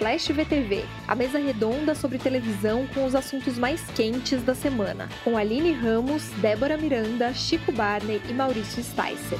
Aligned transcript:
Splash 0.00 0.32
VTV, 0.32 0.86
a 1.06 1.14
mesa 1.14 1.38
redonda 1.38 1.94
sobre 1.94 2.16
televisão 2.16 2.86
com 2.94 3.04
os 3.04 3.14
assuntos 3.14 3.58
mais 3.58 3.82
quentes 3.94 4.42
da 4.42 4.54
semana, 4.54 5.10
com 5.22 5.36
Aline 5.36 5.72
Ramos, 5.72 6.22
Débora 6.40 6.78
Miranda, 6.78 7.34
Chico 7.34 7.70
Barney 7.70 8.18
e 8.26 8.32
Maurício 8.32 8.82
Sticer. 8.82 9.38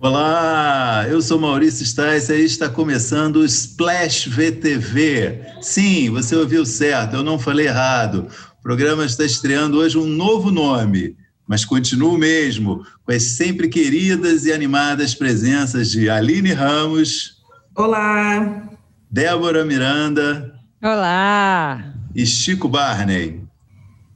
Olá, 0.00 1.06
eu 1.08 1.22
sou 1.22 1.38
Maurício 1.38 1.86
Sticer 1.86 2.40
e 2.40 2.44
está 2.44 2.68
começando 2.68 3.36
o 3.36 3.44
Splash 3.44 4.28
VTV. 4.28 5.60
Sim, 5.62 6.10
você 6.10 6.34
ouviu 6.34 6.66
certo, 6.66 7.14
eu 7.14 7.22
não 7.22 7.38
falei 7.38 7.68
errado. 7.68 8.26
O 8.58 8.62
programa 8.64 9.06
está 9.06 9.24
estreando 9.24 9.78
hoje 9.78 9.96
um 9.96 10.06
novo 10.06 10.50
nome 10.50 11.14
mas 11.46 11.64
continuo 11.64 12.16
mesmo 12.16 12.84
com 13.04 13.12
as 13.12 13.22
sempre 13.22 13.68
queridas 13.68 14.44
e 14.46 14.52
animadas 14.52 15.14
presenças 15.14 15.90
de 15.90 16.08
Aline 16.08 16.52
Ramos. 16.52 17.42
Olá. 17.76 18.68
Débora 19.10 19.64
Miranda. 19.64 20.54
Olá. 20.82 21.94
E 22.14 22.26
Chico 22.26 22.68
Barney. 22.68 23.42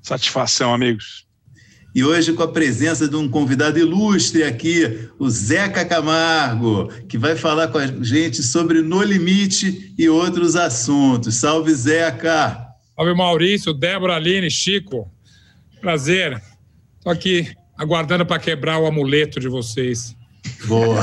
Satisfação, 0.02 0.72
amigos. 0.72 1.26
E 1.94 2.04
hoje 2.04 2.32
com 2.32 2.42
a 2.42 2.48
presença 2.48 3.08
de 3.08 3.16
um 3.16 3.28
convidado 3.28 3.78
ilustre 3.78 4.44
aqui, 4.44 5.08
o 5.18 5.28
Zeca 5.28 5.84
Camargo, 5.84 6.88
que 7.08 7.18
vai 7.18 7.34
falar 7.34 7.68
com 7.68 7.78
a 7.78 7.86
gente 7.86 8.42
sobre 8.42 8.82
No 8.82 9.02
Limite 9.02 9.94
e 9.98 10.08
outros 10.08 10.54
assuntos. 10.54 11.36
Salve, 11.36 11.74
Zeca! 11.74 12.68
Salve, 12.94 13.14
Maurício, 13.14 13.72
Débora, 13.72 14.16
Aline, 14.16 14.50
Chico. 14.50 15.10
Prazer. 15.80 16.40
Estou 17.08 17.16
aqui 17.16 17.56
aguardando 17.78 18.26
para 18.26 18.38
quebrar 18.38 18.78
o 18.78 18.86
amuleto 18.86 19.40
de 19.40 19.48
vocês. 19.48 20.14
Boa. 20.66 21.02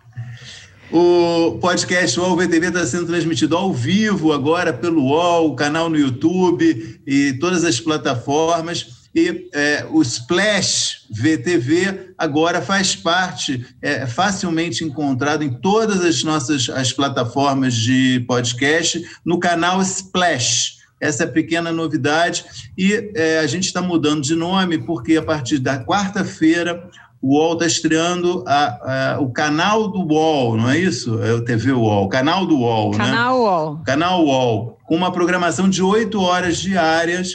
o 0.90 1.58
podcast 1.60 2.18
UOL 2.18 2.34
VTV 2.34 2.68
está 2.68 2.86
sendo 2.86 3.06
transmitido 3.06 3.54
ao 3.54 3.70
vivo 3.70 4.32
agora 4.32 4.72
pelo 4.72 5.02
UOL, 5.02 5.50
o 5.50 5.54
canal 5.54 5.90
no 5.90 5.98
YouTube 5.98 7.02
e 7.06 7.34
todas 7.34 7.64
as 7.64 7.78
plataformas. 7.78 9.06
E 9.14 9.50
é, 9.52 9.86
o 9.90 10.00
Splash 10.00 11.06
VTV 11.10 12.14
agora 12.16 12.62
faz 12.62 12.96
parte, 12.96 13.66
é 13.82 14.06
facilmente 14.06 14.84
encontrado 14.84 15.44
em 15.44 15.52
todas 15.52 16.00
as 16.02 16.24
nossas 16.24 16.70
as 16.70 16.94
plataformas 16.94 17.74
de 17.74 18.24
podcast, 18.26 19.04
no 19.22 19.38
canal 19.38 19.82
Splash 19.82 20.77
essa 21.00 21.24
é 21.24 21.26
a 21.26 21.30
pequena 21.30 21.72
novidade. 21.72 22.44
E 22.76 23.12
é, 23.14 23.38
a 23.38 23.46
gente 23.46 23.64
está 23.64 23.80
mudando 23.80 24.22
de 24.22 24.34
nome 24.34 24.78
porque 24.78 25.16
a 25.16 25.22
partir 25.22 25.58
da 25.58 25.82
quarta-feira 25.82 26.88
o 27.20 27.34
UOL 27.34 27.54
está 27.54 27.66
estreando 27.66 28.44
a, 28.46 29.14
a, 29.14 29.20
o 29.20 29.30
canal 29.30 29.88
do 29.88 30.00
UOL, 30.00 30.56
não 30.56 30.70
é 30.70 30.78
isso? 30.78 31.20
É 31.22 31.32
o 31.32 31.44
TV 31.44 31.72
UOL, 31.72 32.04
o 32.04 32.08
canal 32.08 32.46
do 32.46 32.58
UOL, 32.58 32.92
canal 32.92 33.06
né? 33.06 33.16
Canal 33.16 33.40
UOL. 33.40 33.78
Canal 33.84 34.24
UOL, 34.24 34.78
com 34.86 34.96
uma 34.96 35.10
programação 35.10 35.68
de 35.68 35.82
oito 35.82 36.20
horas 36.20 36.58
diárias, 36.58 37.34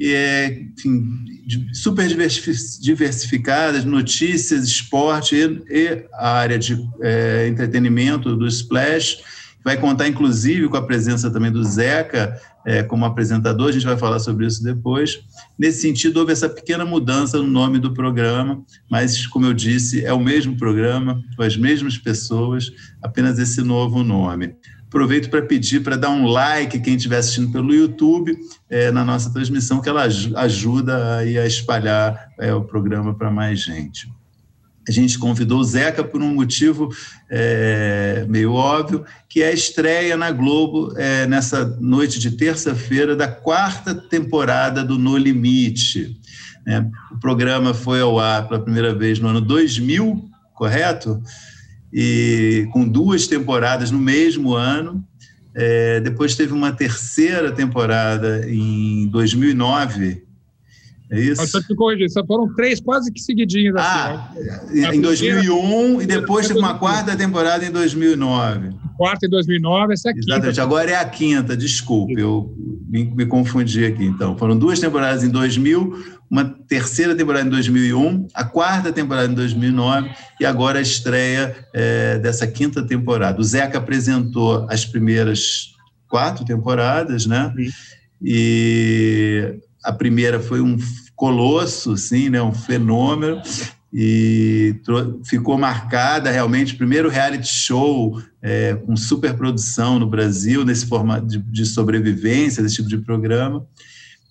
é, 0.00 0.62
enfim, 0.76 1.24
super 1.72 2.06
diversificadas, 2.80 3.84
notícias, 3.84 4.64
esporte 4.64 5.36
e, 5.36 5.68
e 5.68 6.06
a 6.14 6.32
área 6.32 6.58
de 6.58 6.78
é, 7.02 7.46
entretenimento 7.48 8.36
do 8.36 8.46
Splash. 8.46 9.18
Vai 9.64 9.78
contar, 9.78 10.06
inclusive, 10.06 10.68
com 10.68 10.76
a 10.76 10.82
presença 10.82 11.30
também 11.30 11.50
do 11.50 11.64
Zeca, 11.64 12.38
é, 12.66 12.82
como 12.82 13.06
apresentador, 13.06 13.68
a 13.68 13.72
gente 13.72 13.86
vai 13.86 13.96
falar 13.96 14.18
sobre 14.18 14.46
isso 14.46 14.62
depois. 14.62 15.20
Nesse 15.58 15.80
sentido, 15.80 16.18
houve 16.18 16.32
essa 16.32 16.48
pequena 16.48 16.84
mudança 16.84 17.38
no 17.38 17.46
nome 17.46 17.78
do 17.78 17.94
programa, 17.94 18.62
mas, 18.90 19.26
como 19.26 19.46
eu 19.46 19.54
disse, 19.54 20.04
é 20.04 20.12
o 20.12 20.20
mesmo 20.20 20.56
programa, 20.56 21.22
com 21.34 21.42
as 21.42 21.56
mesmas 21.56 21.96
pessoas, 21.96 22.70
apenas 23.02 23.38
esse 23.38 23.62
novo 23.62 24.02
nome. 24.02 24.54
Aproveito 24.86 25.30
para 25.30 25.42
pedir 25.42 25.82
para 25.82 25.96
dar 25.96 26.10
um 26.10 26.26
like 26.26 26.78
quem 26.80 26.94
estiver 26.94 27.16
assistindo 27.16 27.50
pelo 27.50 27.74
YouTube 27.74 28.36
é, 28.68 28.90
na 28.92 29.04
nossa 29.04 29.32
transmissão, 29.32 29.80
que 29.80 29.88
ela 29.88 30.04
ajuda 30.04 31.16
a 31.16 31.46
espalhar 31.46 32.28
é, 32.38 32.54
o 32.54 32.62
programa 32.62 33.14
para 33.14 33.30
mais 33.30 33.60
gente 33.60 34.08
a 34.88 34.92
gente 34.92 35.18
convidou 35.18 35.60
o 35.60 35.64
Zeca 35.64 36.04
por 36.04 36.22
um 36.22 36.34
motivo 36.34 36.88
é, 37.30 38.26
meio 38.28 38.52
óbvio, 38.52 39.04
que 39.28 39.42
é 39.42 39.48
a 39.48 39.52
estreia 39.52 40.16
na 40.16 40.30
Globo 40.30 40.92
é, 40.96 41.26
nessa 41.26 41.64
noite 41.80 42.18
de 42.18 42.32
terça-feira 42.32 43.16
da 43.16 43.26
quarta 43.26 43.94
temporada 43.94 44.84
do 44.84 44.98
No 44.98 45.16
Limite. 45.16 46.16
Né? 46.66 46.90
O 47.12 47.18
programa 47.18 47.72
foi 47.72 48.00
ao 48.00 48.18
ar 48.18 48.46
pela 48.46 48.60
primeira 48.60 48.94
vez 48.94 49.18
no 49.18 49.28
ano 49.28 49.40
2000, 49.40 50.24
correto? 50.54 51.22
E 51.92 52.68
com 52.72 52.86
duas 52.86 53.26
temporadas 53.26 53.90
no 53.90 53.98
mesmo 53.98 54.54
ano. 54.54 55.04
É, 55.54 56.00
depois 56.00 56.34
teve 56.34 56.52
uma 56.52 56.72
terceira 56.72 57.52
temporada 57.52 58.44
em 58.50 59.06
2009, 59.06 60.23
é 61.10 61.20
isso? 61.20 61.40
Mas 61.40 61.50
só 61.50 61.60
corrigir, 61.76 62.08
foram 62.26 62.52
três 62.54 62.80
quase 62.80 63.12
que 63.12 63.20
seguidinhos. 63.20 63.76
Ah, 63.78 64.30
assim, 64.64 64.96
em 64.96 65.00
2001 65.00 66.00
e 66.00 66.06
depois 66.06 66.48
teve 66.48 66.58
uma 66.58 66.78
quarta 66.78 67.16
temporada 67.16 67.64
em 67.64 67.70
2009. 67.70 68.70
Quarta 68.96 69.26
em 69.26 69.28
2009, 69.28 69.92
essa 69.92 70.08
é 70.08 70.10
a 70.10 70.14
quinta. 70.14 70.30
Exatamente, 70.30 70.60
agora 70.60 70.90
é 70.90 70.96
a 70.96 71.04
quinta, 71.04 71.56
desculpe, 71.56 72.14
eu 72.18 72.54
me, 72.88 73.04
me, 73.04 73.26
confundi 73.26 73.84
aqui. 73.84 74.04
Então, 74.04 74.38
foram 74.38 74.56
duas 74.56 74.78
temporadas 74.78 75.24
em 75.24 75.28
2000, 75.28 76.04
uma 76.30 76.44
terceira 76.44 77.14
temporada 77.14 77.46
em 77.46 77.50
2001, 77.50 78.28
a 78.32 78.44
quarta 78.44 78.92
temporada 78.92 79.30
em 79.30 79.34
2009 79.34 80.10
e 80.40 80.46
agora 80.46 80.78
a 80.78 80.82
estreia 80.82 81.54
é, 81.74 82.18
dessa 82.18 82.46
quinta 82.46 82.86
temporada. 82.86 83.40
O 83.40 83.44
Zeca 83.44 83.78
apresentou 83.78 84.66
as 84.70 84.86
primeiras 84.86 85.74
quatro 86.08 86.44
temporadas, 86.44 87.26
né? 87.26 87.52
Sim. 87.56 87.70
E 88.22 89.58
a 89.84 89.92
primeira 89.92 90.40
foi 90.40 90.60
um 90.60 90.76
colosso, 91.14 91.96
sim, 91.96 92.30
né, 92.30 92.42
um 92.42 92.52
fenômeno, 92.52 93.40
e 93.92 94.74
ficou 95.24 95.56
marcada 95.56 96.30
realmente, 96.30 96.74
primeiro 96.74 97.08
reality 97.08 97.46
show 97.46 98.20
é, 98.42 98.74
com 98.74 98.96
superprodução 98.96 100.00
no 100.00 100.06
Brasil, 100.06 100.64
nesse 100.64 100.86
formato 100.86 101.26
de, 101.26 101.38
de, 101.38 101.64
sobrevivência, 101.64 102.62
desse 102.62 102.76
tipo 102.76 102.88
de 102.88 102.98
programa. 102.98 103.64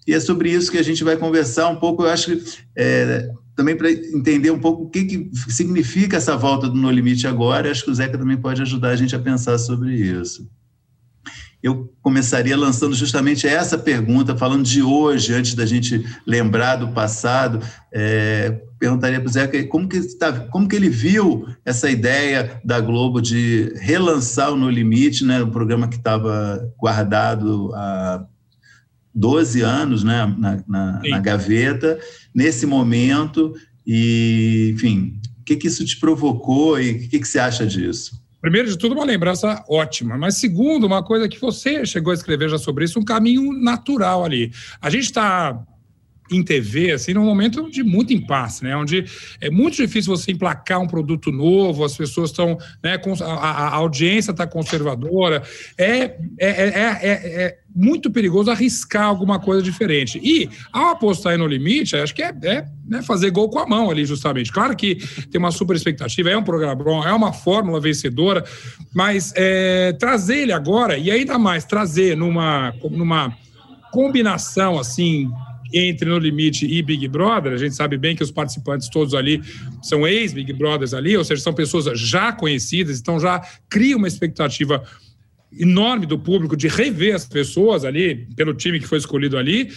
E 0.06 0.14
é 0.14 0.20
sobre 0.20 0.52
isso 0.52 0.70
que 0.70 0.78
a 0.78 0.84
gente 0.84 1.02
vai 1.04 1.16
conversar 1.16 1.70
um 1.70 1.78
pouco, 1.78 2.04
eu 2.04 2.10
acho 2.10 2.36
que 2.36 2.44
é, 2.76 3.30
também 3.56 3.78
para 3.78 3.90
entender 3.90 4.52
um 4.52 4.60
pouco 4.60 4.84
o 4.84 4.90
que, 4.90 5.06
que 5.06 5.32
significa 5.48 6.18
essa 6.18 6.36
volta 6.36 6.68
do 6.68 6.76
No 6.76 6.92
Limite 6.92 7.26
agora, 7.26 7.72
acho 7.72 7.86
que 7.86 7.92
o 7.92 7.96
Zeca 7.96 8.18
também 8.18 8.36
pode 8.36 8.62
ajudar 8.62 8.90
a 8.90 8.96
gente 8.98 9.16
a 9.16 9.20
pensar 9.20 9.58
sobre 9.58 9.94
isso 9.96 10.46
eu 11.64 11.90
começaria 12.02 12.58
lançando 12.58 12.94
justamente 12.94 13.48
essa 13.48 13.78
pergunta, 13.78 14.36
falando 14.36 14.66
de 14.66 14.84
hoje, 14.84 15.34
antes 15.34 15.56
da 15.56 15.66
gente 15.66 16.06
lembrar 16.28 16.76
do 16.76 16.90
passado, 16.90 17.62
é, 17.90 18.62
perguntaria 18.78 19.22
para 19.22 19.30
o 19.30 19.32
Zeca 19.32 19.66
como 19.68 19.88
que, 19.88 20.02
tá, 20.18 20.42
como 20.50 20.68
que 20.68 20.76
ele 20.76 20.90
viu 20.90 21.48
essa 21.64 21.90
ideia 21.90 22.60
da 22.66 22.82
Globo 22.82 23.22
de 23.22 23.74
relançar 23.78 24.52
o 24.52 24.58
No 24.58 24.70
Limite, 24.70 25.24
né, 25.24 25.42
um 25.42 25.52
programa 25.52 25.88
que 25.88 25.96
estava 25.96 26.70
guardado 26.78 27.72
há 27.74 28.26
12 29.16 29.62
anos 29.62 30.04
né, 30.04 30.36
na, 30.38 30.62
na, 30.68 31.02
na 31.02 31.20
gaveta, 31.20 31.98
nesse 32.36 32.66
momento, 32.66 33.54
e, 33.88 34.72
enfim, 34.76 35.18
o 35.40 35.44
que, 35.46 35.56
que 35.56 35.68
isso 35.68 35.86
te 35.86 35.98
provocou 35.98 36.78
e 36.78 36.92
o 36.92 37.10
que, 37.10 37.20
que 37.20 37.28
você 37.28 37.40
acha 37.40 37.66
disso? 37.66 38.22
Primeiro 38.44 38.68
de 38.68 38.78
tudo, 38.78 38.94
uma 38.94 39.06
lembrança 39.06 39.64
ótima. 39.70 40.18
Mas, 40.18 40.36
segundo, 40.36 40.86
uma 40.86 41.02
coisa 41.02 41.30
que 41.30 41.40
você 41.40 41.86
chegou 41.86 42.12
a 42.12 42.14
escrever 42.14 42.50
já 42.50 42.58
sobre 42.58 42.84
isso, 42.84 43.00
um 43.00 43.06
caminho 43.06 43.54
natural 43.54 44.26
ali. 44.26 44.52
A 44.82 44.90
gente 44.90 45.06
está 45.06 45.64
em 46.36 46.44
TV, 46.44 46.92
assim, 46.92 47.14
num 47.14 47.26
momento 47.26 47.70
de 47.70 47.84
muito 47.84 48.14
impasse, 48.14 48.64
né? 48.64 48.76
Onde 48.76 49.06
é 49.40 49.50
muito 49.50 49.78
difícil 49.78 50.16
você 50.16 50.32
emplacar 50.32 50.82
um 50.82 50.88
produto 50.88 51.32
novo, 51.32 51.84
as 51.84 51.96
pessoas 51.96 52.30
estão, 52.30 52.58
né? 52.84 53.00
A, 53.22 53.68
a 53.68 53.76
audiência 53.76 54.32
está 54.32 54.48
conservadora. 54.48 55.44
É, 55.78 55.88
é, 56.02 56.18
é, 56.40 57.00
é, 57.04 57.58
muito 57.76 58.12
perigoso 58.12 58.52
arriscar 58.52 59.06
alguma 59.06 59.40
coisa 59.40 59.62
diferente. 59.62 60.20
E, 60.24 60.50
ao 60.72 60.90
apostar 60.90 61.38
no 61.38 61.48
limite, 61.48 61.96
acho 61.96 62.14
que 62.14 62.22
é, 62.22 62.34
é 62.44 62.66
né, 62.88 63.02
fazer 63.02 63.32
gol 63.32 63.50
com 63.50 63.60
a 63.60 63.68
mão 63.68 63.90
ali, 63.90 64.06
justamente. 64.06 64.52
Claro 64.52 64.76
que 64.76 64.96
tem 65.32 65.40
uma 65.40 65.52
super 65.52 65.76
expectativa, 65.76 66.30
é 66.30 66.38
um 66.38 66.44
programa 66.44 66.84
é 67.08 67.14
uma 67.14 67.34
fórmula 67.34 67.80
vencedora, 67.80 68.44
mas 68.94 69.34
trazer 70.00 70.38
ele 70.40 70.52
agora, 70.52 70.98
e 70.98 71.10
ainda 71.10 71.40
mais 71.40 71.66
trazer 71.66 72.16
numa, 72.16 72.74
numa 72.92 73.36
combinação, 73.94 74.80
assim, 74.80 75.30
entre 75.74 76.08
No 76.08 76.18
Limite 76.18 76.66
e 76.66 76.82
Big 76.82 77.08
Brother, 77.08 77.54
a 77.54 77.58
gente 77.58 77.76
sabe 77.76 77.98
bem 77.98 78.16
que 78.16 78.24
os 78.24 78.32
participantes 78.32 78.90
todos 78.90 79.14
ali 79.14 79.42
são 79.82 80.08
ex-Big 80.08 80.54
Brothers 80.54 80.94
ali, 80.94 81.18
ou 81.18 81.24
seja, 81.24 81.42
são 81.42 81.54
pessoas 81.54 82.00
já 82.00 82.32
conhecidas, 82.32 83.00
então 83.00 83.20
já 83.20 83.42
cria 83.70 83.98
uma 83.98 84.08
expectativa 84.08 84.84
enorme 85.58 86.06
do 86.06 86.18
público 86.18 86.56
de 86.56 86.68
rever 86.68 87.16
as 87.16 87.26
pessoas 87.26 87.86
ali, 87.86 88.28
pelo 88.36 88.54
time 88.54 88.80
que 88.80 88.88
foi 88.88 88.98
escolhido 88.98 89.38
ali, 89.38 89.72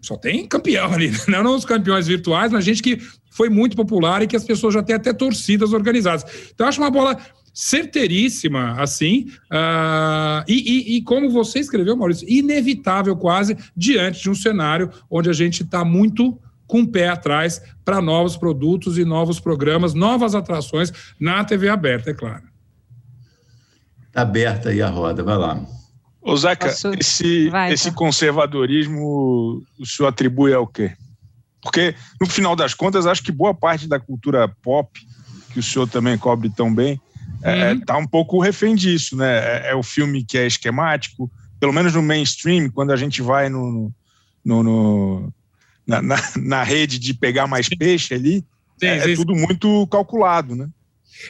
só 0.00 0.16
tem 0.16 0.46
campeão 0.46 0.92
ali, 0.92 1.10
não 1.28 1.54
os 1.54 1.64
campeões 1.64 2.06
virtuais, 2.06 2.52
mas 2.52 2.64
gente 2.64 2.82
que 2.82 3.00
foi 3.30 3.50
muito 3.50 3.76
popular 3.76 4.22
e 4.22 4.26
que 4.26 4.36
as 4.36 4.44
pessoas 4.44 4.72
já 4.72 4.82
têm 4.82 4.96
até 4.96 5.12
torcidas 5.12 5.72
organizadas. 5.72 6.24
Então, 6.54 6.66
acho 6.66 6.80
uma 6.80 6.90
bola 6.90 7.18
certeiríssima, 7.56 8.78
assim, 8.78 9.30
uh, 9.50 10.44
e, 10.46 10.92
e, 10.92 10.96
e, 10.96 11.02
como 11.02 11.30
você 11.30 11.58
escreveu, 11.58 11.96
Maurício, 11.96 12.28
inevitável 12.28 13.16
quase 13.16 13.56
diante 13.74 14.22
de 14.22 14.28
um 14.28 14.34
cenário 14.34 14.90
onde 15.10 15.30
a 15.30 15.32
gente 15.32 15.62
está 15.62 15.82
muito 15.82 16.38
com 16.66 16.82
o 16.82 16.86
pé 16.86 17.08
atrás 17.08 17.62
para 17.82 18.02
novos 18.02 18.36
produtos 18.36 18.98
e 18.98 19.06
novos 19.06 19.40
programas, 19.40 19.94
novas 19.94 20.34
atrações 20.34 20.92
na 21.18 21.42
TV 21.44 21.70
aberta, 21.70 22.10
é 22.10 22.14
claro. 22.14 22.42
Está 24.08 24.20
aberta 24.20 24.68
aí 24.68 24.82
a 24.82 24.90
roda, 24.90 25.22
vai 25.22 25.38
lá. 25.38 25.58
Ô, 26.20 26.36
Zeca, 26.36 26.68
Posso... 26.68 26.92
esse, 27.00 27.48
vai, 27.48 27.72
esse 27.72 27.90
tá. 27.90 27.96
conservadorismo 27.96 29.62
o 29.78 29.86
senhor 29.86 30.10
atribui 30.10 30.52
ao 30.52 30.66
quê? 30.66 30.92
Porque, 31.62 31.94
no 32.20 32.26
final 32.26 32.54
das 32.54 32.74
contas, 32.74 33.06
acho 33.06 33.22
que 33.22 33.32
boa 33.32 33.54
parte 33.54 33.88
da 33.88 33.98
cultura 33.98 34.46
pop, 34.62 35.00
que 35.54 35.58
o 35.58 35.62
senhor 35.62 35.88
também 35.88 36.18
cobre 36.18 36.50
tão 36.50 36.72
bem, 36.72 37.00
uhum. 37.46 37.80
tá 37.80 37.96
um 37.96 38.06
pouco 38.06 38.40
refém 38.40 38.74
disso, 38.74 39.16
né? 39.16 39.38
É, 39.38 39.70
é, 39.70 39.74
o 39.74 39.82
filme 39.82 40.24
que 40.24 40.38
é 40.38 40.46
esquemático, 40.46 41.30
pelo 41.60 41.72
menos 41.72 41.94
no 41.94 42.02
mainstream, 42.02 42.70
quando 42.70 42.92
a 42.92 42.96
gente 42.96 43.22
vai 43.22 43.48
no, 43.48 43.92
no, 44.44 44.62
no 44.62 45.32
na, 45.86 46.02
na, 46.02 46.16
na, 46.36 46.62
rede 46.62 46.98
de 46.98 47.14
pegar 47.14 47.46
mais 47.46 47.68
peixe 47.68 48.14
ali, 48.14 48.44
sim, 48.78 48.86
é, 48.86 49.00
sim. 49.00 49.12
é, 49.12 49.14
tudo 49.16 49.34
muito 49.34 49.86
calculado, 49.88 50.54
né? 50.54 50.68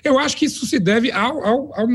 Eu 0.02 0.18
acho 0.18 0.36
que 0.36 0.46
isso 0.46 0.66
se 0.66 0.78
deve 0.80 1.12
ao, 1.12 1.44
ao, 1.44 1.74
ao, 1.74 1.88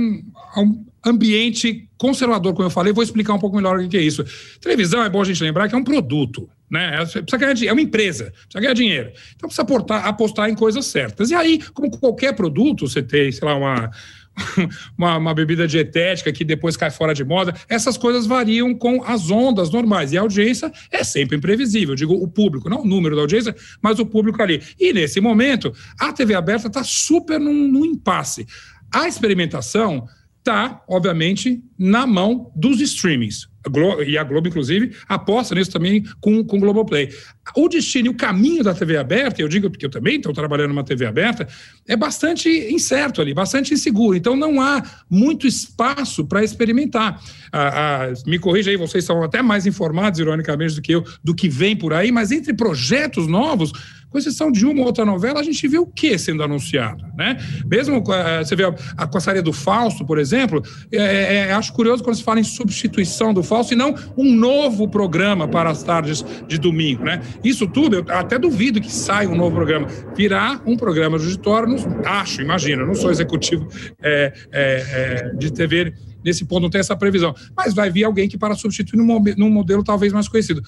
ao 0.56 0.65
ambiente 1.06 1.89
conservador, 1.97 2.53
como 2.53 2.65
eu 2.65 2.71
falei, 2.71 2.94
vou 2.94 3.03
explicar 3.03 3.33
um 3.33 3.39
pouco 3.39 3.56
melhor 3.56 3.79
o 3.79 3.89
que 3.89 3.97
é 3.97 4.01
isso. 4.01 4.24
Televisão, 4.62 5.03
é 5.03 5.09
bom 5.09 5.21
a 5.21 5.25
gente 5.25 5.44
lembrar 5.44 5.67
que 5.67 5.75
é 5.75 5.77
um 5.77 5.83
produto, 5.83 6.50
né? 6.71 6.97
Precisa 7.06 7.38
ganhar, 7.38 7.63
é 7.65 7.73
uma 7.73 7.81
empresa, 7.81 8.31
precisa 8.31 8.62
ganhar 8.62 8.73
dinheiro. 8.73 9.12
Então 9.35 9.50
precisa 9.50 9.63
aportar, 9.63 10.06
apostar 10.07 10.50
em 10.50 10.56
coisas 10.56 10.85
certas. 10.85 11.29
E 11.29 11.35
aí, 11.35 11.59
como 11.73 11.91
qualquer 11.91 12.33
produto, 12.33 12.88
você 12.88 13.03
tem, 13.03 13.29
sei 13.31 13.45
lá, 13.45 13.56
uma 13.56 13.91
uma, 14.97 15.18
uma, 15.18 15.33
bebida 15.33 15.68
dietética 15.68 16.31
que 16.31 16.45
depois 16.45 16.77
cai 16.77 16.89
fora 16.89 17.13
de 17.13 17.23
moda. 17.23 17.53
Essas 17.68 17.97
coisas 17.97 18.25
variam 18.25 18.73
com 18.73 19.03
as 19.03 19.29
ondas 19.29 19.69
normais. 19.69 20.13
E 20.13 20.18
a 20.18 20.21
audiência 20.21 20.71
é 20.89 21.03
sempre 21.03 21.35
imprevisível. 21.35 21.95
Digo 21.95 22.13
o 22.13 22.27
público, 22.27 22.69
não 22.69 22.81
o 22.81 22.85
número 22.85 23.15
da 23.15 23.21
audiência, 23.21 23.53
mas 23.81 24.00
o 24.00 24.06
público 24.06 24.41
ali. 24.41 24.62
E 24.79 24.94
nesse 24.94 25.19
momento, 25.19 25.74
a 26.00 26.13
TV 26.13 26.33
aberta 26.33 26.67
está 26.67 26.83
super 26.83 27.39
num, 27.39 27.67
num 27.67 27.85
impasse. 27.85 28.47
A 28.89 29.06
experimentação 29.06 30.07
está, 30.39 30.81
obviamente, 30.88 31.62
na 31.77 32.07
mão 32.07 32.51
dos 32.56 32.79
streamings. 32.79 33.50
Globo, 33.69 34.03
e 34.03 34.17
a 34.17 34.23
Globo, 34.23 34.47
inclusive, 34.47 34.95
aposta 35.07 35.53
nisso 35.53 35.71
também 35.71 36.03
com, 36.19 36.43
com 36.43 36.57
o 36.57 36.59
Globoplay. 36.59 37.09
O 37.55 37.67
destino 37.67 38.07
e 38.07 38.09
o 38.09 38.13
caminho 38.13 38.63
da 38.63 38.73
TV 38.73 38.97
aberta, 38.97 39.41
eu 39.41 39.47
digo 39.47 39.69
porque 39.69 39.85
eu 39.85 39.89
também 39.89 40.17
estou 40.17 40.33
trabalhando 40.33 40.69
numa 40.69 40.83
TV 40.83 41.05
aberta, 41.05 41.47
é 41.87 41.95
bastante 41.95 42.49
incerto 42.49 43.21
ali, 43.21 43.33
bastante 43.33 43.73
inseguro. 43.73 44.15
Então 44.15 44.35
não 44.35 44.61
há 44.61 44.81
muito 45.09 45.45
espaço 45.45 46.25
para 46.25 46.43
experimentar. 46.43 47.21
Ah, 47.51 48.07
ah, 48.09 48.13
me 48.25 48.39
corrija 48.39 48.71
aí, 48.71 48.77
vocês 48.77 49.03
são 49.03 49.23
até 49.23 49.41
mais 49.41 49.65
informados, 49.65 50.19
ironicamente, 50.19 50.75
do 50.75 50.81
que 50.81 50.93
eu, 50.93 51.03
do 51.23 51.35
que 51.35 51.49
vem 51.49 51.75
por 51.75 51.93
aí, 51.93 52.11
mas 52.11 52.31
entre 52.31 52.53
projetos 52.53 53.27
novos 53.27 53.71
com 54.11 54.17
exceção 54.17 54.51
de 54.51 54.65
uma 54.65 54.81
ou 54.81 54.85
outra 54.85 55.05
novela, 55.05 55.39
a 55.39 55.43
gente 55.43 55.65
vê 55.67 55.79
o 55.79 55.85
que 55.85 56.17
sendo 56.17 56.43
anunciado, 56.43 57.05
né? 57.17 57.37
Mesmo, 57.65 58.03
você 58.39 58.55
vê 58.55 58.65
a, 58.65 58.75
a 58.97 59.07
Coçaria 59.07 59.41
do 59.41 59.53
Fausto, 59.53 60.05
por 60.05 60.19
exemplo, 60.19 60.61
é, 60.91 60.97
é, 60.97 61.35
é, 61.35 61.53
acho 61.53 61.71
curioso 61.71 62.03
quando 62.03 62.17
se 62.17 62.23
fala 62.23 62.39
em 62.39 62.43
substituição 62.43 63.33
do 63.33 63.41
Fausto 63.41 63.73
e 63.73 63.77
não 63.77 63.95
um 64.17 64.35
novo 64.35 64.87
programa 64.89 65.47
para 65.47 65.69
as 65.69 65.81
tardes 65.81 66.25
de 66.45 66.57
domingo, 66.57 67.05
né? 67.05 67.21
Isso 67.41 67.65
tudo, 67.65 67.95
eu 67.95 68.05
até 68.09 68.37
duvido 68.37 68.81
que 68.81 68.91
saia 68.91 69.29
um 69.29 69.35
novo 69.35 69.55
programa. 69.55 69.87
Virá 70.15 70.59
um 70.65 70.75
programa 70.75 71.17
de 71.17 71.25
auditório, 71.25 71.73
acho, 72.05 72.41
imagino, 72.41 72.85
não 72.85 72.93
sou 72.93 73.09
executivo 73.09 73.67
é, 74.01 75.31
de 75.37 75.53
TV 75.53 75.93
nesse 76.23 76.45
ponto, 76.45 76.63
não 76.63 76.69
tem 76.69 76.79
essa 76.79 76.95
previsão. 76.97 77.33
Mas 77.55 77.73
vai 77.73 77.89
vir 77.89 78.03
alguém 78.03 78.27
que 78.27 78.37
para 78.37 78.55
substituir 78.55 78.97
num, 78.97 79.23
num 79.37 79.49
modelo 79.49 79.83
talvez 79.83 80.11
mais 80.11 80.27
conhecido 80.27 80.61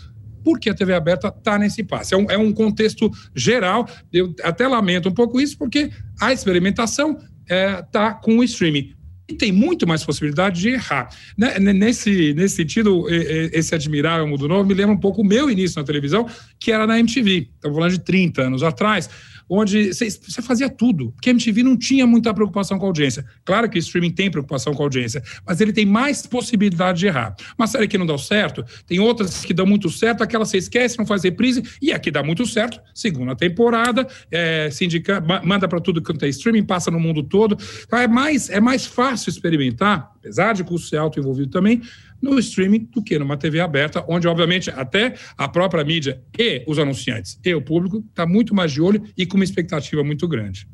porque 0.44 0.70
a 0.70 0.74
TV 0.74 0.94
aberta 0.94 1.28
está 1.28 1.58
nesse 1.58 1.84
passe. 1.84 2.14
É 2.14 2.18
um, 2.18 2.30
é 2.30 2.38
um, 2.38 2.52
contexto 2.52 3.10
geral. 3.36 3.88
Eu 4.12 4.34
até 4.44 4.68
lamento 4.68 5.10
um 5.10 5.14
pouco 5.14 5.40
isso, 5.40 5.58
porque 5.58 5.90
a 6.20 6.34
experimentação 6.34 7.12
está 7.12 7.56
é, 7.56 7.82
tá 7.82 8.14
com 8.14 8.38
o 8.38 8.44
streaming. 8.44 8.94
E 9.30 9.36
tem 9.36 9.54
muito 9.54 9.88
mais 9.88 10.04
possibilidade 10.04 10.60
de 10.60 10.70
errar. 10.70 11.08
Né, 11.38 11.58
nesse, 11.58 12.34
nesse 12.34 12.58
sentido, 12.58 13.06
esse 13.10 13.74
admirável 13.74 14.28
mundo 14.28 14.50
novo 14.50 14.68
me 14.68 14.74
lembra 14.74 14.94
um 14.94 15.00
pouco 15.00 15.22
o 15.22 15.26
meu 15.26 15.50
início 15.50 15.80
na 15.80 15.86
televisão, 15.86 16.28
que 16.60 16.72
era 16.72 16.86
na 16.86 17.00
MTV. 17.00 17.50
Estamos 17.56 17.78
falando 17.78 17.92
de 17.92 18.00
30 18.00 18.42
anos 18.42 18.64
atrás 18.64 19.10
onde 19.50 19.94
você 19.94 20.42
fazia 20.42 20.70
tudo, 20.70 21.12
porque 21.12 21.30
a 21.30 21.32
MTV 21.32 21.64
não 21.64 21.78
tinha 21.78 22.06
muita 22.08 22.34
preocupação 22.34 22.78
com 22.78 22.86
a 22.86 22.90
audiência. 22.90 23.26
Claro 23.44 23.70
que 23.70 23.78
o 23.78 23.80
streaming 23.80 24.12
tem 24.12 24.32
preocupação 24.32 24.74
com 24.74 24.82
a 24.84 24.86
audiência, 24.86 25.24
mas 25.46 25.62
ele 25.62 25.74
tem 25.74 25.86
mais 25.86 26.26
possibilidade 26.26 27.00
de 27.00 27.08
errar. 27.08 27.36
Uma 27.58 27.68
série 27.68 27.88
que 27.88 27.98
não 27.98 28.06
dá 28.06 28.18
certo, 28.18 28.64
tem 28.86 29.00
outras 29.00 29.44
que 29.44 29.54
dão 29.54 29.66
muito 29.66 29.90
certo, 29.90 30.24
aquela 30.24 30.46
você 30.46 30.58
esquece, 30.58 30.98
não 30.98 31.06
faz 31.06 31.24
reprise, 31.24 31.64
e 31.82 31.92
aqui 31.92 32.12
dá 32.12 32.24
muito 32.24 32.46
certo, 32.46 32.80
segunda 32.94 33.36
temporada, 33.36 34.08
é, 34.32 34.70
se 34.72 34.86
indica, 34.86 35.22
manda 35.44 35.68
para 35.68 35.80
tudo 35.80 36.02
quanto 36.02 36.26
é 36.26 36.30
streaming, 36.30 36.64
passa 36.64 36.92
no 36.92 37.00
mundo 37.00 37.24
todo. 37.24 37.58
Então 37.86 38.00
é 38.00 38.08
mais, 38.08 38.50
é 38.50 38.60
mais 38.60 38.86
fácil 38.86 39.30
experimentar, 39.30 40.12
apesar 40.18 40.54
de 40.54 40.64
custo 40.64 40.88
ser 40.88 40.98
alto 40.98 41.20
envolvido 41.20 41.50
também, 41.50 41.82
no 42.24 42.40
streaming 42.40 42.88
do 42.90 43.04
que 43.04 43.20
numa 43.20 43.36
TV 43.36 43.60
aberta, 43.60 44.04
onde, 44.08 44.28
obviamente, 44.30 44.70
até 44.70 45.14
a 45.38 45.50
própria 45.50 45.84
mídia 45.84 46.22
e 46.40 46.64
os 46.66 46.80
anunciantes 46.80 47.38
e 47.44 47.54
o 47.54 47.62
público 47.62 48.02
está 48.10 48.26
muito 48.26 48.56
mais 48.56 48.72
de 48.72 48.82
olho 48.82 49.04
e 49.18 49.26
com 49.26 49.36
uma 49.36 49.44
expectativa 49.44 50.02
muito 50.06 50.26
grande. 50.26 50.66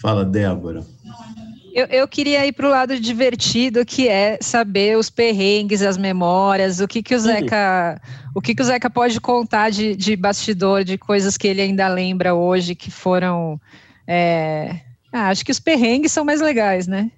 Fala, 0.00 0.24
Débora. 0.24 0.86
Eu, 1.74 1.86
eu, 1.86 2.08
queria 2.08 2.46
ir 2.46 2.52
para 2.52 2.66
o 2.66 2.70
lado 2.70 2.98
divertido, 2.98 3.84
que 3.84 4.08
é 4.08 4.38
saber 4.40 4.96
os 4.96 5.10
perrengues, 5.10 5.82
as 5.82 5.96
memórias, 5.96 6.80
o 6.80 6.88
que, 6.88 7.02
que 7.02 7.14
o 7.14 7.18
Zeca, 7.18 8.00
o 8.34 8.40
que, 8.40 8.54
que 8.54 8.62
o 8.62 8.64
Zeca 8.64 8.88
pode 8.88 9.20
contar 9.20 9.70
de, 9.70 9.94
de 9.94 10.16
bastidor, 10.16 10.84
de 10.84 10.96
coisas 10.96 11.36
que 11.36 11.46
ele 11.46 11.60
ainda 11.60 11.86
lembra 11.88 12.34
hoje 12.34 12.74
que 12.74 12.90
foram 12.90 13.60
é, 14.06 14.80
ah, 15.12 15.28
acho 15.28 15.44
que 15.44 15.50
os 15.50 15.58
perrengues 15.58 16.12
são 16.12 16.24
mais 16.24 16.40
legais, 16.40 16.86
né? 16.86 17.10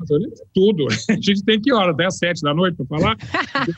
Tudo. 0.54 0.86
A 1.10 1.14
gente 1.14 1.44
tem 1.44 1.60
que 1.60 1.72
hora? 1.72 1.92
Até 1.92 2.06
às 2.06 2.16
sete 2.16 2.40
da 2.42 2.54
noite 2.54 2.76
para 2.76 2.86
falar. 2.86 3.16
tem, 3.16 3.74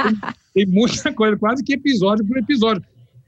tem 0.55 0.67
muita 0.67 1.13
coisa, 1.13 1.37
quase 1.37 1.65
que 1.65 1.75
episódio 1.75 2.25
por 2.25 2.37
episódio. 2.39 2.83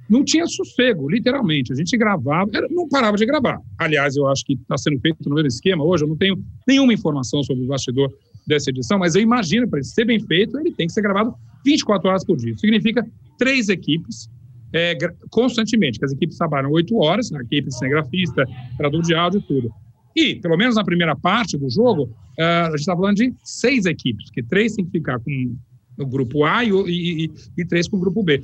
Não 0.08 0.24
tinha 0.24 0.46
sossego, 0.46 1.10
literalmente. 1.10 1.72
A 1.72 1.76
gente 1.76 1.96
gravava, 1.96 2.48
não 2.70 2.88
parava 2.88 3.16
de 3.16 3.26
gravar. 3.26 3.60
Aliás, 3.76 4.14
eu 4.16 4.28
acho 4.28 4.44
que 4.44 4.52
está 4.52 4.78
sendo 4.78 5.00
feito 5.00 5.28
no 5.28 5.34
mesmo 5.34 5.48
esquema 5.48 5.84
hoje. 5.84 6.04
Eu 6.04 6.08
não 6.08 6.16
tenho 6.16 6.40
nenhuma 6.66 6.94
informação 6.94 7.42
sobre 7.42 7.64
o 7.64 7.66
bastidor 7.66 8.12
dessa 8.46 8.70
edição, 8.70 8.98
mas 8.98 9.16
eu 9.16 9.22
imagino, 9.22 9.68
para 9.68 9.80
ele 9.80 9.86
ser 9.86 10.04
bem 10.04 10.20
feito, 10.20 10.56
ele 10.60 10.70
tem 10.70 10.86
que 10.86 10.92
ser 10.92 11.02
gravado 11.02 11.34
24 11.64 12.08
horas 12.08 12.24
por 12.24 12.36
dia. 12.36 12.52
Isso 12.52 12.60
significa 12.60 13.04
três 13.36 13.68
equipes 13.68 14.30
é, 14.72 14.96
constantemente, 15.30 15.98
que 15.98 16.04
as 16.04 16.12
equipes 16.12 16.36
trabalham 16.36 16.70
oito 16.70 16.96
horas, 16.98 17.32
a 17.32 17.40
equipe 17.40 17.72
cinegrafista, 17.72 18.44
tradutor 18.76 19.02
de 19.02 19.14
áudio 19.14 19.40
e 19.40 19.42
tudo. 19.42 19.70
E, 20.16 20.36
pelo 20.36 20.56
menos 20.56 20.76
na 20.76 20.84
primeira 20.84 21.14
parte 21.14 21.58
do 21.58 21.68
jogo, 21.68 22.04
uh, 22.04 22.42
a 22.42 22.70
gente 22.70 22.80
está 22.80 22.96
falando 22.96 23.16
de 23.16 23.34
seis 23.44 23.84
equipes, 23.84 24.30
que 24.30 24.42
três 24.42 24.74
tem 24.74 24.86
que 24.86 24.92
ficar 24.92 25.20
com 25.20 25.54
o 25.98 26.06
grupo 26.06 26.44
A 26.44 26.64
e, 26.64 26.70
e, 26.70 27.30
e 27.58 27.64
três 27.66 27.86
com 27.86 27.98
o 27.98 28.00
grupo 28.00 28.22
B. 28.22 28.40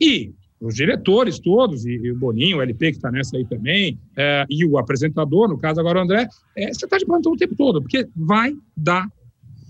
E 0.00 0.32
os 0.60 0.74
diretores 0.74 1.38
todos, 1.38 1.84
e, 1.84 1.90
e 1.90 2.12
o 2.12 2.16
Boninho, 2.16 2.58
o 2.58 2.62
LP 2.62 2.92
que 2.92 2.96
está 2.98 3.10
nessa 3.10 3.36
aí 3.36 3.44
também, 3.44 3.98
é, 4.16 4.44
e 4.48 4.64
o 4.64 4.78
apresentador, 4.78 5.48
no 5.48 5.58
caso 5.58 5.80
agora 5.80 5.98
o 5.98 6.02
André, 6.02 6.28
é, 6.56 6.72
você 6.72 6.84
está 6.84 6.98
de 6.98 7.06
plantão 7.06 7.32
o 7.32 7.36
tempo 7.36 7.54
todo, 7.56 7.80
porque 7.80 8.06
vai 8.14 8.52
dar 8.76 9.08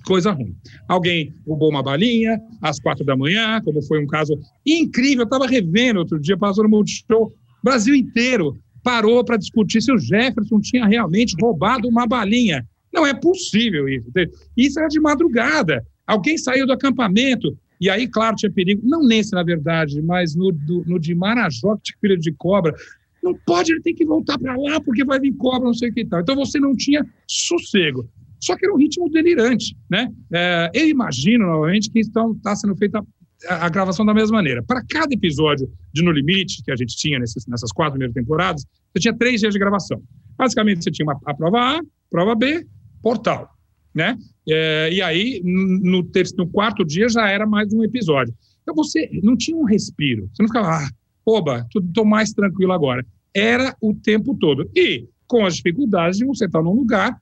coisa 0.04 0.32
ruim. 0.32 0.54
Alguém 0.86 1.34
roubou 1.46 1.70
uma 1.70 1.82
balinha 1.82 2.40
às 2.62 2.78
quatro 2.78 3.04
da 3.04 3.16
manhã, 3.16 3.60
como 3.62 3.82
foi 3.82 4.02
um 4.02 4.06
caso 4.06 4.38
incrível, 4.66 5.20
eu 5.20 5.24
estava 5.24 5.46
revendo 5.46 5.98
outro 5.98 6.18
dia, 6.18 6.36
passou 6.36 6.64
no 6.64 6.70
Multishow, 6.70 7.32
Brasil 7.62 7.94
inteiro 7.94 8.56
parou 8.88 9.22
para 9.22 9.36
discutir 9.36 9.82
se 9.82 9.92
o 9.92 9.98
Jefferson 9.98 10.58
tinha 10.60 10.86
realmente 10.86 11.36
roubado 11.38 11.86
uma 11.86 12.06
balinha. 12.06 12.66
Não 12.90 13.06
é 13.06 13.12
possível 13.12 13.86
isso. 13.86 14.10
Isso 14.56 14.78
era 14.78 14.88
de 14.88 14.98
madrugada. 14.98 15.84
Alguém 16.06 16.38
saiu 16.38 16.66
do 16.66 16.72
acampamento. 16.72 17.54
E 17.78 17.90
aí, 17.90 18.08
claro, 18.08 18.34
tinha 18.36 18.50
perigo. 18.50 18.80
Não 18.82 19.02
nesse, 19.06 19.32
na 19.32 19.42
verdade, 19.42 20.00
mas 20.00 20.34
no, 20.34 20.50
do, 20.50 20.84
no 20.86 20.98
de 20.98 21.14
Marajó, 21.14 21.76
que 21.76 21.82
tinha 21.82 21.98
filho 22.00 22.18
de 22.18 22.32
cobra. 22.32 22.74
Não 23.22 23.34
pode, 23.46 23.72
ele 23.72 23.82
tem 23.82 23.94
que 23.94 24.06
voltar 24.06 24.38
para 24.38 24.56
lá 24.56 24.80
porque 24.80 25.04
vai 25.04 25.20
vir 25.20 25.36
cobra, 25.36 25.66
não 25.66 25.74
sei 25.74 25.90
o 25.90 25.92
que 25.92 26.06
tal. 26.06 26.22
Então 26.22 26.34
você 26.34 26.58
não 26.58 26.74
tinha 26.74 27.06
sossego. 27.26 28.08
Só 28.40 28.56
que 28.56 28.64
era 28.64 28.74
um 28.74 28.78
ritmo 28.78 29.10
delirante. 29.10 29.76
Né? 29.90 30.10
É, 30.32 30.70
eu 30.72 30.88
imagino, 30.88 31.44
novamente, 31.44 31.90
que 31.90 31.98
está 32.00 32.56
sendo 32.56 32.74
feita 32.74 33.04
a, 33.46 33.68
gravação 33.68 34.04
da 34.04 34.14
mesma 34.14 34.38
maneira. 34.38 34.62
Para 34.62 34.82
cada 34.88 35.12
episódio 35.14 35.70
de 35.92 36.02
No 36.02 36.10
Limite, 36.10 36.62
que 36.64 36.70
a 36.70 36.76
gente 36.76 36.96
tinha 36.96 37.18
nesses, 37.18 37.46
nessas 37.46 37.70
quatro 37.72 37.92
primeiras 37.92 38.14
temporadas, 38.14 38.64
você 38.92 39.00
tinha 39.00 39.16
três 39.16 39.40
dias 39.40 39.52
de 39.52 39.58
gravação. 39.58 40.02
Basicamente, 40.36 40.82
você 40.82 40.90
tinha 40.90 41.06
uma, 41.06 41.18
a 41.24 41.34
prova 41.34 41.78
A, 41.78 41.80
prova 42.10 42.34
B, 42.34 42.66
portal. 43.02 43.48
Né? 43.94 44.16
É, 44.48 44.90
e 44.92 45.02
aí, 45.02 45.40
no, 45.44 46.02
terço, 46.04 46.34
no 46.36 46.48
quarto 46.48 46.84
dia, 46.84 47.08
já 47.08 47.28
era 47.28 47.46
mais 47.46 47.72
um 47.72 47.82
episódio. 47.82 48.34
Então, 48.62 48.74
você 48.74 49.08
não 49.22 49.36
tinha 49.36 49.56
um 49.56 49.64
respiro. 49.64 50.28
Você 50.32 50.42
não 50.42 50.48
ficava, 50.48 50.68
ah, 50.68 50.88
oba, 51.24 51.66
estou 51.74 52.04
mais 52.04 52.32
tranquilo 52.32 52.72
agora. 52.72 53.04
Era 53.34 53.74
o 53.80 53.94
tempo 53.94 54.36
todo. 54.38 54.68
E 54.74 55.06
com 55.26 55.44
as 55.44 55.56
dificuldades 55.56 56.18
de 56.18 56.24
você 56.24 56.46
estar 56.46 56.62
num 56.62 56.72
lugar 56.72 57.20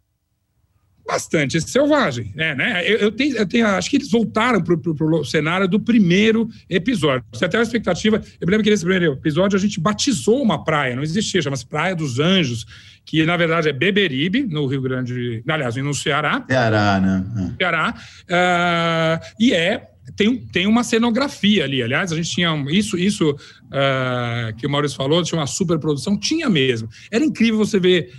bastante 1.07 1.61
selvagem. 1.61 2.33
Né, 2.35 2.55
né? 2.55 2.83
Eu, 2.85 2.99
eu, 2.99 3.13
tenho, 3.13 3.37
eu 3.37 3.47
tenho, 3.47 3.67
acho 3.67 3.89
que 3.89 3.97
eles 3.97 4.11
voltaram 4.11 4.63
para 4.63 4.75
o 4.75 5.25
cenário 5.25 5.69
do 5.69 5.79
primeiro 5.79 6.49
episódio. 6.69 7.25
Você 7.33 7.45
até 7.45 7.59
a 7.59 7.63
expectativa. 7.63 8.17
Eu 8.41 8.47
me 8.47 8.51
lembro 8.51 8.65
que 8.65 8.71
nesse 8.71 8.85
primeiro 8.85 9.15
episódio 9.15 9.57
a 9.57 9.61
gente 9.61 9.81
batizou 9.81 10.43
uma 10.43 10.65
praia, 10.65 10.97
não 10.97 11.03
existia, 11.03 11.41
chama-se 11.41 11.67
Praia 11.67 11.95
dos 11.95 12.19
Anjos, 12.19 12.67
que 13.05 13.25
na 13.25 13.37
verdade 13.37 13.69
é 13.69 13.73
Beberibe, 13.73 14.43
no 14.43 14.67
Rio 14.67 14.83
Grande, 14.83 15.43
aliás, 15.49 15.77
no 15.77 15.95
Ceará. 15.95 16.45
Ceará, 16.49 17.01
né? 17.01 17.25
É. 17.37 17.57
Ceará. 17.57 17.95
Uh, 18.25 19.27
e 19.39 19.53
é 19.53 19.91
tem, 20.15 20.39
tem 20.39 20.67
uma 20.67 20.85
cenografia 20.85 21.65
ali. 21.65 21.83
Aliás, 21.83 22.13
a 22.13 22.17
gente 22.17 22.31
tinha 22.31 22.51
isso, 22.69 22.97
isso 22.97 23.31
uh, 23.31 24.57
que 24.57 24.67
o 24.67 24.71
Maurício 24.71 24.97
falou, 24.97 25.23
tinha 25.23 25.39
uma 25.39 25.47
superprodução, 25.47 26.19
tinha 26.19 26.49
mesmo. 26.49 26.89
Era 27.11 27.25
incrível 27.25 27.59
você 27.59 27.81
ver 27.81 28.13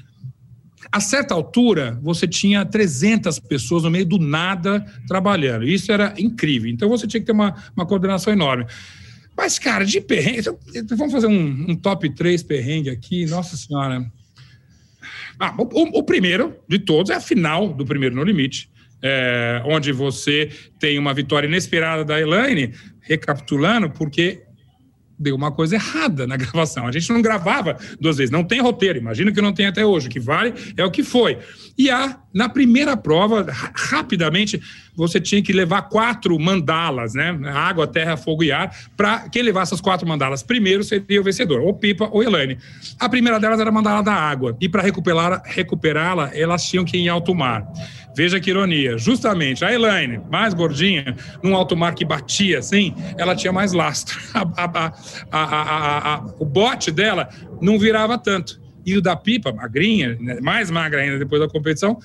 a 0.92 1.00
certa 1.00 1.34
altura, 1.34 2.00
você 2.02 2.28
tinha 2.28 2.66
300 2.66 3.40
pessoas 3.40 3.84
no 3.84 3.92
meio 3.92 4.06
do 4.06 4.18
nada 4.18 4.86
trabalhando. 5.08 5.68
Isso 5.68 5.92
era 5.92 6.14
incrível. 6.18 6.70
Então, 6.70 6.90
você 6.90 7.06
tinha 7.08 7.20
que 7.20 7.26
ter 7.26 7.34
uma, 7.34 7.56
uma 7.76 7.86
coordenação 7.86 8.32
enorme. 8.32 8.66
Mas, 9.36 9.60
cara, 9.60 9.86
de 9.86 10.02
perrengue. 10.02 10.42
Vamos 10.96 11.14
fazer 11.14 11.28
um, 11.28 11.66
um 11.70 11.76
top 11.76 12.10
3 12.10 12.42
perrengue 12.44 12.90
aqui. 12.90 13.26
Nossa 13.28 13.56
Senhora. 13.56 14.12
Ah, 15.40 15.54
o, 15.58 16.00
o, 16.00 16.04
primeiro 16.04 16.56
de 16.68 16.80
todos 16.80 17.12
é 17.12 17.16
a 17.16 17.22
final 17.22 17.72
do 17.72 17.86
primeiro 17.86 18.16
No 18.16 18.24
Limite, 18.24 18.72
é, 19.02 19.62
onde 19.66 19.92
você 19.92 20.50
tem 20.80 20.98
uma 20.98 21.14
vitória 21.14 21.48
inesperada 21.48 22.04
da 22.04 22.20
Elaine, 22.20 22.74
recapitulando, 23.02 23.92
porque 23.92 24.47
deu 25.20 25.36
uma 25.36 25.52
coisa 25.52 25.76
errada 25.76 26.28
na 26.28 26.36
gravação. 26.38 26.88
A 26.88 26.92
gente 26.92 27.12
não 27.12 27.22
gravava 27.22 27.78
duas 28.00 28.18
vezes, 28.18 28.32
não 28.32 28.44
tem 28.44 28.62
roteiro, 28.62 29.00
imagina 29.00 29.32
que 29.32 29.42
não 29.42 29.54
tem 29.54 29.66
até 29.66 29.86
hoje. 29.86 30.08
O 30.08 30.10
que 30.10 30.20
vale 30.20 30.54
é 30.76 30.84
o 30.84 30.92
que 30.92 31.04
foi. 31.04 31.38
E 31.78 31.90
a, 31.90 32.18
na 32.34 32.50
primeira 32.50 32.98
prova, 32.98 33.46
rapidamente, 33.76 34.62
você 34.96 35.22
tinha 35.22 35.42
que 35.42 35.54
levar 35.54 35.84
quatro 35.84 36.38
mandalas, 36.40 37.14
né? 37.14 37.38
Água, 37.54 37.86
terra, 37.86 38.18
fogo 38.18 38.44
e 38.44 38.52
ar. 38.52 38.76
Para 38.96 39.30
quem 39.30 39.44
levasse 39.44 39.74
as 39.74 39.82
quatro 39.82 40.08
mandalas 40.08 40.42
primeiro 40.42 40.84
seria 40.84 41.22
o 41.22 41.24
vencedor, 41.24 41.62
ou 41.62 41.74
Pipa 41.74 42.10
ou 42.12 42.24
Elaine. 42.24 42.58
A 43.00 43.08
primeira 43.08 43.40
delas 43.40 43.60
era 43.60 43.70
a 43.70 43.74
mandala 43.74 44.02
da 44.02 44.14
água. 44.14 44.58
E 44.60 44.68
para 44.68 44.82
recuperá-la, 44.82 45.42
recuperá 45.46 46.32
elas 46.34 46.64
tinham 46.66 46.86
que 46.86 46.98
ir 46.98 47.02
em 47.02 47.10
alto 47.10 47.36
mar. 47.36 47.68
Veja 48.18 48.40
que 48.40 48.50
ironia. 48.50 48.98
Justamente 48.98 49.64
a 49.64 49.72
Elaine, 49.72 50.20
mais 50.28 50.52
gordinha, 50.52 51.16
num 51.44 51.56
alto 51.56 51.78
mar 51.78 51.94
que 51.94 52.04
batia 52.04 52.58
assim, 52.58 52.96
ela 53.16 53.36
tinha 53.36 53.54
mais 53.54 53.74
lastro. 53.74 54.18
A, 54.34 54.92
a, 55.32 56.16
a, 56.16 56.26
o 56.40 56.46
bote 56.46 56.90
dela 56.90 57.30
não 57.62 57.78
virava 57.78 58.18
tanto. 58.18 58.60
E 58.84 58.98
o 58.98 59.02
da 59.02 59.16
pipa, 59.16 59.52
magrinha, 59.52 60.18
né, 60.20 60.40
mais 60.42 60.72
magra 60.72 61.02
ainda 61.02 61.20
depois 61.20 61.42
da 61.42 61.48
competição, 61.48 62.00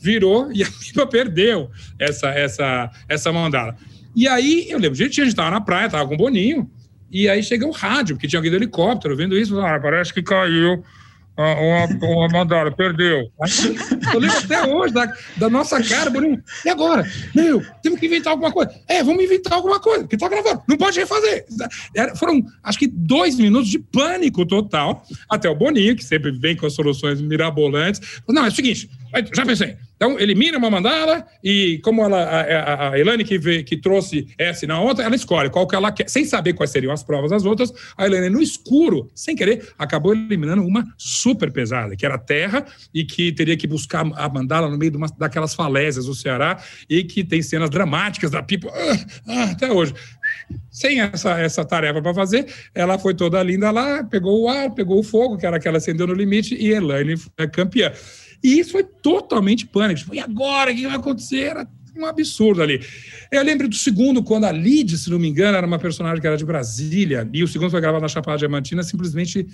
virou 0.00 0.52
e 0.52 0.62
a 0.62 0.66
pipa 0.78 1.06
perdeu 1.06 1.68
essa, 1.98 2.28
essa, 2.28 2.90
essa 3.08 3.32
mandala. 3.32 3.76
E 4.14 4.28
aí, 4.28 4.66
eu 4.70 4.78
lembro, 4.78 4.94
gente, 4.94 5.20
a 5.20 5.24
gente 5.24 5.32
estava 5.32 5.50
na 5.50 5.60
praia, 5.60 5.86
estava 5.86 6.06
com 6.06 6.14
o 6.14 6.18
Boninho, 6.18 6.70
e 7.10 7.28
aí 7.28 7.42
chega 7.42 7.66
o 7.66 7.72
rádio, 7.72 8.14
porque 8.14 8.28
tinha 8.28 8.38
alguém 8.38 8.52
do 8.52 8.56
helicóptero 8.56 9.16
vendo 9.16 9.36
isso, 9.36 9.58
ah, 9.60 9.80
parece 9.80 10.14
que 10.14 10.22
caiu 10.22 10.84
uma, 11.36 12.44
uma 12.44 12.72
perdeu. 12.72 13.30
Eu 14.12 14.20
lembro 14.20 14.38
até 14.38 14.66
hoje 14.66 14.94
da, 14.94 15.12
da 15.36 15.50
nossa 15.50 15.82
cara, 15.82 16.10
Boninho. 16.10 16.42
E 16.64 16.68
agora? 16.68 17.04
Meu, 17.34 17.62
temos 17.82 17.98
que 17.98 18.06
inventar 18.06 18.32
alguma 18.32 18.52
coisa. 18.52 18.72
É, 18.88 19.02
vamos 19.02 19.24
inventar 19.24 19.54
alguma 19.54 19.80
coisa, 19.80 20.00
porque 20.00 20.16
tá 20.16 20.28
gravando. 20.28 20.62
Não 20.68 20.76
pode 20.76 20.98
refazer. 20.98 21.44
Era, 21.94 22.14
foram, 22.14 22.42
acho 22.62 22.78
que, 22.78 22.86
dois 22.86 23.36
minutos 23.36 23.68
de 23.68 23.78
pânico 23.78 24.46
total. 24.46 25.04
Até 25.28 25.48
o 25.48 25.56
Boninho, 25.56 25.96
que 25.96 26.04
sempre 26.04 26.30
vem 26.30 26.56
com 26.56 26.66
as 26.66 26.74
soluções 26.74 27.20
mirabolantes. 27.20 28.00
Não, 28.28 28.44
é 28.44 28.48
o 28.48 28.52
seguinte, 28.52 28.88
já 29.34 29.44
pensei. 29.44 29.76
Então, 30.04 30.20
elimina 30.20 30.58
uma 30.58 30.68
mandala 30.68 31.26
e, 31.42 31.80
como 31.82 32.04
ela, 32.04 32.22
a, 32.22 32.90
a 32.90 32.98
Elane 32.98 33.24
que, 33.24 33.38
vê, 33.38 33.62
que 33.62 33.74
trouxe 33.74 34.28
essa 34.36 34.66
na 34.66 34.78
outra, 34.78 35.02
ela 35.02 35.16
escolhe 35.16 35.48
qual 35.48 35.66
que 35.66 35.74
ela 35.74 35.90
quer. 35.90 36.10
Sem 36.10 36.26
saber 36.26 36.52
quais 36.52 36.70
seriam 36.70 36.92
as 36.92 37.02
provas 37.02 37.30
das 37.30 37.46
outras, 37.46 37.72
a 37.96 38.04
Elane, 38.04 38.28
no 38.28 38.42
escuro, 38.42 39.10
sem 39.14 39.34
querer, 39.34 39.66
acabou 39.78 40.12
eliminando 40.12 40.62
uma 40.62 40.84
super 40.98 41.50
pesada, 41.50 41.96
que 41.96 42.04
era 42.04 42.18
terra 42.18 42.66
e 42.92 43.02
que 43.02 43.32
teria 43.32 43.56
que 43.56 43.66
buscar 43.66 44.04
a 44.14 44.28
mandala 44.28 44.68
no 44.68 44.76
meio 44.76 44.90
de 44.90 44.98
uma, 44.98 45.06
daquelas 45.18 45.54
falésias 45.54 46.04
do 46.04 46.14
Ceará 46.14 46.62
e 46.86 47.02
que 47.02 47.24
tem 47.24 47.40
cenas 47.40 47.70
dramáticas 47.70 48.30
da 48.30 48.42
pipa 48.42 48.68
ah, 48.74 49.06
ah, 49.26 49.44
até 49.52 49.72
hoje. 49.72 49.94
Sem 50.70 51.00
essa, 51.00 51.40
essa 51.40 51.64
tarefa 51.64 52.02
para 52.02 52.12
fazer, 52.12 52.46
ela 52.74 52.98
foi 52.98 53.14
toda 53.14 53.42
linda 53.42 53.70
lá, 53.70 54.04
pegou 54.04 54.42
o 54.42 54.48
ar, 54.50 54.70
pegou 54.74 54.98
o 54.98 55.02
fogo, 55.02 55.38
que 55.38 55.46
era 55.46 55.56
aquela 55.56 55.78
acendeu 55.78 56.06
no 56.06 56.12
limite, 56.12 56.54
e 56.54 56.72
Elaine 56.72 57.16
foi 57.16 57.48
campeã. 57.48 57.90
E 58.44 58.58
isso 58.58 58.72
foi 58.72 58.84
totalmente 58.84 59.66
pânico. 59.66 60.00
Tipo, 60.00 60.14
e 60.14 60.20
agora? 60.20 60.70
O 60.70 60.74
que 60.76 60.86
vai 60.86 60.96
acontecer? 60.96 61.44
Era 61.44 61.66
um 61.96 62.04
absurdo 62.04 62.60
ali. 62.62 62.78
Eu 63.32 63.42
lembro 63.42 63.66
do 63.66 63.74
segundo, 63.74 64.22
quando 64.22 64.44
a 64.44 64.52
Lid, 64.52 64.98
se 64.98 65.08
não 65.08 65.18
me 65.18 65.28
engano, 65.28 65.56
era 65.56 65.66
uma 65.66 65.78
personagem 65.78 66.20
que 66.20 66.26
era 66.26 66.36
de 66.36 66.44
Brasília, 66.44 67.26
e 67.32 67.42
o 67.42 67.48
segundo 67.48 67.70
foi 67.70 67.80
gravado 67.80 68.02
na 68.02 68.08
Chapada 68.08 68.36
Diamantina, 68.36 68.82
simplesmente 68.82 69.46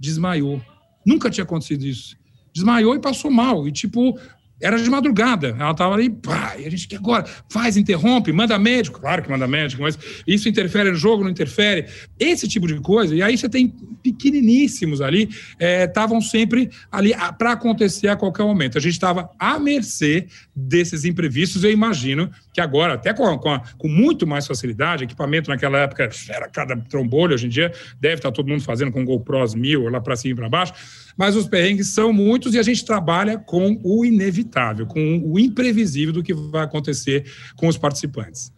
desmaiou. 0.00 0.62
Nunca 1.04 1.28
tinha 1.28 1.44
acontecido 1.44 1.84
isso. 1.84 2.16
Desmaiou 2.54 2.96
e 2.96 3.00
passou 3.00 3.30
mal. 3.30 3.68
E, 3.68 3.72
tipo, 3.72 4.18
era 4.60 4.76
de 4.80 4.90
madrugada, 4.90 5.56
ela 5.58 5.70
estava 5.70 5.94
ali, 5.94 6.10
pá, 6.10 6.56
e 6.58 6.66
a 6.66 6.70
gente, 6.70 6.88
que 6.88 6.96
agora? 6.96 7.24
Faz, 7.48 7.76
interrompe, 7.76 8.32
manda 8.32 8.58
médico, 8.58 9.00
claro 9.00 9.22
que 9.22 9.30
manda 9.30 9.46
médico, 9.46 9.82
mas 9.82 9.98
isso 10.26 10.48
interfere 10.48 10.90
no 10.90 10.96
jogo, 10.96 11.22
não 11.22 11.30
interfere? 11.30 11.86
Esse 12.18 12.48
tipo 12.48 12.66
de 12.66 12.78
coisa, 12.80 13.14
e 13.14 13.22
aí 13.22 13.38
você 13.38 13.48
tem 13.48 13.68
pequeniníssimos 14.02 15.00
ali, 15.00 15.28
estavam 15.60 16.18
é, 16.18 16.22
sempre 16.22 16.70
ali 16.90 17.14
para 17.38 17.52
acontecer 17.52 18.08
a 18.08 18.16
qualquer 18.16 18.44
momento. 18.44 18.78
A 18.78 18.80
gente 18.80 18.94
estava 18.94 19.30
à 19.38 19.58
mercê 19.58 20.26
desses 20.54 21.04
imprevistos, 21.04 21.62
eu 21.62 21.70
imagino 21.70 22.30
que 22.58 22.60
agora, 22.60 22.94
até 22.94 23.14
com, 23.14 23.38
com, 23.38 23.50
a, 23.50 23.62
com 23.78 23.86
muito 23.86 24.26
mais 24.26 24.44
facilidade, 24.44 25.04
equipamento 25.04 25.48
naquela 25.48 25.78
época 25.78 26.10
era 26.28 26.48
cada 26.48 26.76
trombolho, 26.76 27.34
hoje 27.34 27.46
em 27.46 27.48
dia 27.48 27.72
deve 28.00 28.16
estar 28.16 28.30
tá 28.30 28.34
todo 28.34 28.48
mundo 28.48 28.62
fazendo 28.64 28.90
com 28.90 29.04
GoPros 29.04 29.54
mil, 29.54 29.88
lá 29.88 30.00
para 30.00 30.16
cima 30.16 30.32
e 30.32 30.34
para 30.34 30.48
baixo, 30.48 30.72
mas 31.16 31.36
os 31.36 31.46
perrengues 31.46 31.94
são 31.94 32.12
muitos 32.12 32.54
e 32.54 32.58
a 32.58 32.62
gente 32.64 32.84
trabalha 32.84 33.38
com 33.38 33.80
o 33.84 34.04
inevitável, 34.04 34.86
com 34.86 35.22
o 35.24 35.38
imprevisível 35.38 36.12
do 36.12 36.20
que 36.20 36.34
vai 36.34 36.64
acontecer 36.64 37.30
com 37.54 37.68
os 37.68 37.78
participantes. 37.78 38.52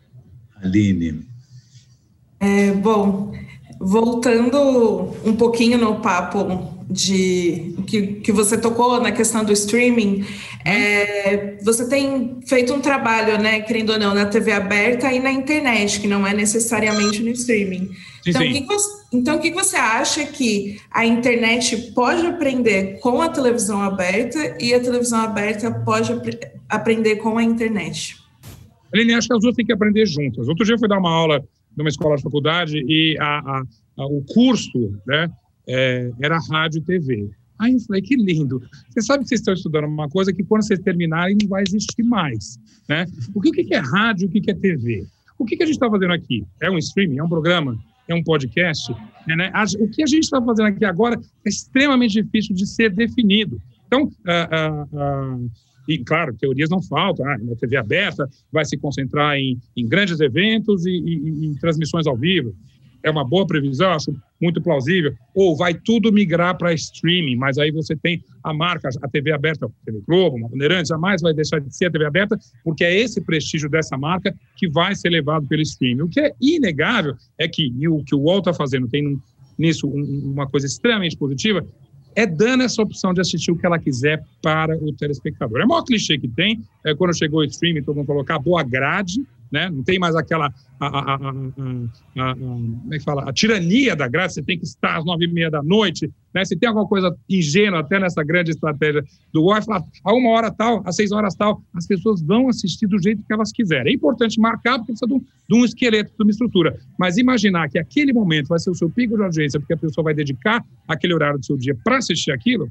Aline. 0.62 1.26
É, 2.40 2.72
bom, 2.72 3.34
voltando 3.78 5.14
um 5.26 5.36
pouquinho 5.36 5.76
no 5.76 6.00
papo 6.00 6.79
de 6.90 7.74
que, 7.86 8.06
que 8.20 8.32
você 8.32 8.58
tocou 8.58 9.00
na 9.00 9.12
questão 9.12 9.44
do 9.44 9.52
streaming, 9.52 10.26
é, 10.64 11.56
você 11.62 11.88
tem 11.88 12.40
feito 12.46 12.74
um 12.74 12.80
trabalho, 12.80 13.40
né, 13.40 13.60
querendo 13.60 13.90
ou 13.90 13.98
não, 13.98 14.12
na 14.12 14.26
TV 14.26 14.52
aberta 14.52 15.12
e 15.12 15.20
na 15.20 15.30
internet, 15.30 16.00
que 16.00 16.08
não 16.08 16.26
é 16.26 16.34
necessariamente 16.34 17.22
no 17.22 17.30
streaming. 17.30 17.88
Sim, 18.22 18.30
então, 18.30 18.42
sim. 18.42 18.52
Que 18.52 18.66
você, 18.66 19.04
então, 19.12 19.36
o 19.36 19.40
que 19.40 19.50
você 19.52 19.76
acha 19.76 20.26
que 20.26 20.78
a 20.90 21.06
internet 21.06 21.92
pode 21.94 22.26
aprender 22.26 22.98
com 22.98 23.22
a 23.22 23.28
televisão 23.28 23.80
aberta 23.80 24.56
e 24.60 24.74
a 24.74 24.80
televisão 24.80 25.20
aberta 25.20 25.70
pode 25.70 26.12
aprender 26.68 27.16
com 27.16 27.38
a 27.38 27.42
internet? 27.42 28.16
Aline, 28.92 29.14
acho 29.14 29.28
que 29.28 29.34
as 29.34 29.40
duas 29.40 29.54
têm 29.54 29.64
que 29.64 29.72
aprender 29.72 30.04
juntas. 30.06 30.48
Outro 30.48 30.64
dia 30.64 30.74
eu 30.74 30.78
fui 30.78 30.88
dar 30.88 30.98
uma 30.98 31.10
aula 31.10 31.42
numa 31.76 31.88
escola 31.88 32.16
de 32.16 32.22
faculdade 32.22 32.84
e 32.86 33.16
a, 33.20 33.38
a, 33.38 33.62
a, 33.98 34.06
o 34.06 34.24
curso, 34.34 35.00
né, 35.06 35.30
é, 35.70 36.10
era 36.20 36.38
rádio 36.50 36.78
e 36.78 36.82
TV. 36.82 37.30
Aí 37.58 37.74
eu 37.74 37.80
falei, 37.80 38.02
que 38.02 38.16
lindo. 38.16 38.62
Você 38.88 39.02
sabe 39.02 39.22
que 39.22 39.28
vocês 39.28 39.40
estão 39.40 39.54
estudando 39.54 39.84
uma 39.84 40.08
coisa 40.08 40.32
que 40.32 40.42
quando 40.42 40.62
vocês 40.62 40.80
terminarem 40.80 41.36
não 41.40 41.48
vai 41.48 41.62
existir 41.62 42.02
mais. 42.02 42.58
Né? 42.88 43.06
O 43.34 43.40
que, 43.40 43.50
o 43.50 43.52
que 43.52 43.74
é 43.74 43.78
rádio 43.78 44.28
o 44.28 44.30
que 44.30 44.50
é 44.50 44.54
TV? 44.54 45.06
O 45.38 45.44
que, 45.44 45.54
a 45.62 45.66
gente 45.66 45.74
está 45.74 45.88
fazendo 45.88 46.12
aqui? 46.12 46.44
É 46.60 46.70
um 46.70 46.78
streaming? 46.78 47.18
É 47.18 47.22
um 47.22 47.28
programa? 47.28 47.78
É 48.08 48.14
um 48.14 48.22
podcast? 48.22 48.92
É, 49.28 49.36
né? 49.36 49.52
O 49.78 49.88
que 49.88 50.02
a 50.02 50.06
gente 50.06 50.24
está 50.24 50.42
fazendo 50.42 50.66
aqui 50.66 50.84
agora 50.84 51.20
é 51.44 51.48
extremamente 51.48 52.22
difícil 52.22 52.54
de 52.54 52.66
ser 52.66 52.90
definido. 52.90 53.60
Então, 53.86 54.10
e 55.88 55.98
claro, 55.98 56.34
teorias 56.34 56.70
não 56.70 56.82
faltam. 56.82 57.26
Ah, 57.28 57.36
uma 57.40 57.56
TV 57.56 57.76
aberta 57.76 58.28
vai 58.50 58.64
se 58.64 58.76
concentrar 58.76 59.36
em, 59.36 59.58
em 59.76 59.86
grandes 59.86 60.20
eventos 60.20 60.86
e, 60.86 60.90
e, 60.90 61.28
e 61.28 61.46
em 61.46 61.54
transmissões 61.54 62.06
ao 62.06 62.16
vivo 62.16 62.54
é 63.02 63.10
uma 63.10 63.24
boa 63.24 63.46
previsão, 63.46 63.92
acho 63.92 64.14
muito 64.40 64.60
plausível, 64.60 65.14
ou 65.34 65.56
vai 65.56 65.74
tudo 65.74 66.12
migrar 66.12 66.56
para 66.56 66.72
streaming, 66.72 67.36
mas 67.36 67.58
aí 67.58 67.70
você 67.70 67.94
tem 67.94 68.22
a 68.42 68.54
marca, 68.54 68.88
a 69.02 69.08
TV 69.08 69.32
aberta, 69.32 69.66
a 69.66 69.84
TV 69.84 70.02
Globo, 70.06 70.44
a 70.44 70.48
Bandeirantes, 70.48 70.88
jamais 70.88 71.20
vai 71.20 71.34
deixar 71.34 71.60
de 71.60 71.74
ser 71.74 71.86
a 71.86 71.90
TV 71.90 72.06
aberta, 72.06 72.38
porque 72.64 72.84
é 72.84 72.98
esse 72.98 73.20
prestígio 73.20 73.68
dessa 73.68 73.96
marca 73.96 74.34
que 74.56 74.68
vai 74.68 74.94
ser 74.94 75.10
levado 75.10 75.46
pelo 75.46 75.62
streaming. 75.62 76.02
O 76.02 76.08
que 76.08 76.20
é 76.20 76.32
inegável 76.40 77.14
é 77.38 77.46
que, 77.46 77.72
e 77.78 77.88
o 77.88 78.02
que 78.02 78.14
o 78.14 78.20
UOL 78.20 78.38
está 78.38 78.54
fazendo 78.54 78.88
tem 78.88 79.20
nisso 79.58 79.86
uma 79.86 80.46
coisa 80.46 80.66
extremamente 80.66 81.16
positiva, 81.16 81.66
é 82.14 82.26
dando 82.26 82.62
essa 82.62 82.82
opção 82.82 83.14
de 83.14 83.20
assistir 83.20 83.52
o 83.52 83.56
que 83.56 83.64
ela 83.64 83.78
quiser 83.78 84.22
para 84.42 84.76
o 84.76 84.92
telespectador. 84.92 85.60
É 85.60 85.64
o 85.64 85.68
maior 85.68 85.82
clichê 85.82 86.18
que 86.18 86.28
tem, 86.28 86.60
é 86.84 86.94
quando 86.94 87.16
chegou 87.16 87.40
o 87.40 87.44
streaming, 87.44 87.82
todo 87.82 87.96
mundo 87.96 88.06
colocar 88.06 88.38
boa 88.38 88.62
grade, 88.62 89.22
né? 89.50 89.68
Não 89.68 89.82
tem 89.82 89.98
mais 89.98 90.14
aquela 90.14 90.52
a, 90.78 90.86
a, 90.86 91.14
a, 91.14 92.34
como 92.34 92.88
é 92.90 92.98
que 92.98 93.04
fala? 93.04 93.28
a 93.28 93.32
tirania 93.32 93.94
da 93.94 94.08
grade, 94.08 94.34
você 94.34 94.42
tem 94.42 94.58
que 94.58 94.64
estar 94.64 94.96
às 94.96 95.04
nove 95.04 95.24
e 95.24 95.28
meia 95.28 95.50
da 95.50 95.62
noite. 95.62 96.10
Né? 96.32 96.44
Se 96.44 96.56
tem 96.56 96.68
alguma 96.68 96.86
coisa 96.86 97.14
ingênua 97.28 97.80
até 97.80 97.98
nessa 97.98 98.22
grande 98.22 98.52
estratégia 98.52 99.04
do 99.32 99.42
UOL, 99.42 99.62
falar 99.62 99.84
a 100.04 100.14
uma 100.14 100.30
hora 100.30 100.50
tal, 100.50 100.82
às 100.86 100.96
seis 100.96 101.12
horas 101.12 101.34
tal, 101.34 101.62
as 101.74 101.86
pessoas 101.86 102.22
vão 102.22 102.48
assistir 102.48 102.86
do 102.86 103.00
jeito 103.02 103.22
que 103.26 103.32
elas 103.32 103.52
quiserem. 103.52 103.92
É 103.92 103.96
importante 103.96 104.40
marcar 104.40 104.78
porque 104.78 104.92
precisa 104.92 105.06
de 105.06 105.14
um, 105.14 105.18
de 105.18 105.56
um 105.56 105.64
esqueleto, 105.64 106.12
de 106.16 106.22
uma 106.22 106.30
estrutura. 106.30 106.78
Mas 106.98 107.18
imaginar 107.18 107.68
que 107.68 107.78
aquele 107.78 108.12
momento 108.12 108.48
vai 108.48 108.58
ser 108.58 108.70
o 108.70 108.74
seu 108.74 108.88
pico 108.88 109.16
de 109.16 109.22
audiência, 109.22 109.58
porque 109.58 109.74
a 109.74 109.78
pessoa 109.78 110.04
vai 110.04 110.14
dedicar 110.14 110.64
aquele 110.88 111.12
horário 111.12 111.38
do 111.38 111.44
seu 111.44 111.56
dia 111.56 111.76
para 111.84 111.98
assistir 111.98 112.30
aquilo, 112.30 112.70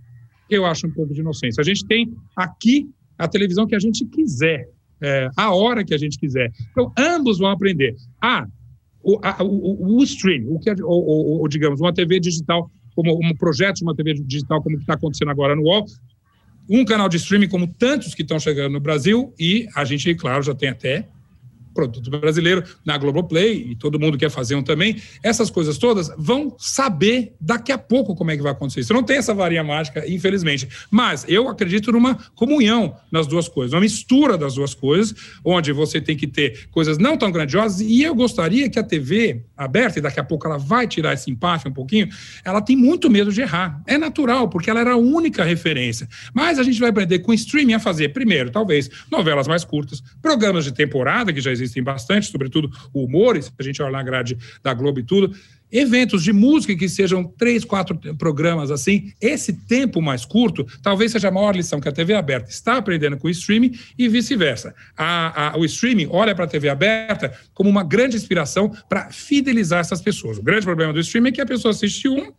eu 0.49 0.65
acho 0.65 0.87
um 0.87 0.91
pouco 0.91 1.13
de 1.13 1.19
inocência. 1.19 1.61
A 1.61 1.63
gente 1.63 1.85
tem 1.85 2.11
aqui 2.35 2.89
a 3.17 3.27
televisão 3.27 3.67
que 3.67 3.75
a 3.75 3.79
gente 3.79 4.05
quiser 4.05 4.67
é, 5.01 5.29
a 5.35 5.53
hora 5.53 5.83
que 5.83 5.93
a 5.93 5.97
gente 5.97 6.17
quiser. 6.17 6.51
Então, 6.71 6.91
ambos 6.97 7.39
vão 7.39 7.49
aprender. 7.49 7.95
Ah, 8.21 8.45
o, 9.01 9.19
a, 9.23 9.43
o, 9.43 9.97
o 9.97 10.03
stream, 10.03 10.45
o 10.47 10.59
que 10.59 10.69
ou, 10.81 11.05
ou, 11.05 11.39
ou, 11.39 11.47
digamos, 11.47 11.79
uma 11.79 11.93
TV 11.93 12.19
digital, 12.19 12.69
como 12.95 13.17
um 13.23 13.35
projeto 13.35 13.77
de 13.77 13.83
uma 13.83 13.95
TV 13.95 14.13
digital, 14.13 14.61
como 14.61 14.77
está 14.77 14.93
acontecendo 14.93 15.31
agora 15.31 15.55
no 15.55 15.63
UOL, 15.63 15.85
um 16.69 16.85
canal 16.85 17.09
de 17.09 17.17
streaming 17.17 17.47
como 17.47 17.67
tantos 17.67 18.13
que 18.13 18.21
estão 18.21 18.39
chegando 18.39 18.73
no 18.73 18.79
Brasil, 18.79 19.33
e 19.39 19.67
a 19.75 19.83
gente, 19.85 20.13
claro, 20.15 20.43
já 20.43 20.53
tem 20.53 20.69
até 20.69 21.07
produto 21.79 22.09
brasileiro 22.09 22.63
na 22.83 22.97
Globoplay, 22.97 23.71
e 23.71 23.75
todo 23.75 23.97
mundo 23.97 24.17
quer 24.17 24.29
fazer 24.29 24.55
um 24.55 24.61
também, 24.61 24.97
essas 25.23 25.49
coisas 25.49 25.77
todas 25.77 26.11
vão 26.17 26.55
saber 26.57 27.33
daqui 27.39 27.71
a 27.71 27.77
pouco 27.77 28.13
como 28.15 28.31
é 28.31 28.35
que 28.35 28.43
vai 28.43 28.51
acontecer. 28.51 28.81
Isso 28.81 28.93
não 28.93 29.03
tem 29.03 29.17
essa 29.17 29.33
varinha 29.33 29.63
mágica, 29.63 30.03
infelizmente. 30.07 30.67
Mas 30.91 31.25
eu 31.27 31.47
acredito 31.47 31.91
numa 31.91 32.15
comunhão 32.35 32.95
nas 33.09 33.27
duas 33.27 33.47
coisas, 33.47 33.73
uma 33.73 33.79
mistura 33.79 34.37
das 34.37 34.55
duas 34.55 34.73
coisas, 34.73 35.15
onde 35.43 35.71
você 35.71 36.01
tem 36.01 36.17
que 36.17 36.27
ter 36.27 36.67
coisas 36.69 36.97
não 36.97 37.17
tão 37.17 37.31
grandiosas, 37.31 37.79
e 37.79 38.03
eu 38.03 38.13
gostaria 38.13 38.69
que 38.69 38.77
a 38.77 38.83
TV 38.83 39.41
aberta, 39.55 39.99
e 39.99 40.01
daqui 40.01 40.19
a 40.19 40.23
pouco 40.23 40.45
ela 40.47 40.57
vai 40.57 40.85
tirar 40.85 41.13
esse 41.13 41.31
empate 41.31 41.67
um 41.67 41.71
pouquinho, 41.71 42.09
ela 42.43 42.61
tem 42.61 42.75
muito 42.75 43.09
medo 43.09 43.31
de 43.31 43.41
errar. 43.41 43.81
É 43.87 43.97
natural, 43.97 44.49
porque 44.49 44.69
ela 44.69 44.81
era 44.81 44.93
a 44.93 44.97
única 44.97 45.45
referência. 45.45 46.07
Mas 46.33 46.59
a 46.59 46.63
gente 46.63 46.79
vai 46.79 46.89
aprender 46.89 47.19
com 47.19 47.33
streaming 47.33 47.73
a 47.73 47.79
fazer, 47.79 48.09
primeiro, 48.09 48.49
talvez, 48.49 48.89
novelas 49.09 49.47
mais 49.47 49.63
curtas, 49.63 50.03
programas 50.21 50.65
de 50.65 50.73
temporada, 50.73 51.31
que 51.31 51.39
já 51.39 51.51
existem 51.51 51.68
existem 51.69 51.83
bastante, 51.83 52.29
sobretudo 52.29 52.69
o 52.93 53.03
humor, 53.03 53.41
se 53.41 53.51
a 53.57 53.63
gente 53.63 53.81
olhar 53.81 53.91
na 53.91 54.03
grade 54.03 54.37
da 54.61 54.73
Globo 54.73 54.99
e 54.99 55.03
tudo. 55.03 55.33
Eventos 55.71 56.23
de 56.23 56.33
música 56.33 56.75
que 56.75 56.89
sejam 56.89 57.23
três, 57.23 57.63
quatro 57.63 57.95
programas 58.17 58.71
assim, 58.71 59.13
esse 59.21 59.53
tempo 59.53 60.01
mais 60.01 60.25
curto, 60.25 60.65
talvez 60.81 61.11
seja 61.11 61.27
a 61.27 61.31
maior 61.31 61.55
lição 61.55 61.79
que 61.79 61.87
a 61.87 61.91
TV 61.91 62.15
aberta 62.15 62.49
está 62.49 62.77
aprendendo 62.77 63.17
com 63.17 63.27
o 63.27 63.29
streaming 63.29 63.77
e 63.95 64.07
vice-versa. 64.07 64.73
o 65.55 65.63
streaming 65.65 66.07
olha 66.09 66.33
para 66.33 66.45
a 66.45 66.47
TV 66.47 66.69
aberta 66.69 67.31
como 67.53 67.69
uma 67.69 67.83
grande 67.83 68.17
inspiração 68.17 68.75
para 68.89 69.11
fidelizar 69.11 69.79
essas 69.79 70.01
pessoas. 70.01 70.39
O 70.39 70.43
grande 70.43 70.65
problema 70.65 70.91
do 70.91 70.99
streaming 70.99 71.29
é 71.29 71.33
que 71.33 71.41
a 71.41 71.45
pessoa 71.45 71.71
assiste 71.71 72.09
um, 72.09 72.31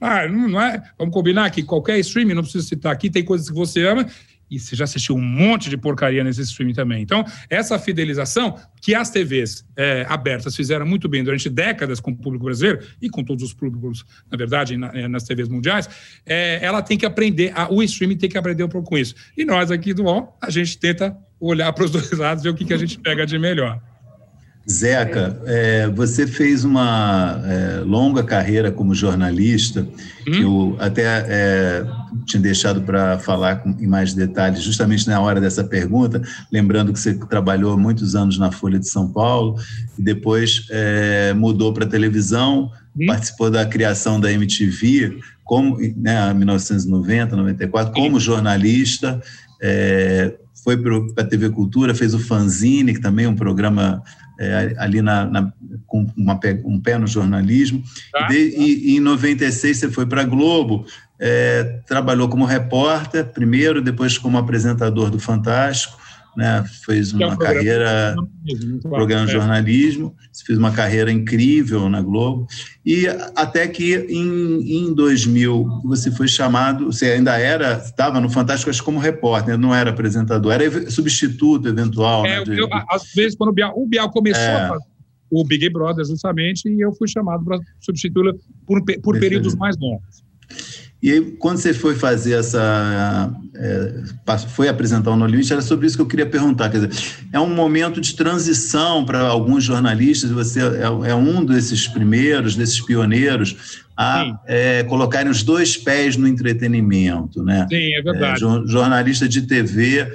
ah, 0.00 0.26
não 0.26 0.58
é? 0.58 0.82
Vamos 0.98 1.12
combinar 1.12 1.50
que 1.50 1.62
qualquer 1.62 1.98
streaming, 1.98 2.32
não 2.32 2.42
preciso 2.42 2.66
citar 2.66 2.90
aqui, 2.90 3.10
tem 3.10 3.22
coisas 3.22 3.50
que 3.50 3.54
você 3.54 3.86
ama 3.86 4.06
e 4.50 4.58
você 4.58 4.74
já 4.74 4.84
assistiu 4.84 5.14
um 5.14 5.20
monte 5.20 5.70
de 5.70 5.76
porcaria 5.76 6.24
nesse 6.24 6.42
streaming 6.42 6.74
também. 6.74 7.02
Então, 7.02 7.24
essa 7.48 7.78
fidelização 7.78 8.58
que 8.80 8.94
as 8.94 9.10
TVs 9.10 9.64
é, 9.76 10.04
abertas 10.08 10.56
fizeram 10.56 10.86
muito 10.86 11.08
bem 11.08 11.22
durante 11.22 11.48
décadas 11.48 12.00
com 12.00 12.10
o 12.10 12.16
público 12.16 12.44
brasileiro 12.44 12.80
e 13.00 13.08
com 13.08 13.22
todos 13.22 13.44
os 13.44 13.52
públicos, 13.52 14.04
na 14.30 14.36
verdade, 14.36 14.76
na, 14.76 14.88
é, 14.88 15.06
nas 15.06 15.24
TVs 15.24 15.48
mundiais, 15.48 15.88
é, 16.26 16.58
ela 16.62 16.82
tem 16.82 16.98
que 16.98 17.06
aprender, 17.06 17.52
a, 17.54 17.72
o 17.72 17.82
streaming 17.82 18.16
tem 18.16 18.28
que 18.28 18.38
aprender 18.38 18.64
um 18.64 18.68
pouco 18.68 18.88
com 18.88 18.98
isso. 18.98 19.14
E 19.36 19.44
nós 19.44 19.70
aqui 19.70 19.94
do 19.94 20.04
UOL, 20.04 20.36
a 20.40 20.50
gente 20.50 20.76
tenta 20.78 21.16
olhar 21.38 21.72
para 21.72 21.84
os 21.84 21.90
dois 21.90 22.10
lados, 22.12 22.42
ver 22.42 22.50
o 22.50 22.54
que, 22.54 22.64
que 22.64 22.74
a 22.74 22.78
gente 22.78 22.98
pega 22.98 23.24
de 23.24 23.38
melhor. 23.38 23.80
Zeca, 24.68 25.40
é, 25.46 25.88
você 25.88 26.26
fez 26.26 26.64
uma 26.64 27.40
é, 27.44 27.80
longa 27.84 28.22
carreira 28.22 28.70
como 28.70 28.94
jornalista, 28.94 29.86
hum? 30.26 30.30
que 30.30 30.42
eu 30.42 30.76
até 30.78 31.02
é, 31.28 31.86
tinha 32.26 32.40
deixado 32.40 32.82
para 32.82 33.18
falar 33.18 33.56
com, 33.56 33.70
em 33.70 33.86
mais 33.86 34.14
detalhes, 34.14 34.62
justamente 34.62 35.08
na 35.08 35.20
hora 35.20 35.40
dessa 35.40 35.64
pergunta, 35.64 36.22
lembrando 36.52 36.92
que 36.92 37.00
você 37.00 37.14
trabalhou 37.14 37.76
muitos 37.78 38.14
anos 38.14 38.38
na 38.38 38.52
Folha 38.52 38.78
de 38.78 38.88
São 38.88 39.08
Paulo, 39.08 39.56
e 39.98 40.02
depois 40.02 40.66
é, 40.70 41.32
mudou 41.32 41.72
para 41.72 41.86
televisão, 41.86 42.70
hum? 42.96 43.06
participou 43.06 43.50
da 43.50 43.64
criação 43.66 44.20
da 44.20 44.30
MTV, 44.30 45.18
como, 45.42 45.78
né, 45.96 46.30
em 46.30 46.34
1990, 46.34 47.34
94, 47.34 47.92
como 47.92 48.20
jornalista, 48.20 49.20
é, 49.60 50.34
foi 50.62 50.76
para 50.76 51.24
a 51.24 51.26
TV 51.26 51.50
Cultura, 51.50 51.94
fez 51.94 52.14
o 52.14 52.18
Fanzine, 52.18 52.94
que 52.94 53.00
também 53.00 53.24
é 53.24 53.28
um 53.28 53.34
programa 53.34 54.02
é, 54.40 54.74
ali 54.78 55.02
na, 55.02 55.26
na, 55.26 55.52
com 55.86 56.06
uma, 56.16 56.40
um 56.64 56.80
pé 56.80 56.96
no 56.96 57.06
jornalismo. 57.06 57.82
Tá. 58.10 58.28
E, 58.32 58.94
e, 58.94 58.96
em 58.96 59.00
96 59.00 59.76
você 59.76 59.90
foi 59.90 60.06
para 60.06 60.22
a 60.22 60.24
Globo, 60.24 60.86
é, 61.18 61.80
trabalhou 61.86 62.26
como 62.26 62.46
repórter 62.46 63.26
primeiro, 63.26 63.82
depois 63.82 64.16
como 64.16 64.38
apresentador 64.38 65.10
do 65.10 65.20
Fantástico, 65.20 65.99
né? 66.36 66.64
fez 66.84 67.12
uma 67.12 67.24
é 67.24 67.26
um 67.28 67.36
carreira, 67.36 68.14
programa 68.82 69.26
de 69.26 69.32
jornalismo, 69.32 70.14
fez 70.46 70.58
uma 70.58 70.72
carreira 70.72 71.10
incrível 71.10 71.88
na 71.88 72.00
Globo, 72.00 72.46
e 72.84 73.06
até 73.36 73.66
que 73.68 73.96
em, 74.08 74.88
em 74.88 74.94
2000 74.94 75.82
você 75.84 76.10
foi 76.10 76.28
chamado, 76.28 76.86
você 76.86 77.12
ainda 77.12 77.38
era, 77.38 77.78
estava 77.78 78.20
no 78.20 78.30
Fantástico 78.30 78.70
acho, 78.70 78.82
como 78.82 78.98
repórter, 78.98 79.58
não 79.58 79.74
era 79.74 79.90
apresentador, 79.90 80.52
era 80.52 80.90
substituto 80.90 81.68
eventual. 81.68 82.24
É, 82.26 82.38
né, 82.38 82.44
de, 82.44 82.58
eu, 82.58 82.68
às 82.88 83.12
vezes, 83.14 83.36
quando 83.36 83.50
o 83.50 83.52
Bial, 83.52 83.72
o 83.76 83.86
Bial 83.86 84.10
começou 84.10 84.42
é. 84.42 84.64
a 84.64 84.68
fazer 84.68 84.90
o 85.30 85.44
Big 85.44 85.68
Brother, 85.70 86.04
justamente, 86.04 86.68
e 86.68 86.80
eu 86.80 86.92
fui 86.92 87.06
chamado 87.06 87.44
para 87.44 87.58
substituí-lo 87.78 88.36
por, 88.66 88.82
por 89.00 89.18
períodos 89.18 89.54
mais 89.54 89.76
longos. 89.78 90.24
E 91.02 91.10
aí, 91.10 91.20
quando 91.38 91.58
você 91.58 91.72
foi 91.72 91.94
fazer 91.94 92.34
essa. 92.34 93.32
É, 93.54 94.36
foi 94.48 94.68
apresentar 94.68 95.10
o 95.10 95.16
No 95.16 95.26
Limite, 95.26 95.52
era 95.52 95.62
sobre 95.62 95.86
isso 95.86 95.96
que 95.96 96.02
eu 96.02 96.06
queria 96.06 96.26
perguntar. 96.26 96.68
Quer 96.68 96.86
dizer, 96.86 97.04
é 97.32 97.40
um 97.40 97.54
momento 97.54 98.00
de 98.00 98.14
transição 98.14 99.04
para 99.04 99.20
alguns 99.20 99.64
jornalistas, 99.64 100.30
você 100.30 100.60
é, 100.60 101.10
é, 101.10 101.14
um 101.14 101.44
desses 101.44 101.88
primeiros, 101.88 102.54
desses 102.54 102.80
pioneiros, 102.80 103.82
a 103.96 104.40
é, 104.46 104.82
colocarem 104.84 105.30
os 105.30 105.42
dois 105.42 105.76
pés 105.76 106.16
no 106.16 106.26
entretenimento, 106.26 107.42
né? 107.42 107.66
Sim, 107.70 107.94
é 107.94 108.02
verdade. 108.02 108.44
É, 108.44 108.66
jornalista 108.66 109.28
de 109.28 109.42
TV 109.42 110.10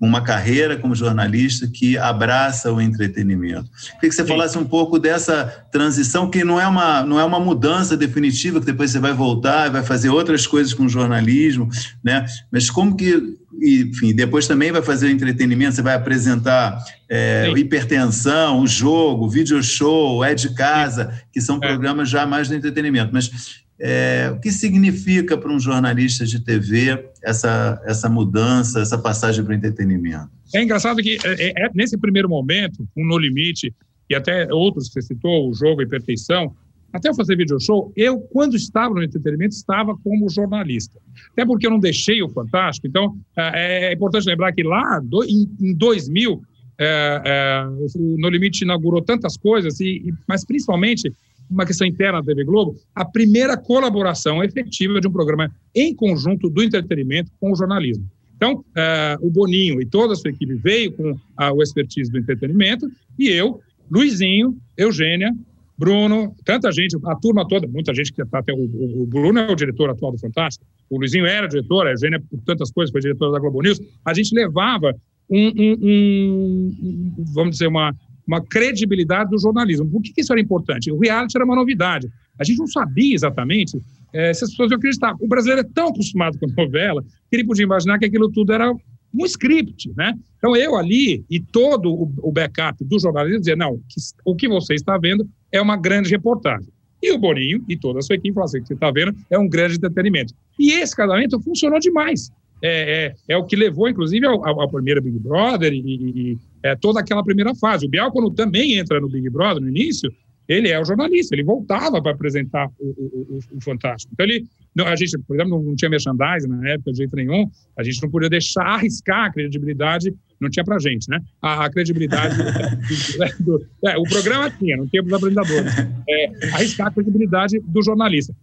uma 0.00 0.22
carreira 0.22 0.76
como 0.76 0.94
jornalista 0.94 1.66
que 1.66 1.96
abraça 1.96 2.72
o 2.72 2.80
entretenimento. 2.80 3.70
Queria 3.94 4.10
que 4.10 4.12
você 4.12 4.22
Sim. 4.22 4.28
falasse 4.28 4.58
um 4.58 4.64
pouco 4.64 4.98
dessa 4.98 5.66
transição, 5.70 6.28
que 6.28 6.44
não 6.44 6.60
é, 6.60 6.66
uma, 6.66 7.02
não 7.02 7.18
é 7.18 7.24
uma 7.24 7.40
mudança 7.40 7.96
definitiva, 7.96 8.60
que 8.60 8.66
depois 8.66 8.90
você 8.90 8.98
vai 8.98 9.12
voltar 9.12 9.68
e 9.68 9.70
vai 9.70 9.82
fazer 9.82 10.10
outras 10.10 10.46
coisas 10.46 10.74
com 10.74 10.84
o 10.84 10.88
jornalismo, 10.88 11.68
né? 12.02 12.26
mas 12.50 12.68
como 12.68 12.96
que, 12.96 13.38
enfim, 13.62 14.14
depois 14.14 14.46
também 14.46 14.72
vai 14.72 14.82
fazer 14.82 15.06
o 15.06 15.10
entretenimento, 15.10 15.76
você 15.76 15.82
vai 15.82 15.94
apresentar 15.94 16.78
é, 17.08 17.50
hipertensão, 17.56 18.60
o 18.60 18.66
jogo, 18.66 19.26
o 19.26 19.30
video 19.30 19.62
show, 19.62 20.24
é 20.24 20.34
de 20.34 20.54
casa, 20.54 21.14
que 21.32 21.40
são 21.40 21.56
é. 21.56 21.60
programas 21.60 22.10
já 22.10 22.26
mais 22.26 22.48
de 22.48 22.56
entretenimento, 22.56 23.10
mas 23.12 23.63
é, 23.78 24.30
o 24.32 24.40
que 24.40 24.52
significa 24.52 25.36
para 25.36 25.52
um 25.52 25.58
jornalista 25.58 26.24
de 26.24 26.40
TV 26.40 27.10
essa, 27.22 27.80
essa 27.84 28.08
mudança, 28.08 28.80
essa 28.80 28.98
passagem 28.98 29.44
para 29.44 29.52
o 29.52 29.56
entretenimento? 29.56 30.30
É 30.54 30.62
engraçado 30.62 31.02
que 31.02 31.18
é, 31.24 31.48
é, 31.48 31.66
é, 31.66 31.70
nesse 31.74 31.98
primeiro 31.98 32.28
momento, 32.28 32.86
um 32.96 33.04
No 33.04 33.18
Limite, 33.18 33.74
e 34.08 34.14
até 34.14 34.52
outros 34.52 34.88
que 34.88 34.94
você 34.94 35.02
citou, 35.02 35.50
o 35.50 35.54
jogo 35.54 35.82
e 35.82 35.86
perfeição, 35.86 36.54
até 36.92 37.08
eu 37.08 37.14
fazer 37.14 37.36
video 37.36 37.58
show, 37.60 37.92
eu, 37.96 38.20
quando 38.20 38.54
estava 38.54 38.94
no 38.94 39.02
entretenimento, 39.02 39.52
estava 39.52 39.96
como 39.96 40.30
jornalista. 40.30 40.96
Até 41.32 41.44
porque 41.44 41.66
eu 41.66 41.70
não 41.72 41.80
deixei 41.80 42.22
o 42.22 42.28
Fantástico. 42.28 42.86
Então, 42.86 43.18
é, 43.36 43.88
é 43.88 43.92
importante 43.92 44.28
lembrar 44.28 44.52
que 44.52 44.62
lá, 44.62 45.00
do, 45.00 45.24
em, 45.24 45.50
em 45.60 45.74
2000, 45.74 46.40
é, 46.78 47.22
é, 47.24 47.66
o 47.96 48.16
No 48.16 48.28
Limite 48.28 48.62
inaugurou 48.62 49.02
tantas 49.02 49.36
coisas, 49.36 49.80
e, 49.80 50.14
mas 50.28 50.44
principalmente 50.44 51.12
uma 51.50 51.66
questão 51.66 51.86
interna 51.86 52.20
da 52.20 52.26
TV 52.26 52.44
Globo, 52.44 52.76
a 52.94 53.04
primeira 53.04 53.56
colaboração 53.56 54.42
efetiva 54.42 55.00
de 55.00 55.08
um 55.08 55.12
programa 55.12 55.50
em 55.74 55.94
conjunto 55.94 56.48
do 56.48 56.62
entretenimento 56.62 57.30
com 57.40 57.52
o 57.52 57.56
jornalismo. 57.56 58.08
Então, 58.36 58.56
uh, 58.56 59.26
o 59.26 59.30
Boninho 59.30 59.80
e 59.80 59.86
toda 59.86 60.12
a 60.12 60.16
sua 60.16 60.30
equipe 60.30 60.54
veio 60.54 60.92
com 60.92 61.12
uh, 61.12 61.18
o 61.54 61.62
expertise 61.62 62.10
do 62.10 62.18
entretenimento 62.18 62.86
e 63.18 63.28
eu, 63.28 63.60
Luizinho, 63.90 64.56
Eugênia, 64.76 65.32
Bruno, 65.76 66.34
tanta 66.44 66.70
gente, 66.70 66.96
a 67.04 67.16
turma 67.16 67.46
toda, 67.46 67.66
muita 67.66 67.92
gente 67.92 68.12
que 68.12 68.22
está 68.22 68.38
até. 68.38 68.52
O, 68.52 69.02
o, 69.02 69.06
Bruno 69.06 69.40
é 69.40 69.50
o 69.50 69.56
diretor 69.56 69.90
atual 69.90 70.12
do 70.12 70.18
Fantástico, 70.18 70.64
o 70.88 70.98
Luizinho 70.98 71.26
era 71.26 71.48
diretor, 71.48 71.86
a 71.86 71.90
Eugênia, 71.90 72.20
por 72.20 72.40
tantas 72.42 72.70
coisas, 72.70 72.92
foi 72.92 73.00
diretora 73.00 73.32
da 73.32 73.38
Globo 73.40 73.60
News. 73.60 73.80
A 74.04 74.14
gente 74.14 74.34
levava 74.34 74.94
um, 75.28 75.48
um, 75.48 75.76
um, 75.82 77.24
vamos 77.34 77.52
dizer, 77.52 77.66
uma, 77.66 77.94
uma 78.26 78.42
credibilidade 78.42 79.30
do 79.30 79.38
jornalismo. 79.38 79.88
Por 79.88 80.02
que, 80.02 80.20
isso 80.20 80.32
era 80.32 80.40
importante? 80.40 80.90
O 80.90 80.98
reality 80.98 81.36
era 81.36 81.44
uma 81.44 81.56
novidade. 81.56 82.08
A 82.38 82.44
gente 82.44 82.58
não 82.58 82.66
sabia 82.66 83.14
exatamente 83.14 83.80
é, 84.12 84.32
se 84.32 84.44
as 84.44 84.50
pessoas 84.50 84.70
iam 84.70 84.78
acreditar. 84.78 85.14
O 85.20 85.28
brasileiro 85.28 85.60
é 85.60 85.70
tão 85.74 85.88
acostumado 85.88 86.38
com 86.38 86.46
novela 86.46 87.02
que 87.02 87.36
ele 87.36 87.44
podia 87.44 87.64
imaginar 87.64 87.98
que 87.98 88.06
aquilo 88.06 88.30
tudo 88.30 88.52
era 88.52 88.72
um 88.72 89.24
script, 89.26 89.92
né? 89.96 90.14
Então 90.38 90.56
eu 90.56 90.76
ali 90.76 91.24
e 91.30 91.38
todo 91.38 91.92
o, 91.92 92.32
backup 92.32 92.82
do 92.84 92.98
jornalista 92.98 93.38
dizia, 93.38 93.56
não, 93.56 93.80
o 94.24 94.34
que 94.34 94.48
você 94.48 94.74
está 94.74 94.98
vendo 94.98 95.28
é 95.52 95.60
uma 95.60 95.76
grande 95.76 96.10
reportagem. 96.10 96.68
E 97.00 97.12
o 97.12 97.18
Boninho 97.18 97.62
e 97.68 97.76
toda 97.76 97.98
a 97.98 98.02
sua 98.02 98.16
equipe 98.16 98.34
falaram 98.34 98.46
assim, 98.46 98.58
o 98.58 98.62
que 98.62 98.68
você 98.68 98.74
está 98.74 98.90
vendo 98.90 99.14
é 99.30 99.38
um 99.38 99.48
grande 99.48 99.76
entretenimento. 99.76 100.34
E 100.58 100.72
esse 100.72 100.96
casamento 100.96 101.38
funcionou 101.40 101.78
demais. 101.78 102.32
É, 102.62 103.06
é, 103.28 103.34
é, 103.34 103.36
o 103.36 103.44
que 103.44 103.54
levou, 103.54 103.88
inclusive, 103.88 104.24
ao, 104.26 104.42
ao 104.42 104.70
primeiro 104.70 105.02
Big 105.02 105.18
Brother 105.18 105.72
e, 105.72 105.78
e 105.78 106.38
é, 106.64 106.74
toda 106.74 106.98
aquela 106.98 107.22
primeira 107.22 107.54
fase. 107.54 107.84
O 107.84 107.88
Bial, 107.88 108.10
quando 108.10 108.30
também 108.30 108.78
entra 108.78 108.98
no 108.98 109.08
Big 109.08 109.28
Brother 109.28 109.62
no 109.62 109.68
início, 109.68 110.10
ele 110.48 110.68
é 110.68 110.80
o 110.80 110.84
jornalista, 110.84 111.34
ele 111.34 111.44
voltava 111.44 112.02
para 112.02 112.12
apresentar 112.12 112.68
o, 112.78 112.86
o, 112.86 113.38
o, 113.52 113.60
Fantástico. 113.60 114.12
Então, 114.12 114.26
ele, 114.26 114.46
não, 114.74 114.86
a 114.86 114.96
gente, 114.96 115.16
por 115.18 115.36
exemplo, 115.36 115.62
não 115.62 115.76
tinha 115.76 115.90
merchandising 115.90 116.48
na 116.48 116.70
época 116.70 116.92
de 116.92 116.98
jeito 116.98 117.16
nenhum, 117.16 117.50
a 117.78 117.82
gente 117.82 118.02
não 118.02 118.10
podia 118.10 118.30
deixar 118.30 118.64
arriscar 118.64 119.26
a 119.26 119.32
credibilidade, 119.32 120.14
não 120.40 120.50
tinha 120.50 120.64
para 120.64 120.78
gente, 120.78 121.08
né? 121.08 121.20
A, 121.40 121.66
a 121.66 121.70
credibilidade 121.70 122.36
do, 122.36 123.58
do, 123.58 123.66
é, 123.86 123.96
o 123.96 124.02
programa 124.02 124.50
tinha, 124.50 124.76
não 124.76 124.86
tinha 124.86 125.02
para 125.02 125.16
os 125.16 125.22
apresentadores. 125.22 125.72
É, 126.08 126.54
arriscar 126.54 126.88
a 126.88 126.90
credibilidade 126.90 127.60
do 127.60 127.82
jornalista. 127.82 128.34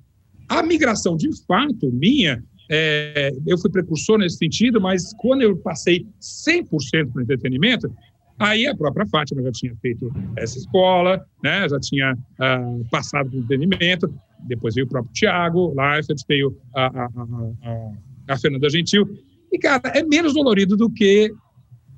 A 0.47 0.63
migração, 0.63 1.15
de 1.15 1.29
fato, 1.45 1.91
minha, 1.91 2.43
é, 2.73 3.31
eu 3.45 3.57
fui 3.57 3.69
precursor 3.69 4.17
nesse 4.17 4.37
sentido, 4.37 4.79
mas 4.79 5.13
quando 5.17 5.41
eu 5.41 5.57
passei 5.57 6.07
100% 6.21 7.11
para 7.11 7.19
o 7.19 7.21
entretenimento, 7.21 7.93
Aí 8.41 8.65
a 8.65 8.75
própria 8.75 9.05
Fátima 9.05 9.43
já 9.43 9.51
tinha 9.51 9.75
feito 9.75 10.11
essa 10.35 10.57
escola, 10.57 11.23
né? 11.43 11.69
já 11.69 11.79
tinha 11.79 12.13
uh, 12.13 12.89
passado 12.89 13.29
por 13.29 13.37
entendimento, 13.37 14.11
depois 14.47 14.73
veio 14.73 14.87
o 14.87 14.89
próprio 14.89 15.13
Tiago 15.13 15.73
Leifert, 15.75 16.17
veio 16.27 16.57
a, 16.75 16.87
a, 16.87 17.05
a, 17.05 18.33
a, 18.33 18.37
Fernanda 18.39 18.67
Gentil. 18.67 19.07
E, 19.51 19.59
cara, 19.59 19.81
é 19.93 20.01
menos 20.01 20.33
dolorido 20.33 20.75
do 20.75 20.89
que 20.89 21.31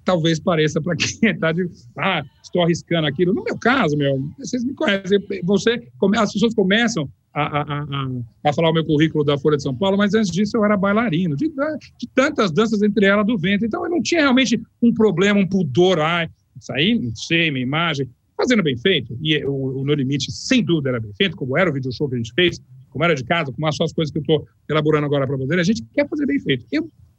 talvez 0.03 0.38
pareça 0.38 0.82
para 0.82 0.97
quem 0.97 1.32
está 1.32 1.53
de. 1.53 1.65
Ah, 1.97 2.21
estou 2.43 2.62
arriscando 2.62 3.08
aquilo. 3.08 3.34
No 3.34 3.41
meu 3.41 3.58
caso, 3.58 3.95
meu, 3.95 4.19
vocês 4.38 4.65
me 4.65 4.73
conhecem. 4.73 5.19
Você, 5.45 5.82
as 6.17 6.34
pessoas 6.34 6.53
começam 6.53 7.10
a, 7.34 7.62
a, 7.62 7.86
a, 8.46 8.54
falar 8.54 8.69
o 8.69 8.74
meu 8.74 8.86
currículo 8.86 9.24
da 9.24 9.38
Folha 9.38 9.58
de 9.58 9.63
São 9.63 9.76
Paulo, 9.76 9.98
mas 9.98 10.13
antes 10.13 10.30
disso 10.30 10.56
eu 10.56 10.63
era 10.63 10.78
bailarino, 10.78 11.36
de, 11.36 11.50
de 11.50 12.08
tantas 12.13 12.52
danças, 12.52 12.82
entre 12.84 13.06
elas 13.06 13.26
do 13.26 13.38
ventre. 13.38 13.67
Então 13.67 13.84
eu 13.84 13.89
não 13.89 14.02
tinha 14.02 14.22
realmente 14.22 14.62
um 14.82 14.93
problema, 14.93 15.39
um 15.39 15.48
pudor, 15.48 16.00
ai, 16.00 16.30
sair, 16.60 17.00
não 17.00 17.15
sei, 17.15 17.50
minha 17.50 17.63
imagem, 17.63 18.08
fazendo 18.38 18.62
bem 18.62 18.78
feito. 18.78 19.17
E 19.22 19.43
o, 19.46 19.80
o 19.80 19.84
No 19.84 19.93
Limite, 19.93 20.32
sem 20.32 20.63
dúvida, 20.63 20.89
era 20.89 21.00
bem 21.00 21.12
feito, 21.15 21.36
como 21.36 21.58
era 21.58 21.69
o 21.69 21.74
video 21.74 21.91
show 21.91 22.08
que 22.08 22.15
a 22.15 22.17
gente 22.17 22.34
fez, 22.34 22.62
como 22.89 23.04
era 23.04 23.15
de 23.15 23.24
casa, 23.24 23.52
como 23.52 23.72
são 23.74 23.86
as 23.86 23.93
coisas 23.93 24.12
que 24.12 24.19
eu 24.19 24.22
estou 24.22 24.48
elaborando 24.69 25.06
agora 25.06 25.26
para 25.26 25.36
você. 25.36 25.56
A 25.56 25.63
gente 25.63 25.84
quer 25.93 26.08
fazer 26.08 26.28
bem 26.28 26.39
feito. 26.39 26.65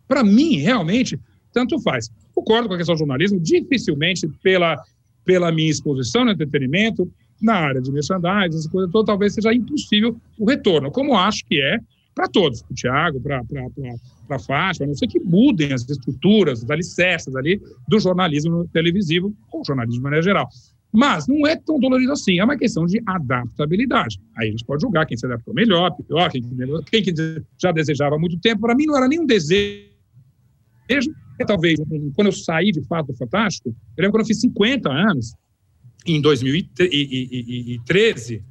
Para 0.07 0.23
mim, 0.23 0.59
realmente, 0.59 1.19
tanto 1.53 1.81
faz. 1.81 2.09
Concordo 2.33 2.69
com 2.69 2.75
a 2.75 2.77
questão 2.77 2.95
do 2.95 2.99
jornalismo, 2.99 3.41
dificilmente 3.41 4.29
pela, 4.43 4.81
pela 5.25 5.51
minha 5.51 5.71
exposição 5.71 6.25
no 6.25 6.31
entretenimento, 6.31 7.11
na 7.41 7.55
área 7.55 7.81
de 7.81 7.91
merchandising, 7.91 8.59
essa 8.59 8.71
coisa 8.71 8.91
toda, 8.91 9.07
talvez 9.07 9.35
seja 9.35 9.53
impossível 9.53 10.17
o 10.39 10.49
retorno, 10.49 10.91
como 10.91 11.17
acho 11.17 11.45
que 11.45 11.61
é 11.61 11.79
para 12.15 12.29
todos, 12.29 12.63
para 12.63 12.73
o 12.73 12.75
Tiago, 12.75 13.21
para 13.21 13.43
a 14.31 14.39
Fátima, 14.39 14.87
a 14.87 14.89
não 14.89 14.95
ser 14.95 15.09
que 15.09 15.19
mudem 15.19 15.73
as 15.73 15.89
estruturas, 15.89 16.63
os 16.63 16.71
alicerces 16.71 17.35
ali 17.35 17.61
do 17.89 17.99
jornalismo 17.99 18.69
televisivo, 18.69 19.35
ou 19.51 19.65
jornalismo 19.65 19.99
de 19.99 20.03
maneira 20.03 20.23
geral. 20.23 20.49
Mas 20.93 21.27
não 21.27 21.45
é 21.45 21.57
tão 21.57 21.81
dolorido 21.81 22.13
assim, 22.13 22.39
é 22.39 22.45
uma 22.45 22.57
questão 22.57 22.87
de 22.87 23.03
adaptabilidade. 23.05 24.21
Aí 24.37 24.47
a 24.47 24.51
gente 24.53 24.65
pode 24.65 24.83
julgar 24.83 25.07
quem 25.07 25.17
se 25.17 25.27
adaptou 25.27 25.53
melhor, 25.53 25.91
pior, 25.91 26.31
quem, 26.31 26.41
quem 27.03 27.15
já 27.61 27.73
desejava 27.73 28.15
há 28.15 28.19
muito 28.19 28.39
tempo. 28.39 28.61
Para 28.61 28.77
mim 28.77 28.87
não 28.87 28.97
era 28.97 29.09
nenhum 29.09 29.27
desejo. 29.27 29.91
É, 30.89 31.45
talvez, 31.45 31.81
quando 32.15 32.29
eu 32.29 32.33
saí 32.33 32.71
de 32.71 32.81
fato 32.83 33.09
do 33.09 33.17
Fantástico, 33.17 33.71
eu 33.71 34.03
lembro 34.03 34.13
quando 34.13 34.21
eu 34.21 34.27
fiz 34.27 34.41
50 34.41 34.89
anos, 34.89 35.35
em 36.07 36.21
2013, 36.21 38.43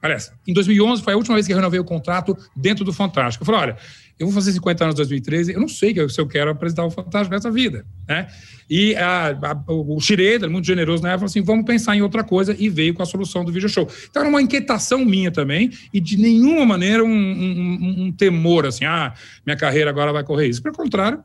aliás, 0.00 0.32
em 0.46 0.52
2011 0.52 1.02
foi 1.02 1.12
a 1.12 1.16
última 1.16 1.34
vez 1.34 1.46
que 1.46 1.52
eu 1.52 1.56
renovei 1.56 1.80
o 1.80 1.84
contrato 1.84 2.36
dentro 2.56 2.84
do 2.84 2.92
Fantástico. 2.92 3.42
Eu 3.42 3.46
falei, 3.46 3.60
olha, 3.60 3.76
eu 4.18 4.26
vou 4.26 4.34
fazer 4.34 4.52
50 4.52 4.84
anos 4.84 4.94
em 4.94 4.98
2013, 4.98 5.52
eu 5.52 5.60
não 5.60 5.68
sei 5.68 5.94
se 6.08 6.20
eu 6.20 6.26
quero 6.26 6.50
apresentar 6.50 6.84
o 6.84 6.90
Fantástico 6.90 7.34
nessa 7.34 7.50
vida, 7.50 7.84
né? 8.08 8.28
E 8.70 8.94
a, 8.94 9.30
a, 9.30 9.60
o 9.66 10.00
Schroeder, 10.00 10.48
muito 10.48 10.64
generoso 10.64 11.02
na 11.02 11.10
época, 11.10 11.20
falou 11.20 11.30
assim, 11.30 11.42
vamos 11.42 11.66
pensar 11.66 11.96
em 11.96 12.02
outra 12.02 12.24
coisa 12.24 12.56
e 12.58 12.68
veio 12.68 12.94
com 12.94 13.02
a 13.02 13.06
solução 13.06 13.44
do 13.44 13.52
video 13.52 13.68
show. 13.68 13.88
Então 14.08 14.22
era 14.22 14.28
uma 14.28 14.40
inquietação 14.40 15.04
minha 15.04 15.30
também 15.30 15.70
e 15.92 16.00
de 16.00 16.16
nenhuma 16.16 16.64
maneira 16.64 17.04
um, 17.04 17.08
um, 17.08 18.04
um 18.04 18.12
temor, 18.12 18.66
assim, 18.66 18.84
ah, 18.84 19.12
minha 19.44 19.56
carreira 19.56 19.90
agora 19.90 20.12
vai 20.12 20.24
correr 20.24 20.48
isso. 20.48 20.62
Pelo 20.62 20.74
contrário, 20.74 21.22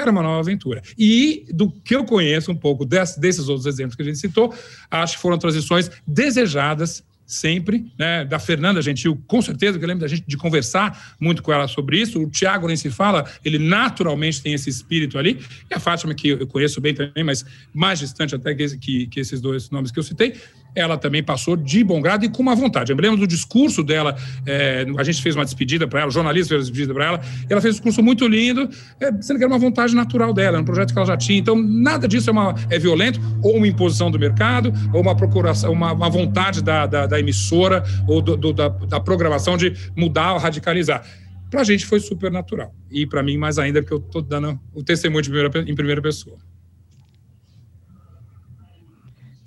era 0.00 0.10
uma 0.10 0.22
nova 0.22 0.40
aventura. 0.40 0.82
E 0.98 1.46
do 1.52 1.70
que 1.70 1.94
eu 1.94 2.04
conheço 2.04 2.50
um 2.50 2.56
pouco 2.56 2.84
desse, 2.84 3.20
desses 3.20 3.48
outros 3.48 3.66
exemplos 3.66 3.96
que 3.96 4.02
a 4.02 4.04
gente 4.04 4.18
citou, 4.18 4.54
acho 4.90 5.16
que 5.16 5.22
foram 5.22 5.38
transições 5.38 5.90
desejadas 6.06 7.02
sempre, 7.30 7.86
né? 7.96 8.24
Da 8.24 8.40
Fernanda 8.40 8.82
Gentil, 8.82 9.16
com 9.28 9.40
certeza, 9.40 9.78
que 9.78 9.84
eu 9.84 9.88
lembro 9.88 10.00
da 10.00 10.08
gente 10.08 10.24
de 10.26 10.36
conversar 10.36 11.14
muito 11.20 11.44
com 11.44 11.52
ela 11.52 11.68
sobre 11.68 12.00
isso. 12.00 12.20
O 12.20 12.28
Tiago 12.28 12.66
nem 12.66 12.76
se 12.76 12.90
fala, 12.90 13.24
ele 13.44 13.56
naturalmente 13.56 14.42
tem 14.42 14.52
esse 14.52 14.68
espírito 14.68 15.16
ali. 15.16 15.40
E 15.70 15.74
a 15.74 15.78
Fátima, 15.78 16.12
que 16.12 16.30
eu 16.30 16.46
conheço 16.48 16.80
bem 16.80 16.92
também, 16.92 17.22
mas 17.22 17.44
mais 17.72 18.00
distante 18.00 18.34
até 18.34 18.52
que, 18.52 18.76
que, 18.78 19.06
que 19.06 19.20
esses 19.20 19.40
dois 19.40 19.70
nomes 19.70 19.92
que 19.92 19.98
eu 20.00 20.02
citei, 20.02 20.34
ela 20.74 20.96
também 20.96 21.22
passou 21.22 21.56
de 21.56 21.82
bom 21.82 22.00
grado 22.00 22.24
e 22.24 22.28
com 22.28 22.42
uma 22.42 22.54
vontade. 22.54 22.92
Eu 22.92 22.96
me 22.96 23.02
lembro 23.02 23.18
do 23.18 23.26
discurso 23.26 23.82
dela, 23.82 24.16
é, 24.46 24.86
a 24.96 25.04
gente 25.04 25.22
fez 25.22 25.34
uma 25.34 25.44
despedida 25.44 25.86
para 25.86 26.00
ela, 26.00 26.08
o 26.08 26.12
jornalista 26.12 26.50
fez 26.50 26.60
uma 26.60 26.70
despedida 26.70 26.94
para 26.94 27.04
ela, 27.06 27.20
ela 27.48 27.60
fez 27.60 27.74
um 27.74 27.76
discurso 27.76 28.02
muito 28.02 28.26
lindo, 28.26 28.68
é, 29.00 29.10
sendo 29.20 29.38
que 29.38 29.44
era 29.44 29.52
uma 29.52 29.58
vontade 29.58 29.94
natural 29.94 30.32
dela, 30.32 30.56
era 30.56 30.62
um 30.62 30.64
projeto 30.64 30.92
que 30.92 30.98
ela 30.98 31.06
já 31.06 31.16
tinha. 31.16 31.38
Então, 31.38 31.56
nada 31.56 32.06
disso 32.06 32.30
é, 32.30 32.32
uma, 32.32 32.54
é 32.68 32.78
violento, 32.78 33.20
ou 33.42 33.56
uma 33.56 33.66
imposição 33.66 34.10
do 34.10 34.18
mercado, 34.18 34.72
ou 34.92 35.00
uma 35.00 35.16
procuração, 35.16 35.72
uma, 35.72 35.92
uma 35.92 36.08
vontade 36.08 36.62
da, 36.62 36.86
da, 36.86 37.06
da, 37.06 37.18
emissora 37.18 37.82
ou 38.06 38.20
do, 38.20 38.36
do, 38.36 38.52
da, 38.52 38.68
da 38.68 39.00
programação 39.00 39.56
de 39.56 39.74
mudar 39.96 40.32
ou 40.32 40.38
radicalizar. 40.38 41.04
Para 41.50 41.62
a 41.62 41.64
gente 41.64 41.84
foi 41.84 41.98
super 41.98 42.30
natural. 42.30 42.72
E 42.90 43.04
para 43.04 43.22
mim, 43.22 43.36
mais 43.36 43.58
ainda, 43.58 43.82
porque 43.82 43.94
eu 43.94 43.98
estou 43.98 44.22
dando 44.22 44.58
o 44.72 44.84
testemunho 44.84 45.24
primeira, 45.24 45.50
em 45.68 45.74
primeira 45.74 46.00
pessoa. 46.00 46.38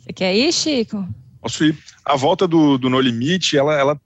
Você 0.04 0.12
quer 0.12 0.36
ir, 0.36 0.52
Chico? 0.52 1.08
Posso 1.42 1.64
ir. 1.64 1.78
A 2.04 2.18
volta 2.18 2.46
do, 2.46 2.78
do 2.78 2.90
No 2.90 3.00
Limite, 3.00 3.58
ela, 3.58 3.74
ela 3.74 4.02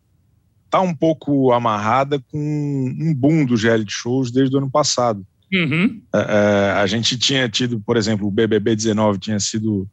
tá 0.69 0.79
um 0.79 0.93
pouco 0.93 1.51
amarrada 1.51 2.23
com 2.31 2.37
um 2.37 3.13
boom 3.15 3.45
dos 3.45 3.63
reality 3.63 3.91
shows 3.91 4.31
desde 4.31 4.55
o 4.55 4.59
ano 4.59 4.69
passado. 4.69 5.25
Uhum. 5.51 5.99
É, 6.13 6.19
é 6.19 6.71
a 6.73 6.85
gente 6.85 7.17
tinha 7.17 7.49
tido, 7.49 7.79
por 7.79 7.97
exemplo, 7.97 8.27
o 8.27 8.31
BBB 8.31 8.75
19 8.75 9.17
tinha 9.17 9.39
sido 9.39 9.87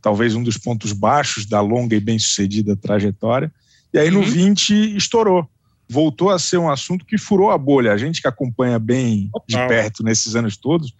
talvez 0.00 0.36
um 0.36 0.42
dos 0.44 0.56
pontos 0.56 0.92
baixos 0.92 1.44
da 1.44 1.60
longa 1.60 1.96
e 1.96 2.00
bem-sucedida 2.00 2.76
trajetória. 2.76 3.52
E 3.92 3.98
aí 3.98 4.08
uhum. 4.10 4.20
no 4.20 4.22
20 4.22 4.96
estourou. 4.96 5.48
Voltou 5.88 6.30
a 6.30 6.38
ser 6.38 6.58
um 6.58 6.70
assunto 6.70 7.04
que 7.04 7.18
furou 7.18 7.50
a 7.50 7.58
bolha. 7.58 7.92
A 7.92 7.96
gente 7.96 8.20
que 8.20 8.28
acompanha 8.28 8.78
bem 8.78 9.28
de 9.48 9.56
perto 9.56 10.04
nesses 10.04 10.36
anos 10.36 10.56
todos, 10.56 10.94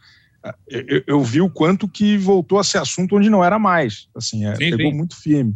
eu, 0.69 1.03
eu, 1.07 1.23
vi 1.23 1.41
o 1.41 1.51
quanto 1.51 1.89
que 1.89 2.17
voltou 2.17 2.59
a 2.59 2.65
ser 2.65 2.79
assunto 2.79 3.17
onde 3.17 3.29
não 3.29 3.45
era 3.45 3.59
mais. 3.59 4.09
Assim, 4.15 4.47
é, 4.47 4.55
sim, 4.55 4.71
pegou 4.71 4.91
sim. 4.91 4.97
muito 4.97 5.17
firme. 5.17 5.55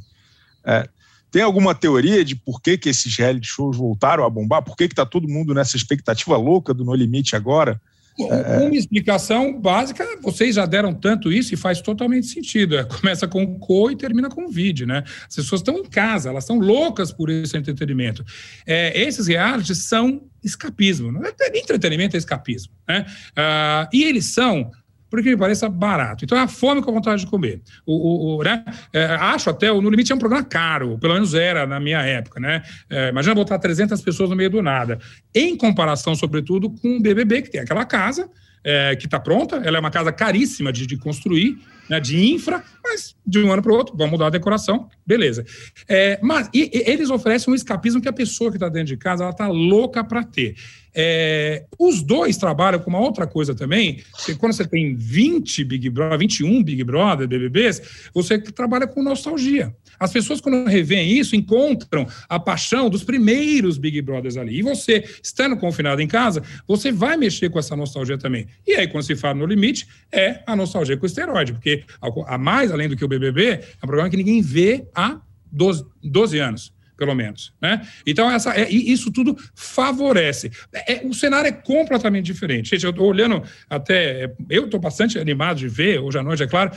É, 0.64 0.88
tem 1.31 1.42
alguma 1.42 1.75
teoria 1.75 2.25
de 2.25 2.37
por 2.37 2.61
que, 2.61 2.77
que 2.77 2.88
esses 2.88 3.16
reality 3.16 3.47
shows 3.47 3.77
voltaram 3.77 4.25
a 4.25 4.31
bombar? 4.31 4.62
Por 4.62 4.77
que 4.77 4.85
está 4.85 5.07
todo 5.07 5.29
mundo 5.29 5.55
nessa 5.55 5.77
expectativa 5.77 6.37
louca 6.37 6.75
do 6.75 6.85
No 6.85 6.95
Limite 6.95 7.35
agora? 7.35 7.81
É, 8.21 8.59
uma 8.59 8.77
explicação 8.77 9.59
básica, 9.59 10.07
vocês 10.21 10.57
já 10.57 10.66
deram 10.66 10.92
tanto 10.92 11.33
isso 11.33 11.55
e 11.55 11.57
faz 11.57 11.81
totalmente 11.81 12.27
sentido. 12.27 12.77
É, 12.77 12.85
começa 12.85 13.27
com 13.27 13.42
o 13.42 13.59
co 13.59 13.90
e 13.90 13.97
termina 13.97 14.29
com 14.29 14.45
o 14.45 14.51
vídeo, 14.51 14.87
né? 14.87 15.03
As 15.27 15.37
pessoas 15.37 15.61
estão 15.62 15.79
em 15.79 15.85
casa, 15.85 16.29
elas 16.29 16.45
estão 16.45 16.59
loucas 16.59 17.11
por 17.11 17.31
esse 17.31 17.57
entretenimento. 17.57 18.23
É, 18.66 19.01
esses 19.01 19.27
realities 19.27 19.79
são 19.85 20.21
escapismo, 20.43 21.13
não 21.13 21.25
é 21.25 21.33
entretenimento, 21.55 22.17
é 22.17 22.19
escapismo. 22.19 22.73
Né? 22.89 23.07
Ah, 23.37 23.89
e 23.93 24.05
eles 24.05 24.27
são 24.27 24.71
porque 25.13 25.29
me 25.29 25.37
pareça 25.37 25.69
barato. 25.69 26.25
Então 26.25 26.39
é 26.39 26.41
a 26.41 26.49
fome 26.49 26.81
com 26.81 26.91
a 26.91 26.95
vontade 26.95 27.23
de 27.23 27.31
comer. 27.31 27.61
O, 27.85 27.93
o, 27.93 28.39
o 28.39 28.43
né? 28.43 28.65
É, 28.95 29.05
acho 29.05 29.51
até, 29.51 29.71
o 29.71 29.83
No 29.83 29.91
Limite 29.91 30.11
é 30.11 30.15
um 30.15 30.19
programa 30.19 30.43
caro, 30.43 30.99
pelo 30.99 31.13
menos 31.13 31.35
era 31.35 31.67
na 31.67 31.79
minha 31.79 32.01
época. 32.01 32.41
Né? 32.41 32.63
É, 32.89 33.11
imagina 33.11 33.35
botar 33.35 33.59
300 33.59 34.01
pessoas 34.01 34.31
no 34.31 34.37
meio 34.37 34.49
do 34.49 34.63
nada. 34.63 34.99
Em 35.35 35.55
comparação, 35.55 36.15
sobretudo, 36.15 36.71
com 36.71 36.97
o 36.97 37.01
BBB, 37.03 37.43
que 37.43 37.51
tem 37.51 37.61
aquela 37.61 37.85
casa 37.85 38.27
é, 38.65 38.97
que 38.97 39.05
está 39.05 39.21
pronta, 39.21 39.57
ela 39.57 39.77
é 39.77 39.81
uma 39.81 39.91
casa 39.91 40.11
caríssima 40.11 40.73
de, 40.73 40.87
de 40.87 40.97
construir, 40.97 41.59
né, 41.88 42.01
de 42.01 42.33
infra, 42.33 42.62
mas 42.83 43.14
de 43.27 43.40
um 43.42 43.53
ano 43.53 43.62
para 43.62 43.73
o 43.73 43.75
outro, 43.75 43.97
vamos 43.97 44.12
mudar 44.12 44.27
a 44.27 44.31
decoração, 44.31 44.88
beleza. 45.07 45.45
É, 45.88 46.18
mas 46.23 46.49
e, 46.53 46.71
e 46.73 46.90
eles 46.90 47.11
oferecem 47.11 47.53
um 47.53 47.57
escapismo 47.57 48.01
que 48.01 48.09
a 48.09 48.12
pessoa 48.12 48.51
que 48.51 48.57
está 48.57 48.68
dentro 48.68 48.88
de 48.88 48.97
casa 48.97 49.25
ela 49.25 49.33
está 49.33 49.49
louca 49.49 50.03
para 50.03 50.25
ter. 50.25 50.55
É, 50.95 51.65
os 51.79 52.03
dois 52.03 52.37
trabalham 52.37 52.79
com 52.79 52.91
uma 52.91 53.01
outra 53.01 53.27
coisa 53.27 53.55
também, 53.55 54.03
que 54.25 54.35
quando 54.35 54.53
você 54.53 54.67
tem 54.67 54.95
20 54.95 55.65
Big 55.65 55.89
Brother, 55.91 56.19
21 56.19 56.63
Big 56.63 56.85
Brother, 56.85 57.27
BBBs, 57.27 58.11
você 58.13 58.39
trabalha 58.39 58.87
com 58.87 59.03
nostalgia. 59.03 59.75
As 59.99 60.13
pessoas, 60.13 60.41
quando 60.41 60.67
revêem 60.67 61.13
isso, 61.13 61.37
encontram 61.37 62.07
a 62.29 62.39
paixão 62.39 62.91
dos 62.91 63.05
primeiros 63.05 63.79
Big 63.79 64.03
Brothers 64.03 64.37
ali. 64.37 64.59
E 64.59 64.63
você, 64.63 65.05
estando 65.23 65.57
confinado 65.57 66.03
em 66.03 66.09
casa, 66.09 66.43
você 66.67 66.91
vai 66.91 67.17
mexer 67.17 67.49
com 67.51 67.59
essa 67.59 67.77
nostalgia 67.77 68.19
também. 68.19 68.47
E 68.67 68.75
aí, 68.75 68.89
quando 68.89 69.05
se 69.05 69.17
fala 69.17 69.35
no 69.35 69.47
limite, 69.47 69.87
é 70.11 70.43
a 70.47 70.57
nostalgia 70.57 70.97
com 70.97 71.05
o 71.05 71.07
esteroide, 71.07 71.53
porque 71.53 71.85
a 72.27 72.37
mais 72.37 72.71
além 72.71 72.89
do 72.89 72.97
que 72.97 73.05
o 73.05 73.09
BBB, 73.09 73.45
é 73.51 73.61
um 73.79 73.87
programa 73.87 74.11
que 74.11 74.17
ninguém 74.17 74.43
vê 74.43 74.87
há 74.95 75.21
12, 75.51 75.85
12 76.03 76.39
anos 76.39 76.82
pelo 77.03 77.17
menos. 77.17 77.53
Né? 77.61 77.85
Então, 78.07 78.31
essa, 78.31 78.55
é, 78.55 78.71
isso 78.71 79.11
tudo 79.11 79.37
favorece. 79.57 80.53
É, 80.73 81.03
o 81.05 81.12
cenário 81.12 81.49
é 81.49 81.53
completamente 81.53 82.27
diferente. 82.27 82.71
Gente, 82.71 82.85
eu 82.85 82.91
estou 82.91 83.09
olhando 83.09 83.43
até. 83.69 84.33
Eu 84.49 84.67
estou 84.67 84.79
bastante 84.79 85.19
animado 85.19 85.59
de 85.59 85.67
ver, 85.67 85.99
hoje 85.99 86.17
à 86.17 86.23
noite, 86.23 86.45
é 86.45 86.47
claro, 86.47 86.71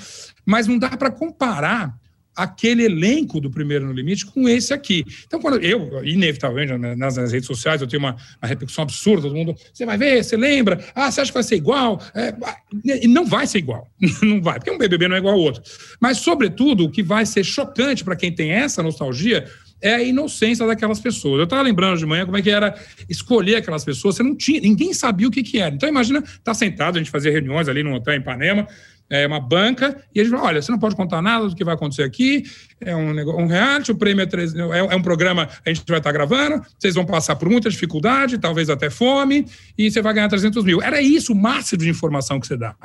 mas 0.44 0.66
não 0.66 0.80
dá 0.80 0.98
para 0.98 1.12
comparar 1.12 1.96
aquele 2.36 2.84
elenco 2.84 3.40
do 3.40 3.50
Primeiro 3.50 3.86
no 3.86 3.94
Limite 3.94 4.26
com 4.26 4.50
esse 4.50 4.74
aqui. 4.74 5.06
Então, 5.26 5.40
quando 5.40 5.64
eu, 5.64 6.04
inevitavelmente, 6.04 6.74
nas, 6.98 7.16
nas 7.16 7.32
redes 7.32 7.48
sociais, 7.48 7.82
eu 7.82 7.88
tenho 7.88 8.02
uma, 8.02 8.16
uma, 8.42 8.48
repercussão 8.48 8.84
absurda, 8.84 9.24
todo 9.24 9.36
mundo, 9.36 9.56
você 9.74 9.86
vai 9.86 9.98
ver, 9.98 10.24
você 10.24 10.36
lembra, 10.36 10.84
ah, 10.94 11.10
você 11.10 11.22
acha 11.22 11.32
que 11.32 11.36
vai 11.36 11.44
ser 11.44 11.56
igual? 11.56 12.02
É, 12.14 12.36
e 13.02 13.08
não 13.08 13.26
vai 13.26 13.48
ser 13.48 13.60
igual, 13.60 13.90
não 14.22 14.42
vai, 14.42 14.56
porque 14.60 14.72
um 14.72 14.78
BBB 14.78 15.08
não 15.08 15.16
é 15.16 15.20
igual 15.20 15.36
ao 15.36 15.40
outro. 15.40 15.64
Mas, 16.00 16.18
sobretudo, 16.18 16.84
o 16.84 16.92
que 16.92 17.02
vai 17.02 17.26
ser 17.26 17.44
chocante 17.44 18.04
para 18.04 18.16
quem 18.16 18.32
tem 18.34 18.52
essa 18.52 18.84
nostalgia 18.84 19.46
é 19.86 19.94
a 19.94 20.04
inocência 20.04 20.66
daquelas 20.66 21.00
pessoas. 21.00 21.38
Eu 21.38 21.44
estava 21.44 21.62
lembrando 21.62 22.00
de 22.00 22.06
manhã 22.08 22.26
como 22.26 22.36
é 22.36 22.42
que 22.42 22.50
era 22.50 22.74
escolher 23.08 23.58
aquelas 23.58 23.86
pessoas, 23.86 24.16
você 24.16 24.24
não 24.24 24.36
tinha, 24.36 24.60
ninguém 24.60 24.96
sabia 24.96 25.28
o 25.28 25.32
que, 25.32 25.44
que 25.44 25.60
era. 25.60 25.76
Então, 25.76 25.88
imagina, 25.88 26.24
tá 26.44 26.56
sentado, 26.56 26.96
a 26.96 26.98
gente 26.98 27.12
fazia 27.12 27.32
reuniões 27.32 27.70
ali 27.70 27.84
no 27.84 27.94
hotel 27.94 28.16
em 28.16 28.18
Ipanema, 28.18 28.68
é 29.08 29.28
uma 29.28 29.40
banca, 29.40 30.04
e 30.14 30.20
eles 30.20 30.32
falam: 30.32 30.48
olha, 30.48 30.60
você 30.60 30.72
não 30.72 30.80
pode 30.80 30.96
contar 30.96 31.22
nada 31.22 31.48
do 31.48 31.56
que 31.56 31.64
vai 31.64 31.76
acontecer 31.76 32.02
aqui, 32.02 32.44
é 32.82 32.96
um, 32.96 33.12
um 33.44 33.46
reality, 33.46 33.92
o 33.92 33.96
prêmio 33.96 34.24
é, 34.24 34.26
3, 34.26 34.56
é, 34.56 34.60
é 34.60 34.96
um 34.96 35.02
programa, 35.04 35.48
a 35.64 35.70
gente 35.70 35.84
vai 35.88 36.00
estar 36.00 36.12
gravando, 36.12 36.66
vocês 36.80 36.96
vão 36.96 37.06
passar 37.06 37.36
por 37.36 37.48
muita 37.48 37.70
dificuldade, 37.70 38.40
talvez 38.40 38.72
até 38.72 38.90
fome, 38.90 39.46
e 39.78 39.92
você 39.92 40.02
vai 40.02 40.16
ganhar 40.16 40.30
300 40.30 40.64
mil. 40.64 40.82
Era 40.82 41.00
isso 41.00 41.32
o 41.32 41.36
máximo 41.36 41.84
de 41.84 41.90
informação 41.90 42.40
que 42.40 42.48
você 42.48 42.58
dá. 42.58 42.76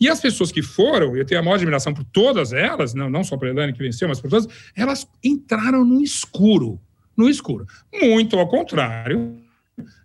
E 0.00 0.08
as 0.08 0.20
pessoas 0.20 0.52
que 0.52 0.62
foram, 0.62 1.16
eu 1.16 1.24
tenho 1.24 1.40
a 1.40 1.42
maior 1.42 1.56
admiração 1.56 1.92
por 1.92 2.04
todas 2.04 2.52
elas, 2.52 2.94
não, 2.94 3.10
não 3.10 3.24
só 3.24 3.36
para 3.36 3.48
a 3.48 3.50
Elane 3.50 3.72
que 3.72 3.78
venceu, 3.78 4.08
mas 4.08 4.20
por 4.20 4.30
todas, 4.30 4.46
elas 4.76 5.08
entraram 5.22 5.84
no 5.84 6.00
escuro. 6.02 6.80
No 7.16 7.28
escuro. 7.28 7.66
Muito 7.92 8.38
ao 8.38 8.48
contrário 8.48 9.36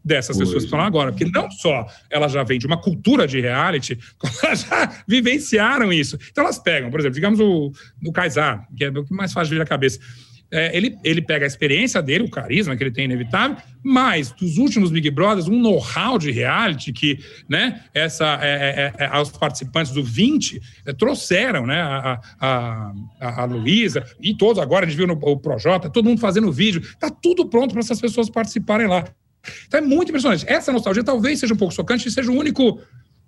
dessas 0.04 0.38
pessoas 0.38 0.60
que 0.60 0.66
estão 0.66 0.80
lá 0.80 0.86
agora. 0.86 1.12
Porque 1.12 1.26
não 1.26 1.50
só 1.52 1.88
elas 2.10 2.32
já 2.32 2.44
vêm 2.44 2.60
de 2.60 2.66
uma 2.66 2.78
cultura 2.78 3.28
de 3.28 3.40
reality, 3.40 3.98
como 4.18 4.34
elas 4.44 4.62
já 4.62 5.04
vivenciaram 5.08 5.92
isso. 5.92 6.18
Então 6.32 6.44
elas 6.44 6.60
pegam, 6.60 6.90
por 6.90 7.00
exemplo, 7.00 7.16
digamos 7.16 7.40
o, 7.40 7.72
o 8.04 8.12
Kaysar, 8.12 8.68
que 8.76 8.86
é 8.86 8.90
o 8.90 9.04
que 9.04 9.14
mais 9.14 9.34
faz 9.34 9.50
vir 9.50 9.62
a 9.62 9.66
cabeça. 9.66 10.00
É, 10.56 10.78
ele, 10.78 10.96
ele 11.04 11.20
pega 11.20 11.46
a 11.46 11.48
experiência 11.48 12.00
dele, 12.00 12.26
o 12.26 12.30
carisma 12.30 12.78
que 12.78 12.84
ele 12.84 12.92
tem 12.92 13.06
inevitável, 13.06 13.58
mas 13.82 14.32
dos 14.32 14.60
últimos 14.60 14.92
Big 14.92 15.10
Brothers, 15.10 15.48
um 15.48 15.60
know-how 15.60 16.20
de 16.20 16.30
reality 16.30 16.94
que 16.94 17.18
né, 17.50 17.84
essa, 17.92 18.38
é, 18.39 18.94
é, 18.98 19.06
é, 19.06 19.20
os 19.20 19.32
participantes 19.32 19.92
do 19.92 20.04
20 20.04 20.62
é, 20.86 20.94
trouxeram, 20.94 21.66
né, 21.66 21.82
a, 21.82 22.22
a, 22.39 22.94
a, 23.42 23.46
Luísa 23.46 24.06
e 24.22 24.36
todos 24.36 24.62
agora, 24.62 24.86
a 24.86 24.88
gente 24.88 24.98
viu 24.98 25.08
no 25.08 25.18
Projota, 25.39 25.89
todo 25.89 26.06
mundo 26.06 26.22
fazendo 26.22 26.52
vídeo, 26.52 26.82
está 26.82 27.10
tudo 27.10 27.48
pronto 27.48 27.72
para 27.72 27.80
essas 27.80 28.00
pessoas 28.00 28.30
participarem 28.30 28.86
lá. 28.86 29.06
Então 29.68 29.80
é 29.80 29.84
muito 29.84 30.10
impressionante. 30.10 30.46
Essa 30.48 30.72
nostalgia 30.72 31.04
talvez 31.04 31.39
seja 31.39 31.54
um 31.54 31.58
pouco 31.58 31.74
chocante 31.74 32.08
e 32.08 32.12
seja 32.12 32.32
o 32.32 32.36
único 32.36 32.80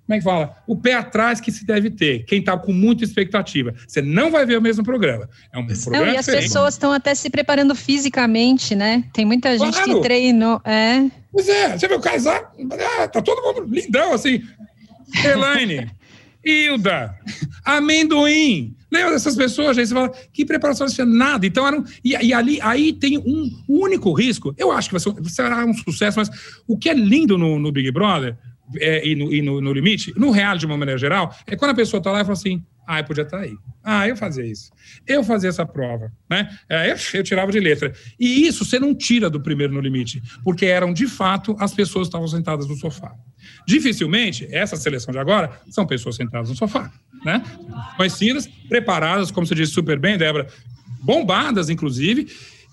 como 0.06 0.16
é 0.16 0.18
que 0.20 0.24
fala? 0.24 0.56
O 0.68 0.76
pé 0.76 0.94
atrás 0.94 1.42
que 1.42 1.52
se 1.52 1.66
deve 1.66 1.90
ter. 1.90 2.26
Quem 2.26 2.40
está 2.40 2.56
com 2.56 2.72
muita 2.72 3.04
expectativa. 3.04 3.74
Você 3.88 4.04
não 4.04 4.30
vai 4.30 4.46
ver 4.46 4.58
o 4.58 4.62
mesmo 4.62 4.84
programa. 4.84 5.28
É 5.52 5.58
um 5.58 5.66
programa 5.66 6.06
não, 6.06 6.14
e 6.14 6.18
as 6.18 6.28
pessoas 6.28 6.76
estão 6.76 6.92
até 6.92 7.16
se 7.16 7.28
preparando 7.28 7.74
fisicamente, 7.74 8.76
né? 8.76 9.04
Tem 9.12 9.26
muita 9.26 9.58
gente 9.58 9.74
claro. 9.74 9.96
que 9.96 10.02
treinou. 10.02 10.62
É. 10.64 11.10
Pois 11.32 11.50
é, 11.50 11.76
você 11.76 11.88
vê 11.88 11.96
o 11.96 12.00
casar, 12.00 12.52
ah, 13.00 13.08
tá 13.08 13.20
todo 13.20 13.42
mundo 13.42 13.68
lindão, 13.68 14.14
assim. 14.14 14.44
Elaine, 15.24 15.90
Hilda, 16.46 17.16
amendoim. 17.66 18.76
Lembra 18.92 19.14
dessas 19.14 19.36
pessoas? 19.36 19.76
Aí 19.76 19.88
você 19.88 19.94
fala, 19.94 20.12
que 20.32 20.46
preparação 20.46 20.88
você 20.88 21.04
Nada. 21.04 21.48
Então, 21.48 21.68
era 21.68 21.84
e, 22.04 22.12
e, 22.12 22.32
ali 22.32 22.60
aí 22.62 22.94
tem 22.94 23.18
um 23.18 23.50
único 23.68 24.14
risco. 24.14 24.54
Eu 24.56 24.72
acho 24.72 24.88
que 24.90 24.94
vai 24.94 25.02
ser, 25.02 25.30
será 25.30 25.66
um 25.66 25.74
sucesso, 25.74 26.20
mas 26.20 26.30
o 26.68 26.78
que 26.78 26.90
é 26.90 26.94
lindo 26.94 27.40
no, 27.40 27.58
no 27.58 27.72
Big 27.72 27.92
Brother 27.92 28.38
é, 28.78 29.08
e, 29.08 29.16
no, 29.16 29.34
e 29.34 29.42
no, 29.42 29.62
no, 29.62 29.74
limite, 29.74 30.14
no 30.18 30.32
real 30.32 30.58
de 30.58 30.66
uma 30.66 30.78
maneira 30.78 30.98
geral, 30.98 31.36
é 31.46 31.56
quando 31.56 31.72
a 31.72 31.76
pessoa 31.76 32.00
está 32.00 32.12
lá 32.12 32.22
e 32.22 32.24
fala 32.24 32.34
assim: 32.34 32.64
ah, 32.88 33.00
eu 33.00 33.04
podia 33.04 33.24
estar 33.24 33.38
tá 33.38 33.44
aí. 33.44 33.56
Ah, 33.84 34.08
eu 34.08 34.16
fazia 34.16 34.46
isso. 34.46 34.72
Eu 35.08 35.24
fazia 35.24 35.50
essa 35.50 35.66
prova. 35.66 36.12
Né? 36.30 36.50
É, 36.70 36.92
eu, 36.92 36.96
eu, 37.14 37.24
tirava 37.24 37.52
de 37.52 37.60
letra. 37.60 37.94
E 38.20 38.48
isso 38.48 38.64
você 38.64 38.80
não 38.80 38.94
tira 38.94 39.30
do 39.30 39.40
primeiro 39.40 39.74
no 39.74 39.80
limite, 39.80 40.22
porque 40.44 40.66
eram, 40.66 40.94
de 40.94 41.08
fato, 41.08 41.56
as 41.60 41.74
pessoas 41.74 42.08
que 42.08 42.10
estavam 42.10 42.28
sentadas 42.28 42.68
no 42.68 42.76
sofá. 42.76 43.14
Dificilmente, 43.68 44.48
essa 44.52 44.76
seleção 44.76 45.12
de 45.12 45.20
agora 45.20 45.60
são 45.70 45.86
pessoas 45.86 46.16
sentadas 46.16 46.50
no 46.50 46.56
sofá. 46.56 46.92
Né? 47.24 47.42
Conhecidas, 47.98 48.48
preparadas, 48.70 49.32
como 49.32 49.46
você 49.46 49.56
disse 49.56 49.74
super 49.74 50.00
bem, 50.00 50.18
Débora, 50.18 50.48
bombadas, 51.02 51.70
inclusive. 51.70 52.28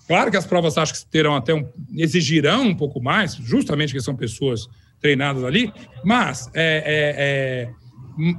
Claro 0.07 0.29
que 0.29 0.37
as 0.37 0.45
provas 0.45 0.77
acho 0.77 0.93
que 0.93 1.05
terão 1.09 1.35
até 1.35 1.53
um, 1.53 1.67
exigirão 1.95 2.67
um 2.67 2.75
pouco 2.75 3.01
mais, 3.01 3.35
justamente 3.35 3.89
porque 3.89 4.03
são 4.03 4.15
pessoas 4.15 4.67
treinadas 5.03 5.43
ali, 5.43 5.71
mas 6.03 6.49
é, 6.55 7.67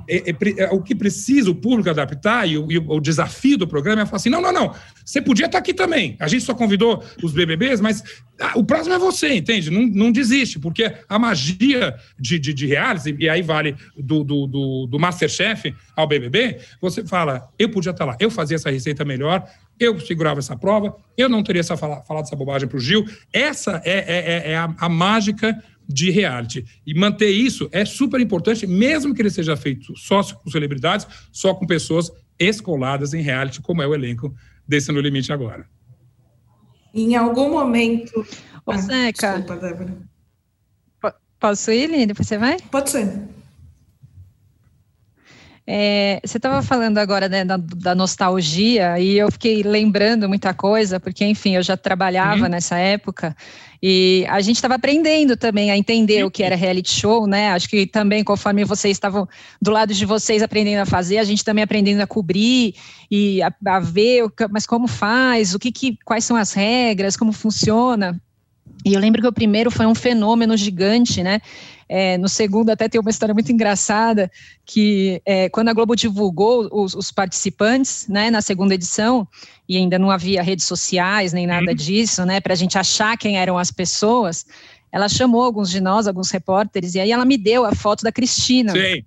é, 0.09 0.25
é, 0.27 0.35
é, 0.39 0.65
é 0.65 0.71
o 0.71 0.81
que 0.81 0.95
precisa 0.95 1.51
o 1.51 1.55
público 1.55 1.91
adaptar 1.91 2.49
e 2.49 2.57
o, 2.57 2.73
e 2.73 2.79
o, 2.79 3.01
desafio 3.01 3.59
do 3.59 3.69
programa 3.69 4.03
é 4.03 4.07
falar 4.07 4.17
assim: 4.17 4.31
não, 4.31 4.41
não, 4.41 4.53
não, 4.53 4.75
você 5.05 5.21
podia 5.21 5.45
estar 5.45 5.59
aqui 5.59 5.75
também. 5.75 6.17
A 6.19 6.27
gente 6.27 6.43
só 6.43 6.55
convidou 6.55 7.05
os 7.23 7.33
BBBs, 7.33 7.83
mas 7.83 8.03
ah, 8.41 8.53
o 8.57 8.65
próximo 8.65 8.95
é 8.95 8.99
você, 8.99 9.35
entende? 9.35 9.71
Não, 9.71 9.83
não 9.87 10.11
desiste, 10.11 10.59
porque 10.59 10.91
a 11.07 11.19
magia 11.19 11.95
de, 12.19 12.39
de, 12.39 12.55
de 12.55 12.67
reality, 12.67 13.15
e 13.19 13.29
aí 13.29 13.43
vale 13.43 13.77
do, 13.97 14.25
do, 14.25 14.47
do, 14.47 14.87
do 14.87 14.99
Masterchef 14.99 15.75
ao 15.95 16.07
BBB, 16.07 16.61
você 16.81 17.05
fala: 17.05 17.49
eu 17.59 17.69
podia 17.69 17.91
estar 17.91 18.07
lá, 18.07 18.17
eu 18.19 18.31
fazia 18.31 18.55
essa 18.55 18.71
receita 18.71 19.05
melhor, 19.05 19.47
eu 19.79 19.99
segurava 20.01 20.39
essa 20.39 20.57
prova, 20.57 20.97
eu 21.17 21.29
não 21.29 21.43
teria 21.43 21.61
essa 21.61 21.77
fala, 21.77 22.03
falado 22.05 22.25
essa 22.25 22.37
bobagem 22.37 22.69
para 22.69 22.77
o 22.77 22.81
Gil. 22.81 23.05
Essa 23.33 23.83
é, 23.85 23.99
é, 23.99 24.53
é 24.53 24.57
a, 24.57 24.73
a 24.79 24.89
mágica 24.89 25.61
de 25.89 26.11
reality. 26.11 26.65
E 26.87 26.95
manter 26.95 27.31
isso 27.31 27.69
é 27.73 27.85
super 27.85 28.21
importante, 28.21 28.67
mesmo 28.67 29.15
que 29.15 29.23
ele 29.23 29.31
seja 29.31 29.57
feito 29.57 29.97
só 29.97 30.23
com 30.23 30.51
celebridades, 30.51 31.07
só 31.31 31.55
com 31.55 31.67
pessoas 31.67 32.11
escoladas 32.39 33.15
em 33.15 33.23
reality, 33.23 33.61
como 33.61 33.83
é 33.83 33.87
o 33.87 33.95
elenco 33.95 34.35
desse 34.67 34.91
No 34.91 35.01
Limite 35.01 35.33
agora. 35.33 35.67
Em 36.93 37.17
algum 37.17 37.51
momento. 37.51 38.27
Ô, 38.65 38.73
ah, 38.73 38.79
Zeca. 38.79 39.39
Desculpa, 39.39 39.57
Débora. 39.57 40.15
Posso 41.39 41.71
ir, 41.73 41.91
Lili? 41.91 42.15
Você 42.15 42.39
vai? 42.39 42.57
Pode 42.71 42.91
ser. 42.91 43.34
É, 45.67 46.21
você 46.23 46.37
estava 46.37 46.61
falando 46.61 46.99
agora 46.99 47.27
né, 47.27 47.43
da, 47.43 47.57
da, 47.57 47.95
nostalgia 47.95 48.99
e 49.01 49.17
eu 49.17 49.33
fiquei 49.33 49.63
lembrando 49.63 50.29
muita 50.29 50.53
coisa, 50.53 51.01
porque, 51.01 51.25
enfim, 51.25 51.57
eu 51.57 51.63
já 51.63 51.75
trabalhava 51.75 52.43
uhum. 52.43 52.49
nessa 52.51 52.77
época 52.77 53.35
e 53.83 54.27
a 54.29 54.43
gente 54.43 54.57
estava 54.57 54.75
aprendendo 54.75 55.39
também 55.39 55.71
a 55.71 55.77
entender 55.77 56.23
uhum. 56.23 56.29
o 56.29 56.31
que 56.31 56.43
era 56.43 56.55
reality 56.55 56.91
show, 56.91 57.27
né? 57.27 57.51
Acho 57.51 57.67
que 57.69 57.87
também, 57.87 58.23
conforme 58.23 58.63
vocês 58.63 58.95
estavam 58.95 59.27
do 59.61 59.71
lado 59.71 59.95
de 59.95 60.05
vocês 60.05 60.43
aprendendo 60.43 60.81
a 60.81 60.87
fazer, 60.87 61.17
a 61.17 61.25
gente 61.25 61.43
também 61.43 61.65
aprendendo 61.65 62.03
a 62.03 62.07
cobrir 62.07 62.75
e 63.11 63.43
a, 63.43 63.53
a 63.67 63.81
ver, 63.81 64.25
mas 64.51 64.67
como 64.67 64.87
faz, 64.87 65.55
o 65.55 65.59
que, 65.59 65.73
que 65.73 65.99
quais 66.05 66.27
são 66.27 66.37
as 66.37 66.53
regras, 66.53 67.17
como 67.17 67.33
funciona. 67.33 68.21
E 68.85 68.93
eu 68.93 69.01
lembro 69.01 69.23
que 69.23 69.29
o 69.29 69.33
primeiro 69.33 69.71
foi 69.71 69.87
um 69.87 69.95
fenômeno 69.95 70.57
gigante, 70.57 71.23
né? 71.23 71.41
É, 71.89 72.19
no 72.19 72.29
segundo, 72.29 72.71
até 72.71 72.89
tem 72.89 73.01
uma 73.01 73.11
história 73.11 73.35
muito 73.35 73.51
engraçada, 73.53 74.31
que 74.65 75.21
é, 75.25 75.49
quando 75.49 75.69
a 75.69 75.73
Globo 75.73 75.95
divulgou 75.95 76.69
os, 76.73 76.95
os, 76.95 77.11
participantes, 77.11 78.07
né, 78.09 78.31
na 78.31 78.41
segunda 78.41 78.75
edição, 78.75 79.29
e 79.69 79.77
ainda 79.77 79.99
não 79.99 80.11
havia 80.11 80.43
redes 80.43 80.67
sociais 80.67 81.33
nem 81.33 81.47
nada 81.47 81.71
uhum. 81.71 81.77
disso, 81.77 82.25
né, 82.25 82.41
para 82.41 82.55
a 82.55 82.57
gente 82.57 82.79
achar 82.79 83.17
quem 83.19 83.39
eram 83.39 83.59
as 83.59 83.71
pessoas, 83.71 84.47
ela 84.91 85.09
chamou 85.09 85.43
alguns 85.43 85.71
de 85.71 85.81
nós, 85.81 86.07
alguns 86.07 86.31
repórteres, 86.31 86.95
e 86.95 87.01
aí 87.01 87.13
ela 87.13 87.25
me 87.25 87.37
deu 87.37 87.67
a 87.67 87.75
foto 87.75 88.03
da 88.03 88.13
Cristina. 88.13 88.73
Sim. 88.73 89.05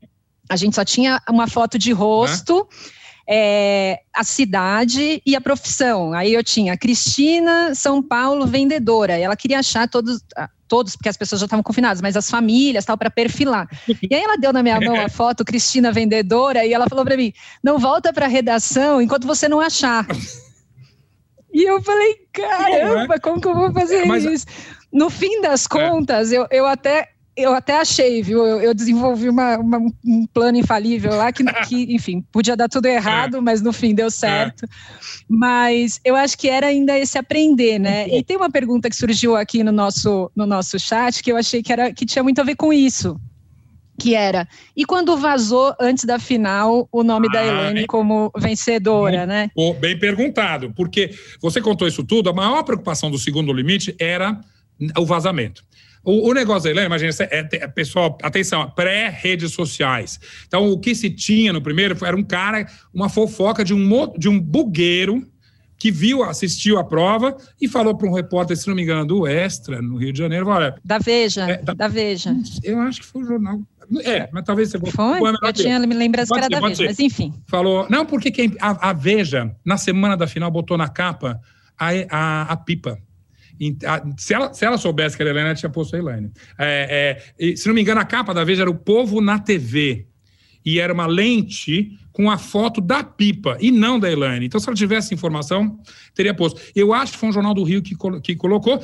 A 0.50 0.56
gente 0.56 0.76
só 0.76 0.86
tinha 0.86 1.22
uma 1.30 1.48
foto 1.48 1.78
de 1.80 1.92
rosto. 1.92 2.58
Uhum 2.58 2.97
é, 3.28 4.00
a 4.14 4.24
cidade 4.24 5.22
e 5.26 5.36
a 5.36 5.42
profissão. 5.42 6.14
Aí 6.14 6.34
eu 6.34 6.44
tinha 6.44 6.78
Cristina, 6.78 7.76
São 7.76 8.02
Paulo, 8.02 8.48
vendedora. 8.48 9.18
Ela 9.18 9.36
queria 9.36 9.60
achar 9.60 9.88
todos, 9.90 10.24
todos, 10.68 10.96
porque 10.96 11.10
as 11.10 11.18
pessoas 11.18 11.42
já 11.42 11.46
estavam 11.46 11.64
confinadas, 11.64 12.02
mas 12.02 12.16
as 12.16 12.30
famílias, 12.30 12.86
tal, 12.86 12.98
para 12.98 13.10
perfilar. 13.10 13.68
E 13.88 14.16
aí 14.16 14.22
ela 14.22 14.38
deu 14.38 14.54
na 14.54 14.64
minha 14.64 14.80
mão 14.80 15.00
a 15.00 15.10
foto, 15.10 15.44
Cristina 15.44 15.92
vendedora, 15.92 16.66
e 16.66 16.74
ela 16.74 16.88
falou 16.88 17.04
para 17.04 17.18
mim: 17.18 17.34
não 17.62 17.78
volta 17.78 18.14
para 18.14 18.26
a 18.26 18.30
redação 18.30 19.02
enquanto 19.02 19.28
você 19.28 19.50
não 19.50 19.60
achar. 19.60 20.06
E 21.54 21.64
eu 21.64 21.82
falei, 21.82 22.16
caramba, 22.32 23.20
como 23.20 23.42
que 23.42 23.48
eu 23.48 23.56
vou 23.56 23.74
fazer 23.74 24.06
mas, 24.06 24.24
isso? 24.24 24.46
No 24.92 25.10
fim 25.10 25.42
das 25.42 25.66
é. 25.66 25.70
contas, 25.70 26.32
eu, 26.32 26.46
eu 26.52 26.66
até 26.66 27.10
eu 27.38 27.54
até 27.54 27.80
achei, 27.80 28.24
viu? 28.24 28.44
Eu, 28.44 28.60
eu 28.60 28.74
desenvolvi 28.74 29.30
uma, 29.30 29.58
uma, 29.60 29.78
um 30.04 30.26
plano 30.34 30.58
infalível 30.58 31.16
lá 31.16 31.32
que, 31.32 31.44
que, 31.70 31.94
enfim, 31.94 32.26
podia 32.32 32.58
dar 32.58 32.68
tudo 32.68 32.88
errado, 32.88 33.38
é. 33.38 33.42
mas 33.42 33.62
no 33.62 33.72
fim 33.72 33.94
deu 33.94 34.10
certo. 34.10 34.66
É. 34.66 34.68
Mas 35.30 36.02
eu 36.04 36.16
acho 36.16 36.36
que 36.36 36.50
era 36.50 36.68
ainda 36.68 36.98
esse 36.98 37.18
aprender, 37.18 37.78
né? 37.78 38.08
E 38.10 38.24
tem 38.24 38.36
uma 38.36 38.50
pergunta 38.50 38.90
que 38.90 38.96
surgiu 38.96 39.36
aqui 39.36 39.64
no 39.64 39.72
nosso, 39.72 40.32
no 40.36 40.48
nosso 40.48 40.80
chat 40.80 41.22
que 41.22 41.32
eu 41.32 41.38
achei 41.38 41.62
que, 41.62 41.72
era, 41.72 41.94
que 41.94 42.06
tinha 42.06 42.24
muito 42.24 42.42
a 42.42 42.44
ver 42.44 42.56
com 42.56 42.74
isso. 42.74 43.20
Que 44.00 44.14
era, 44.14 44.48
e 44.76 44.86
quando 44.86 45.18
vazou 45.18 45.74
antes 45.80 46.06
da 46.06 46.20
final 46.20 46.88
o 46.92 47.04
nome 47.04 47.28
ah, 47.30 47.34
da 47.34 47.46
Elaine 47.46 47.88
como 47.88 48.32
vencedora, 48.38 49.26
né? 49.26 49.50
Bem 49.80 49.98
perguntado, 49.98 50.72
porque 50.76 51.10
você 51.42 51.60
contou 51.60 51.88
isso 51.88 52.04
tudo, 52.04 52.30
a 52.30 52.34
maior 52.34 52.62
preocupação 52.62 53.10
do 53.10 53.18
segundo 53.18 53.52
limite 53.52 53.96
era 54.00 54.40
o 54.96 55.04
vazamento. 55.04 55.64
O, 56.08 56.30
o 56.30 56.34
negócio 56.34 56.64
da 56.64 56.70
Helena, 56.70 56.86
imagina, 56.86 57.12
é, 57.30 57.50
é, 57.52 57.68
pessoal, 57.68 58.18
atenção, 58.24 58.72
pré-redes 58.72 59.52
sociais. 59.52 60.18
Então, 60.48 60.72
o 60.72 60.80
que 60.80 60.96
se 60.96 61.10
tinha 61.10 61.52
no 61.52 61.62
primeiro 61.62 61.98
era 62.06 62.16
um 62.16 62.24
cara, 62.24 62.66
uma 62.94 63.10
fofoca 63.10 63.62
de 63.62 63.74
um, 63.74 64.14
de 64.18 64.30
um 64.30 64.40
bugueiro 64.40 65.28
que 65.78 65.92
viu, 65.92 66.24
assistiu 66.24 66.80
a 66.80 66.84
prova 66.86 67.36
e 67.60 67.68
falou 67.68 67.94
para 67.94 68.08
um 68.08 68.14
repórter, 68.14 68.56
se 68.56 68.70
não 68.70 68.74
me 68.74 68.84
engano, 68.84 69.06
do 69.06 69.28
Extra, 69.28 69.82
no 69.82 69.98
Rio 69.98 70.14
de 70.14 70.20
Janeiro, 70.20 70.48
olha... 70.48 70.76
Da 70.84 70.98
Veja, 70.98 71.42
é, 71.42 71.62
da, 71.62 71.74
da, 71.74 71.90
Veja. 71.90 72.34
Eu 72.64 72.80
acho 72.80 73.02
que 73.02 73.06
foi 73.06 73.24
o 73.24 73.26
jornal... 73.26 73.60
É, 74.06 74.30
mas 74.32 74.46
talvez 74.46 74.72
você... 74.72 74.80
Foi? 74.90 75.20
Eu 75.20 75.54
tinha 75.54 75.78
me 75.80 75.94
lembrança 75.94 76.34
que 76.34 76.40
era 76.40 76.48
da 76.48 76.62
Veja, 76.62 76.76
ser. 76.76 76.86
mas 76.86 77.00
enfim. 77.00 77.34
Falou, 77.48 77.86
não, 77.90 78.06
porque 78.06 78.32
quem, 78.32 78.54
a, 78.62 78.92
a, 78.92 78.94
Veja, 78.94 79.54
na 79.64 79.78
semana 79.78 80.16
da 80.16 80.26
final, 80.26 80.50
botou 80.50 80.78
na 80.78 80.88
capa 80.88 81.38
a, 81.78 81.90
a, 82.10 82.42
a 82.44 82.56
pipa. 82.56 82.98
Se 84.18 84.34
ela, 84.34 84.54
se 84.54 84.66
ela 84.66 84.78
soubesse 84.78 85.16
que 85.16 85.24
era 85.24 85.30
a 85.30 85.34
Helena, 85.34 85.50
ela 85.50 85.56
tinha 85.56 85.70
posto 85.70 85.96
a 85.96 86.00
Elaine. 86.00 86.32
É, 86.58 87.22
é, 87.40 87.56
se 87.56 87.68
não 87.68 87.74
me 87.74 87.82
engano, 87.82 88.00
a 88.00 88.06
capa 88.06 88.34
da 88.34 88.44
Veja 88.44 88.64
era 88.64 88.70
o 88.70 88.76
povo 88.76 89.22
na 89.22 89.40
TV. 89.40 90.08
E 90.66 90.80
era 90.80 90.94
uma 90.94 91.06
lente 91.06 91.98
com 92.12 92.30
a 92.30 92.38
foto 92.38 92.82
da 92.82 93.04
pipa 93.04 93.58
e 93.60 93.72
não 93.72 94.00
da 94.00 94.12
Elaine. 94.12 94.46
Então, 94.46 94.60
se 94.60 94.68
ela 94.68 94.76
tivesse 94.76 95.14
informação, 95.14 95.80
teria 96.14 96.34
posto. 96.34 96.60
Eu 96.76 96.94
acho 96.94 97.14
que 97.14 97.20
foi 97.20 97.30
um 97.30 97.34
jornal 97.34 97.54
do 97.54 97.64
Rio 97.64 97.82
que, 97.82 97.96
que 98.22 98.36
colocou. 98.36 98.82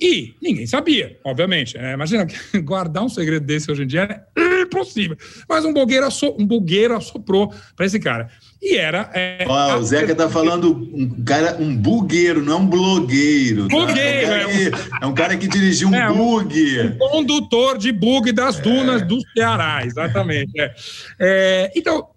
E 0.00 0.34
ninguém 0.40 0.66
sabia, 0.66 1.18
obviamente. 1.24 1.76
É, 1.76 1.92
imagina, 1.92 2.26
guardar 2.62 3.04
um 3.04 3.08
segredo 3.08 3.44
desse 3.44 3.70
hoje 3.70 3.82
em 3.82 3.86
dia 3.86 4.24
é 4.36 4.62
impossível. 4.62 5.16
Mas 5.48 5.64
um 5.64 5.72
bugueiro, 5.72 6.06
um 6.38 6.46
bugueiro 6.46 6.96
assoprou 6.96 7.52
para 7.74 7.84
esse 7.84 7.98
cara. 7.98 8.30
E 8.60 8.76
era. 8.76 9.08
É, 9.14 9.46
oh, 9.48 9.78
o 9.78 9.82
Zeca 9.84 10.14
tá 10.14 10.28
falando 10.28 10.72
um 10.92 11.24
cara, 11.24 11.56
um 11.60 11.76
bugueiro, 11.76 12.42
não 12.42 12.62
um 12.62 12.66
blogueiro. 12.66 13.68
Tá? 13.68 13.76
Bugueiro, 13.76 14.32
é, 14.32 14.46
um 14.46 14.50
que, 14.50 14.70
é 15.00 15.06
um 15.06 15.14
cara 15.14 15.36
que 15.36 15.46
dirigiu 15.46 15.88
um 15.88 15.94
é, 15.94 16.12
bug. 16.12 16.80
Um 16.80 16.98
condutor 16.98 17.78
de 17.78 17.92
bug 17.92 18.32
das 18.32 18.58
dunas 18.58 19.02
do 19.02 19.20
Ceará, 19.32 19.84
exatamente. 19.84 20.52
É. 20.60 20.74
É, 21.20 21.72
então, 21.76 22.08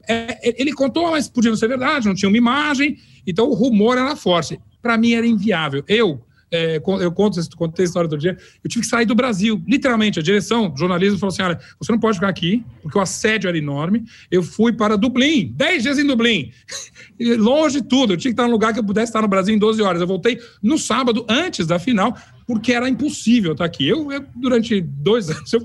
ele 0.42 0.74
contou, 0.74 1.12
mas 1.12 1.30
podia 1.30 1.52
não 1.52 1.58
ser 1.58 1.68
verdade, 1.68 2.08
não 2.08 2.16
tinha 2.16 2.30
uma 2.30 2.38
imagem, 2.38 2.98
então 3.26 3.48
o 3.48 3.54
rumor 3.54 3.98
era 3.98 4.16
forte. 4.16 4.60
Para 4.82 4.98
mim 4.98 5.14
era 5.14 5.28
inviável. 5.28 5.84
Eu 5.88 6.22
é, 6.52 6.76
eu 6.76 7.12
conto, 7.12 7.40
contei 7.56 7.86
a 7.86 7.88
história 7.88 8.10
do 8.10 8.18
dia, 8.18 8.38
eu 8.64 8.70
tive 8.70 8.84
que 8.84 8.90
sair 8.90 9.06
do 9.06 9.16
Brasil, 9.16 9.62
literalmente, 9.68 10.20
a 10.20 10.22
direção 10.22 10.70
do 10.70 10.78
jornalismo 10.78 11.18
falou 11.18 11.34
assim, 11.34 11.42
olha, 11.42 11.60
você 11.80 11.92
não 11.92 12.00
pode 12.00 12.18
ficar 12.18 12.30
aqui, 12.30 12.64
porque 12.82 12.98
o 12.98 13.02
assédio 13.02 13.48
era 13.48 13.58
enorme, 13.58 14.04
eu 14.30 14.44
fui 14.44 14.74
para 14.74 14.98
Dublin, 14.98 15.54
10 15.56 15.84
dias 15.84 16.00
em 16.00 16.06
Dublin, 16.06 16.52
longe 17.40 17.82
de 17.82 17.88
tudo, 17.88 18.14
eu 18.14 18.18
tinha 18.18 18.32
que 18.32 18.34
estar 18.34 18.46
num 18.46 18.52
lugar 18.52 18.74
que 18.74 18.80
eu 18.80 18.84
pudesse 18.84 19.10
estar 19.10 19.22
no 19.22 19.28
Brasil 19.28 19.56
em 19.56 19.60
12 19.60 19.82
horas, 19.82 20.02
eu 20.02 20.08
voltei 20.08 20.40
no 20.62 20.78
sábado, 20.78 21.26
antes 21.30 21.66
da 21.66 21.80
final, 21.80 22.16
porque 22.46 22.74
era 22.74 22.90
impossível 22.90 23.54
estar 23.54 23.64
aqui. 23.64 23.88
Eu, 23.88 24.12
eu 24.12 24.26
durante 24.36 24.82
dois 24.82 25.30
anos, 25.32 25.54
eu, 25.54 25.62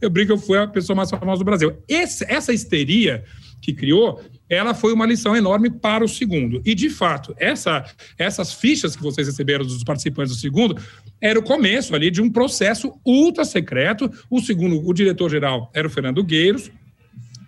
eu 0.00 0.08
brinco, 0.08 0.32
eu 0.32 0.38
fui 0.38 0.56
a 0.56 0.66
pessoa 0.66 0.96
mais 0.96 1.10
famosa 1.10 1.40
do 1.40 1.44
Brasil. 1.44 1.76
Esse, 1.86 2.24
essa 2.28 2.52
histeria 2.52 3.24
que 3.60 3.74
criou, 3.74 4.22
ela 4.50 4.74
foi 4.74 4.92
uma 4.92 5.06
lição 5.06 5.36
enorme 5.36 5.70
para 5.70 6.04
o 6.04 6.08
segundo. 6.08 6.60
E, 6.66 6.74
de 6.74 6.90
fato, 6.90 7.32
essa, 7.38 7.84
essas 8.18 8.52
fichas 8.52 8.96
que 8.96 9.02
vocês 9.02 9.28
receberam 9.28 9.64
dos 9.64 9.84
participantes 9.84 10.34
do 10.34 10.40
segundo 10.40 10.76
era 11.20 11.38
o 11.38 11.42
começo 11.42 11.94
ali 11.94 12.10
de 12.10 12.20
um 12.20 12.28
processo 12.28 12.92
ultra 13.06 13.44
secreto. 13.44 14.10
O 14.28 14.40
segundo, 14.40 14.84
o 14.84 14.92
diretor-geral 14.92 15.70
era 15.72 15.86
o 15.86 15.90
Fernando 15.90 16.24
Gueiros, 16.24 16.68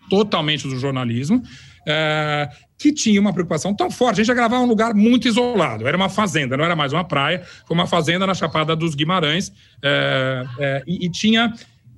totalmente 0.08 0.68
do 0.68 0.78
jornalismo, 0.78 1.42
é, 1.86 2.48
que 2.78 2.92
tinha 2.92 3.20
uma 3.20 3.32
preocupação 3.32 3.74
tão 3.74 3.90
forte. 3.90 4.20
A 4.20 4.22
gente 4.22 4.28
ia 4.28 4.34
gravar 4.34 4.58
em 4.58 4.60
um 4.60 4.66
lugar 4.66 4.94
muito 4.94 5.26
isolado, 5.26 5.88
era 5.88 5.96
uma 5.96 6.08
fazenda, 6.08 6.56
não 6.56 6.64
era 6.64 6.76
mais 6.76 6.92
uma 6.92 7.02
praia, 7.02 7.42
foi 7.66 7.74
uma 7.74 7.86
fazenda 7.86 8.26
na 8.26 8.34
Chapada 8.34 8.76
dos 8.76 8.94
Guimarães, 8.94 9.52
é, 9.82 10.44
é, 10.60 10.82
e, 10.86 11.06
e 11.06 11.10
tinha 11.10 11.52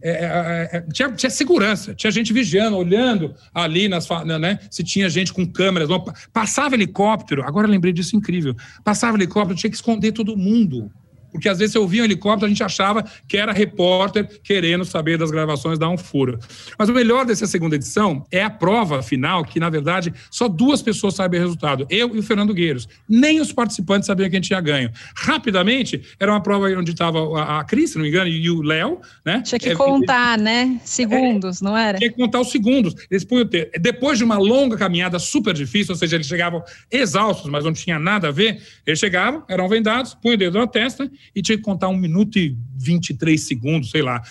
é, 0.04 0.10
é, 0.10 0.68
é, 0.72 0.76
é, 0.76 0.80
tinha, 0.92 1.10
tinha, 1.12 1.30
segurança, 1.30 1.94
tinha 1.94 2.10
gente 2.10 2.30
vigiando, 2.30 2.76
olhando 2.76 3.34
ali 3.54 3.88
nas, 3.88 4.06
né, 4.38 4.58
se 4.70 4.84
tinha 4.84 5.08
gente 5.08 5.32
com 5.32 5.46
câmeras. 5.46 5.88
Passava 6.30 6.74
helicóptero, 6.74 7.42
agora 7.42 7.66
lembrei 7.66 7.90
disso 7.90 8.14
incrível. 8.14 8.54
Passava 8.84 9.16
helicóptero, 9.16 9.58
tinha 9.58 9.70
que 9.70 9.76
esconder 9.76 10.12
todo 10.12 10.36
mundo 10.36 10.92
porque 11.34 11.48
às 11.48 11.58
vezes 11.58 11.72
você 11.72 11.78
ouvia 11.80 12.02
um 12.02 12.04
helicóptero, 12.04 12.46
a 12.46 12.48
gente 12.48 12.62
achava 12.62 13.04
que 13.26 13.36
era 13.36 13.52
repórter 13.52 14.40
querendo 14.40 14.84
saber 14.84 15.18
das 15.18 15.32
gravações 15.32 15.80
da 15.80 15.88
um 15.88 15.98
furo. 15.98 16.38
Mas 16.78 16.88
o 16.88 16.92
melhor 16.92 17.26
dessa 17.26 17.44
segunda 17.44 17.74
edição 17.74 18.24
é 18.30 18.44
a 18.44 18.48
prova 18.48 19.02
final, 19.02 19.44
que 19.44 19.58
na 19.58 19.68
verdade 19.68 20.14
só 20.30 20.46
duas 20.46 20.80
pessoas 20.80 21.16
sabem 21.16 21.40
o 21.40 21.42
resultado, 21.42 21.88
eu 21.90 22.14
e 22.14 22.20
o 22.20 22.22
Fernando 22.22 22.54
Gueiros. 22.54 22.88
Nem 23.08 23.40
os 23.40 23.52
participantes 23.52 24.06
sabiam 24.06 24.30
quem 24.30 24.40
tinha 24.40 24.60
ganho. 24.60 24.92
Rapidamente, 25.16 26.00
era 26.20 26.30
uma 26.30 26.40
prova 26.40 26.68
onde 26.68 26.92
estava 26.92 27.18
a, 27.36 27.58
a 27.58 27.64
Cris, 27.64 27.90
se 27.90 27.96
não 27.96 28.04
me 28.04 28.10
engano, 28.10 28.28
e 28.28 28.48
o 28.48 28.62
Léo, 28.62 29.00
né? 29.26 29.42
Tinha 29.44 29.58
que 29.58 29.70
é, 29.70 29.74
contar, 29.74 30.38
né? 30.38 30.80
Segundos, 30.84 31.60
é, 31.60 31.64
não 31.64 31.76
era? 31.76 31.98
Tinha 31.98 32.10
que 32.12 32.16
contar 32.16 32.40
os 32.40 32.52
segundos. 32.52 32.94
Eles 33.10 33.24
punham 33.24 33.44
ter. 33.44 33.72
Depois 33.80 34.18
de 34.18 34.22
uma 34.24 34.38
longa 34.38 34.76
caminhada 34.76 35.18
super 35.18 35.52
difícil, 35.52 35.94
ou 35.94 35.98
seja, 35.98 36.14
eles 36.14 36.28
chegavam 36.28 36.62
exaustos, 36.92 37.50
mas 37.50 37.64
não 37.64 37.72
tinha 37.72 37.98
nada 37.98 38.28
a 38.28 38.30
ver, 38.30 38.62
eles 38.86 39.00
chegavam, 39.00 39.42
eram 39.48 39.68
vendados, 39.68 40.14
punham 40.14 40.36
o 40.36 40.38
dedo 40.38 40.58
na 40.60 40.68
testa 40.68 41.10
e 41.34 41.42
tinha 41.42 41.56
que 41.56 41.64
contar 41.64 41.88
um 41.88 41.96
minuto 41.96 42.38
e 42.38 42.56
23 42.76 43.40
segundos, 43.40 43.90
sei 43.90 44.02
lá, 44.02 44.22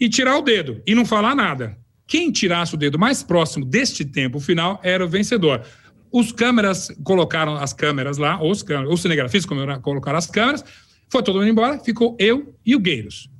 e 0.00 0.08
tirar 0.08 0.38
o 0.38 0.42
dedo 0.42 0.82
e 0.86 0.94
não 0.94 1.04
falar 1.04 1.34
nada. 1.34 1.78
Quem 2.06 2.30
tirasse 2.30 2.74
o 2.74 2.76
dedo 2.76 2.98
mais 2.98 3.22
próximo 3.22 3.64
deste 3.64 4.04
tempo 4.04 4.40
final 4.40 4.80
era 4.82 5.04
o 5.04 5.08
vencedor. 5.08 5.62
Os 6.10 6.30
câmeras 6.30 6.88
colocaram 7.02 7.54
as 7.54 7.72
câmeras 7.72 8.18
lá, 8.18 8.42
os, 8.42 8.62
câmeras, 8.62 8.92
os 8.92 9.00
cinegrafistas 9.00 9.80
colocaram 9.80 10.18
as 10.18 10.26
câmeras, 10.26 10.64
foi 11.08 11.22
todo 11.22 11.38
mundo 11.38 11.48
embora, 11.48 11.78
ficou 11.78 12.16
eu 12.18 12.54
e 12.66 12.76
o 12.76 12.80
Gueiros. 12.80 13.30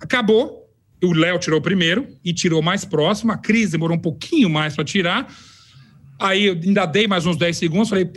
Acabou, 0.00 0.68
o 1.02 1.12
Léo 1.12 1.38
tirou 1.38 1.60
primeiro 1.60 2.06
e 2.24 2.32
tirou 2.32 2.62
mais 2.62 2.84
próximo, 2.84 3.32
a 3.32 3.36
Cris 3.36 3.70
demorou 3.70 3.96
um 3.96 4.00
pouquinho 4.00 4.48
mais 4.48 4.74
para 4.74 4.84
tirar. 4.84 5.32
Aí 6.18 6.46
eu 6.46 6.54
ainda 6.54 6.84
dei 6.86 7.08
mais 7.08 7.26
uns 7.26 7.36
10 7.36 7.56
segundos, 7.56 7.88
falei, 7.88 8.10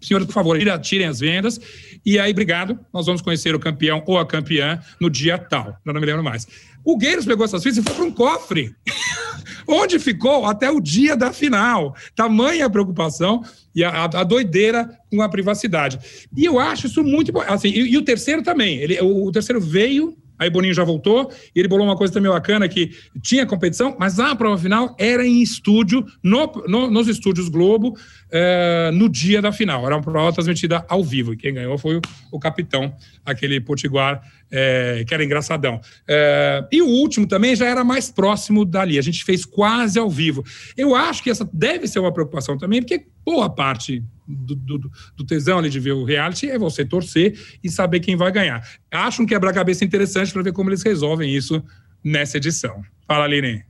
senhores, 0.00 0.26
por 0.26 0.32
favor, 0.32 0.58
tirem 0.80 1.06
as 1.06 1.20
vendas. 1.20 1.60
E 2.04 2.18
aí, 2.18 2.30
obrigado, 2.30 2.78
nós 2.92 3.06
vamos 3.06 3.20
conhecer 3.20 3.54
o 3.54 3.58
campeão 3.58 4.02
ou 4.06 4.18
a 4.18 4.26
campeã 4.26 4.80
no 5.00 5.10
dia 5.10 5.38
tal. 5.38 5.78
Eu 5.84 5.92
não 5.92 6.00
me 6.00 6.06
lembro 6.06 6.22
mais. 6.22 6.46
O 6.84 6.96
Gueiros 6.96 7.26
pegou 7.26 7.44
essas 7.44 7.62
fichas 7.62 7.78
e 7.78 7.82
foi 7.82 7.94
para 7.94 8.04
um 8.04 8.10
cofre, 8.10 8.74
onde 9.66 9.98
ficou 9.98 10.46
até 10.46 10.70
o 10.70 10.80
dia 10.80 11.16
da 11.16 11.32
final. 11.32 11.94
Tamanha 12.14 12.70
preocupação 12.70 13.42
e 13.74 13.84
a, 13.84 14.04
a, 14.04 14.24
doideira 14.24 14.88
com 15.10 15.20
a 15.20 15.28
privacidade. 15.28 15.98
E 16.36 16.44
eu 16.44 16.58
acho 16.58 16.86
isso 16.86 17.02
muito 17.02 17.32
bom. 17.32 17.42
Assim, 17.46 17.68
e, 17.68 17.92
e 17.92 17.98
o 17.98 18.02
terceiro 18.02 18.42
também. 18.42 18.78
Ele, 18.78 18.98
o, 19.00 19.26
o 19.26 19.32
terceiro 19.32 19.60
veio 19.60 20.16
Aí 20.38 20.48
Boninho 20.48 20.72
já 20.72 20.84
voltou 20.84 21.30
e 21.54 21.58
ele 21.58 21.68
bolou 21.68 21.84
uma 21.84 21.96
coisa 21.96 22.12
também 22.12 22.30
bacana 22.30 22.68
que 22.68 22.92
tinha 23.20 23.44
competição, 23.44 23.96
mas 23.98 24.20
a 24.20 24.36
prova 24.36 24.56
final 24.56 24.94
era 24.96 25.26
em 25.26 25.42
estúdio, 25.42 26.06
no, 26.22 26.46
no, 26.68 26.90
nos 26.90 27.08
estúdios 27.08 27.48
Globo, 27.48 27.98
é, 28.30 28.90
no 28.92 29.08
dia 29.08 29.40
da 29.40 29.52
final. 29.52 29.84
Era 29.86 29.96
uma 29.96 30.02
prova 30.02 30.32
transmitida 30.32 30.84
ao 30.88 31.02
vivo. 31.02 31.32
E 31.32 31.36
quem 31.36 31.54
ganhou 31.54 31.78
foi 31.78 31.96
o, 31.96 32.00
o 32.32 32.38
capitão, 32.38 32.94
aquele 33.24 33.60
potiguar 33.60 34.22
é, 34.50 35.04
que 35.06 35.14
era 35.14 35.24
engraçadão. 35.24 35.80
É, 36.06 36.66
e 36.70 36.82
o 36.82 36.86
último 36.86 37.26
também 37.26 37.54
já 37.54 37.66
era 37.66 37.84
mais 37.84 38.10
próximo 38.10 38.64
dali. 38.64 38.98
A 38.98 39.02
gente 39.02 39.24
fez 39.24 39.44
quase 39.44 39.98
ao 39.98 40.10
vivo. 40.10 40.44
Eu 40.76 40.94
acho 40.94 41.22
que 41.22 41.30
essa 41.30 41.48
deve 41.52 41.86
ser 41.86 41.98
uma 41.98 42.12
preocupação 42.12 42.56
também, 42.56 42.80
porque 42.80 43.06
boa 43.24 43.48
parte 43.48 44.02
do, 44.26 44.54
do, 44.54 44.90
do, 45.16 45.24
tesão 45.24 45.58
ali 45.58 45.70
de 45.70 45.80
ver 45.80 45.92
o 45.92 46.04
reality 46.04 46.50
é 46.50 46.58
você 46.58 46.84
torcer 46.84 47.38
e 47.62 47.70
saber 47.70 48.00
quem 48.00 48.16
vai 48.16 48.30
ganhar. 48.30 48.66
Acho 48.90 49.22
um 49.22 49.26
quebra-cabeça 49.26 49.84
interessante 49.84 50.32
para 50.32 50.42
ver 50.42 50.52
como 50.52 50.70
eles 50.70 50.82
resolvem 50.82 51.34
isso 51.34 51.62
nessa 52.04 52.36
edição. 52.36 52.82
Fala, 53.06 53.24
Aline. 53.24 53.67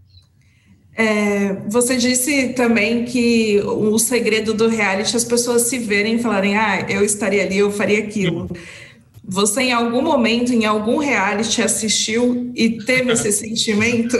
É, 1.00 1.52
você 1.68 1.96
disse 1.96 2.48
também 2.54 3.04
que 3.04 3.60
o 3.64 3.96
segredo 4.00 4.52
do 4.52 4.66
reality 4.66 5.14
é 5.14 5.16
as 5.16 5.22
pessoas 5.22 5.62
se 5.62 5.78
verem 5.78 6.16
e 6.16 6.18
falarem, 6.18 6.56
ah, 6.56 6.84
eu 6.88 7.04
estaria 7.04 7.44
ali, 7.44 7.56
eu 7.56 7.70
faria 7.70 8.00
aquilo. 8.00 8.50
Você 9.22 9.60
em 9.62 9.72
algum 9.72 10.02
momento, 10.02 10.52
em 10.52 10.64
algum 10.64 10.98
reality, 10.98 11.62
assistiu 11.62 12.50
e 12.52 12.78
teve 12.84 13.12
esse 13.12 13.30
sentimento? 13.32 14.16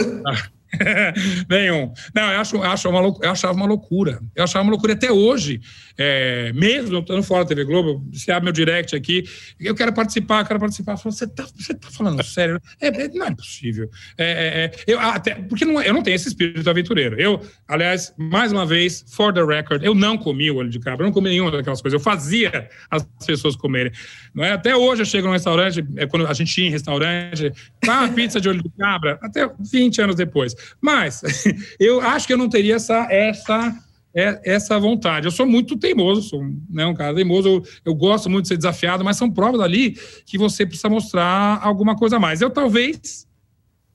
Nenhum. 1.49 1.91
Não, 2.15 2.31
eu, 2.31 2.39
acho, 2.39 2.55
eu, 2.55 2.63
acho 2.63 2.89
uma, 2.89 2.99
eu 3.23 3.29
achava 3.29 3.53
uma 3.53 3.65
loucura. 3.65 4.21
Eu 4.33 4.45
achava 4.45 4.63
uma 4.63 4.71
loucura 4.71 4.93
até 4.93 5.11
hoje. 5.11 5.59
É, 6.01 6.53
mesmo 6.53 6.95
eu 6.95 7.01
estando 7.01 7.21
fora 7.21 7.43
da 7.43 7.49
TV 7.49 7.65
Globo, 7.65 8.01
se 8.13 8.31
abre 8.31 8.45
meu 8.45 8.53
direct 8.53 8.95
aqui, 8.95 9.25
eu 9.59 9.75
quero 9.75 9.91
participar, 9.91 10.47
quero 10.47 10.57
participar. 10.57 10.95
Você 10.95 11.25
está 11.25 11.45
você 11.53 11.73
tá 11.73 11.89
falando 11.91 12.23
sério? 12.23 12.61
É, 12.79 12.87
é, 12.87 13.07
não 13.09 13.25
é 13.25 13.35
possível. 13.35 13.89
É, 14.17 14.23
é, 14.23 14.63
é 14.63 14.71
eu, 14.87 14.97
até, 14.97 15.35
porque 15.35 15.65
não, 15.65 15.81
eu 15.81 15.93
não 15.93 16.01
tenho 16.01 16.15
esse 16.15 16.29
espírito 16.29 16.69
aventureiro. 16.69 17.19
Eu, 17.19 17.41
aliás, 17.67 18.13
mais 18.17 18.53
uma 18.53 18.65
vez, 18.65 19.03
for 19.09 19.33
the 19.33 19.43
record, 19.43 19.83
eu 19.83 19.93
não 19.93 20.17
comi 20.17 20.49
o 20.49 20.55
olho 20.55 20.69
de 20.69 20.79
cabra, 20.79 21.03
eu 21.03 21.07
não 21.07 21.13
comi 21.13 21.31
nenhuma 21.31 21.51
daquelas 21.51 21.81
coisas. 21.81 21.99
Eu 21.99 22.03
fazia 22.03 22.69
as 22.89 23.05
pessoas 23.25 23.57
comerem. 23.57 23.91
Não 24.33 24.45
é? 24.45 24.53
Até 24.53 24.73
hoje 24.73 25.01
eu 25.01 25.05
chego 25.05 25.27
num 25.27 25.33
restaurante, 25.33 25.85
é, 25.97 26.07
quando 26.07 26.25
a 26.27 26.33
gente 26.33 26.61
ia 26.61 26.67
em 26.67 26.71
restaurante, 26.71 27.51
tá 27.81 28.03
uma 28.03 28.13
pizza 28.13 28.39
de 28.39 28.47
olho 28.47 28.63
de 28.63 28.69
cabra, 28.77 29.19
até 29.21 29.49
20 29.59 30.01
anos 30.01 30.15
depois. 30.15 30.55
Mas 30.79 31.21
eu 31.77 31.99
acho 31.99 32.25
que 32.25 32.31
eu 32.31 32.37
não 32.37 32.47
teria 32.47 32.75
essa, 32.75 33.05
essa, 33.11 33.75
é, 34.13 34.41
essa 34.43 34.79
vontade. 34.79 35.27
Eu 35.27 35.31
sou 35.31 35.45
muito 35.45 35.77
teimoso, 35.77 36.21
sou 36.21 36.43
né, 36.69 36.85
um 36.85 36.93
cara 36.93 37.13
teimoso, 37.13 37.47
eu, 37.47 37.63
eu, 37.85 37.95
gosto 37.95 38.29
muito 38.29 38.43
de 38.43 38.49
ser 38.49 38.57
desafiado, 38.57 39.03
mas 39.03 39.17
são 39.17 39.29
provas 39.29 39.61
ali 39.61 39.97
que 40.25 40.37
você 40.37 40.65
precisa 40.65 40.89
mostrar 40.89 41.59
alguma 41.61 41.95
coisa 41.95 42.17
a 42.17 42.19
mais. 42.19 42.41
Eu 42.41 42.49
talvez, 42.49 43.27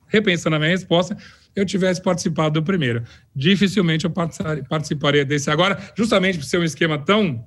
repensando 0.07 0.55
a 0.55 0.59
minha 0.59 0.71
resposta, 0.71 1.17
eu 1.55 1.65
tivesse 1.65 2.01
participado 2.01 2.59
do 2.59 2.63
primeiro. 2.63 3.03
Dificilmente 3.35 4.05
eu 4.05 4.11
participaria 4.11 5.25
desse 5.25 5.49
agora, 5.49 5.77
justamente 5.97 6.37
por 6.37 6.45
ser 6.45 6.59
um 6.59 6.63
esquema 6.63 6.97
tão 6.97 7.43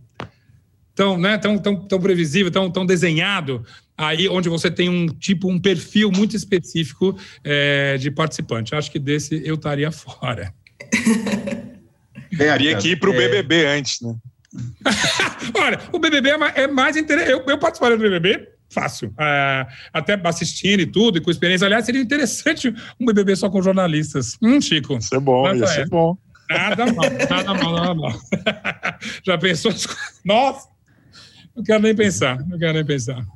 tão, 0.98 1.16
né, 1.16 1.38
tão, 1.38 1.56
tão, 1.56 1.76
tão 1.76 2.00
previsível, 2.00 2.50
tão, 2.50 2.68
tão 2.68 2.84
desenhado, 2.84 3.64
aí 3.96 4.28
onde 4.28 4.48
você 4.48 4.68
tem 4.68 4.88
um 4.88 5.06
tipo, 5.06 5.48
um 5.48 5.56
perfil 5.56 6.10
muito 6.10 6.34
específico 6.34 7.16
é, 7.44 7.96
de 7.98 8.10
participante. 8.10 8.74
Acho 8.74 8.90
que 8.90 8.98
desse 8.98 9.40
eu 9.44 9.54
estaria 9.54 9.92
fora. 9.92 10.52
Teria 12.38 12.76
que 12.76 12.90
ir 12.90 12.96
para 13.00 13.10
o 13.10 13.12
BBB 13.12 13.64
é... 13.64 13.78
antes, 13.78 14.00
né? 14.00 14.14
Olha, 15.60 15.78
o 15.92 15.98
BBB 15.98 16.30
é 16.54 16.66
mais 16.66 16.96
interessante. 16.96 17.30
Eu, 17.30 17.44
eu 17.46 17.58
participaria 17.58 17.96
do 17.96 18.02
BBB 18.02 18.48
fácil. 18.70 19.12
É, 19.18 19.66
até 19.92 20.20
assistindo 20.24 20.80
e 20.80 20.86
tudo, 20.86 21.18
e 21.18 21.20
com 21.20 21.30
experiência. 21.30 21.66
Aliás, 21.66 21.84
seria 21.84 22.00
interessante 22.00 22.74
um 23.00 23.06
BBB 23.06 23.36
só 23.36 23.48
com 23.50 23.62
jornalistas. 23.62 24.36
Hum, 24.42 24.60
Chico. 24.60 24.96
Isso 24.96 25.14
é 25.14 25.20
bom, 25.20 25.52
isso 25.52 25.80
é 25.80 25.86
bom. 25.86 26.16
Nada 26.50 26.86
mal, 26.86 27.04
nada 27.28 27.54
mal, 27.54 27.72
nada 27.74 27.94
mal. 27.94 28.20
Já 29.24 29.36
pensou? 29.36 29.72
Nossa! 30.24 30.68
Não 31.54 31.62
quero 31.62 31.82
nem 31.82 31.94
pensar, 31.94 32.38
não 32.46 32.56
quero 32.56 32.74
nem 32.74 32.84
pensar 32.84 33.26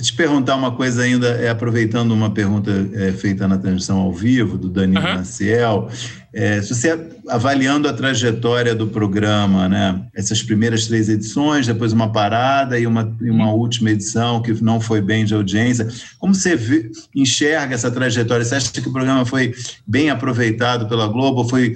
te 0.00 0.12
perguntar 0.12 0.56
uma 0.56 0.72
coisa 0.72 1.02
ainda, 1.02 1.28
é, 1.28 1.48
aproveitando 1.48 2.12
uma 2.12 2.30
pergunta 2.30 2.70
é, 2.94 3.12
feita 3.12 3.46
na 3.46 3.58
transmissão 3.58 3.98
ao 3.98 4.12
vivo, 4.12 4.58
do 4.58 4.68
Danilo 4.68 5.04
uhum. 5.04 5.14
Maciel, 5.14 5.88
é, 6.32 6.60
se 6.60 6.74
você 6.74 7.10
avaliando 7.28 7.88
a 7.88 7.92
trajetória 7.92 8.74
do 8.74 8.88
programa, 8.88 9.68
né, 9.68 10.02
essas 10.12 10.42
primeiras 10.42 10.86
três 10.86 11.08
edições, 11.08 11.66
depois 11.66 11.92
uma 11.92 12.10
parada 12.10 12.78
e 12.78 12.86
uma, 12.86 13.16
e 13.20 13.30
uma 13.30 13.52
uhum. 13.52 13.58
última 13.58 13.90
edição 13.90 14.42
que 14.42 14.52
não 14.62 14.80
foi 14.80 15.00
bem 15.00 15.24
de 15.24 15.32
audiência, 15.32 15.86
como 16.18 16.34
você 16.34 16.56
vê, 16.56 16.90
enxerga 17.14 17.74
essa 17.74 17.90
trajetória? 17.90 18.44
Você 18.44 18.56
acha 18.56 18.72
que 18.72 18.88
o 18.88 18.92
programa 18.92 19.24
foi 19.24 19.54
bem 19.86 20.10
aproveitado 20.10 20.88
pela 20.88 21.06
Globo, 21.06 21.48
foi 21.48 21.74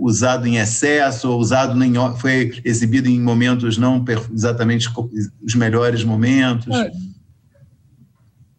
usado 0.00 0.46
em 0.46 0.56
excesso, 0.56 1.36
usado 1.36 1.82
em, 1.82 1.94
foi 2.18 2.52
exibido 2.64 3.08
em 3.08 3.20
momentos 3.20 3.76
não 3.76 4.02
exatamente 4.32 4.88
os 5.44 5.54
melhores 5.54 6.02
momentos? 6.04 6.74
É 6.74 7.09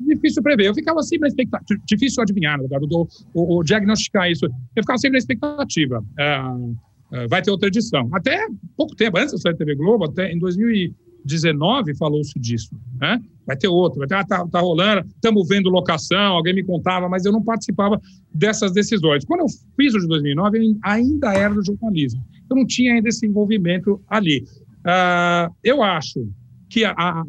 difícil 0.06 0.43
prever. 0.43 0.68
Eu 0.68 0.74
ficava 0.74 1.02
sempre 1.04 1.22
na 1.22 1.28
expectativa, 1.28 1.82
difícil 1.86 2.22
adivinhar, 2.22 2.58
na 2.58 2.68
verdade, 2.68 2.88
ou, 3.34 3.64
diagnosticar 3.64 4.30
isso. 4.30 4.45
Eu 4.45 4.84
ficava 4.84 4.97
sempre 4.97 5.14
na 5.14 5.20
expectativa. 5.20 6.04
É, 6.20 6.41
é, 7.14 7.28
vai 7.28 7.41
ter 7.41 7.52
outra 7.52 7.68
edição. 7.68 8.10
Até 8.14 8.47
pouco 8.76 8.95
tempo, 8.95 9.18
antes 9.18 9.41
da 9.41 9.54
TV 9.54 9.76
Globo, 9.76 10.06
até 10.06 10.32
em 10.32 10.39
2019 10.39 11.95
falou-se 11.95 12.39
disso. 12.39 12.70
Né? 12.99 13.22
Vai 13.45 13.58
ter 13.58 13.68
outro, 13.68 13.99
vai 13.99 14.08
ah, 14.20 14.24
tá, 14.24 14.47
tá 14.47 14.60
rolando, 14.60 15.06
estamos 15.08 15.47
vendo 15.47 15.70
locação, 15.70 16.36
alguém 16.36 16.54
me 16.54 16.64
contava, 16.64 17.10
mas 17.10 17.26
eu 17.26 17.32
não 17.32 17.43
participava 17.43 17.99
dessas 18.34 18.72
decisões. 18.72 19.26
Quando 19.26 19.41
eu 19.41 19.47
fiz 19.76 19.93
o 19.93 19.99
de 19.99 20.08
2009, 20.08 20.58
eu 20.58 20.78
ainda 20.84 21.34
era 21.34 21.54
do 21.54 21.66
jornalismo. 21.66 22.24
Eu 22.49 22.56
não 22.56 22.66
tinha 22.66 22.93
ainda 22.93 23.10
esse 23.10 23.26
envolvimento 23.26 24.02
ali. 24.08 24.45
Uh, 24.82 25.54
eu 25.64 25.84
acho 25.84 26.28
que 26.72 26.86
a, 26.86 26.92
a, 26.92 27.20
a, 27.20 27.24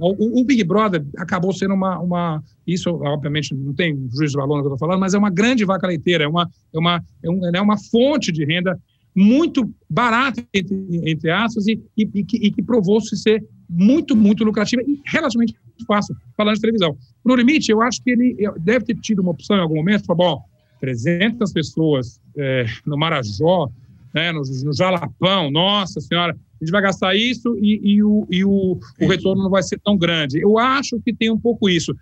o, 0.00 0.40
o, 0.40 0.44
Big 0.44 0.64
Brother 0.64 1.06
acabou 1.16 1.52
sendo 1.52 1.72
uma, 1.72 2.00
uma 2.00 2.42
isso 2.66 2.90
obviamente 2.90 3.54
não 3.54 3.72
tem 3.72 3.94
juízo 4.10 4.32
de 4.32 4.36
valor 4.36 4.56
no 4.56 4.62
que 4.62 4.68
eu 4.68 4.74
estou 4.74 4.88
falando, 4.88 5.00
mas 5.00 5.14
é 5.14 5.18
uma 5.18 5.30
grande 5.30 5.64
vaca 5.64 5.86
leiteira, 5.86 6.24
é 6.24 6.28
uma, 6.28 6.50
é 6.74 6.78
uma, 6.78 7.04
é, 7.22 7.30
um, 7.30 7.56
é 7.56 7.60
uma 7.60 7.78
fonte 7.78 8.32
de 8.32 8.44
renda 8.44 8.76
muito 9.14 9.72
barata, 9.88 10.44
entre, 10.52 10.76
entre 11.08 11.30
aspas, 11.30 11.68
e, 11.68 11.80
e, 11.96 12.10
e, 12.12 12.24
que, 12.24 12.36
e 12.38 12.50
que 12.50 12.62
provou-se 12.62 13.16
ser 13.16 13.44
muito, 13.70 14.16
muito 14.16 14.42
lucrativa 14.42 14.82
e 14.82 15.00
relativamente 15.06 15.54
fácil, 15.86 16.16
falando 16.36 16.56
de 16.56 16.60
televisão. 16.60 16.96
No 17.24 17.36
limite, 17.36 17.70
eu 17.70 17.80
acho 17.80 18.02
que 18.02 18.10
ele 18.10 18.36
deve 18.58 18.84
ter 18.84 18.96
tido 18.96 19.20
uma 19.20 19.30
opção 19.30 19.56
em 19.56 19.60
algum 19.60 19.76
momento, 19.76 20.06
falou, 20.06 20.36
bom, 20.36 20.42
300 20.80 21.52
pessoas 21.52 22.20
é, 22.36 22.66
no 22.84 22.96
Marajó, 22.96 23.68
né, 24.12 24.32
no, 24.32 24.42
no 24.64 24.72
Jalapão, 24.72 25.50
nossa 25.50 26.00
senhora, 26.00 26.36
a 26.60 26.64
gente 26.64 26.72
vai 26.72 26.82
gastar 26.82 27.14
isso 27.14 27.56
e, 27.60 27.94
e, 27.94 28.02
o, 28.02 28.26
e 28.30 28.44
o, 28.44 28.78
o, 29.00 29.06
retorno 29.06 29.42
não 29.42 29.50
vai 29.50 29.62
ser 29.62 29.78
tão 29.78 29.96
grande. 29.96 30.40
Eu 30.40 30.58
acho 30.58 31.00
que 31.00 31.14
tem 31.14 31.30
um 31.30 31.38
pouco 31.38 31.68
isso. 31.68 31.94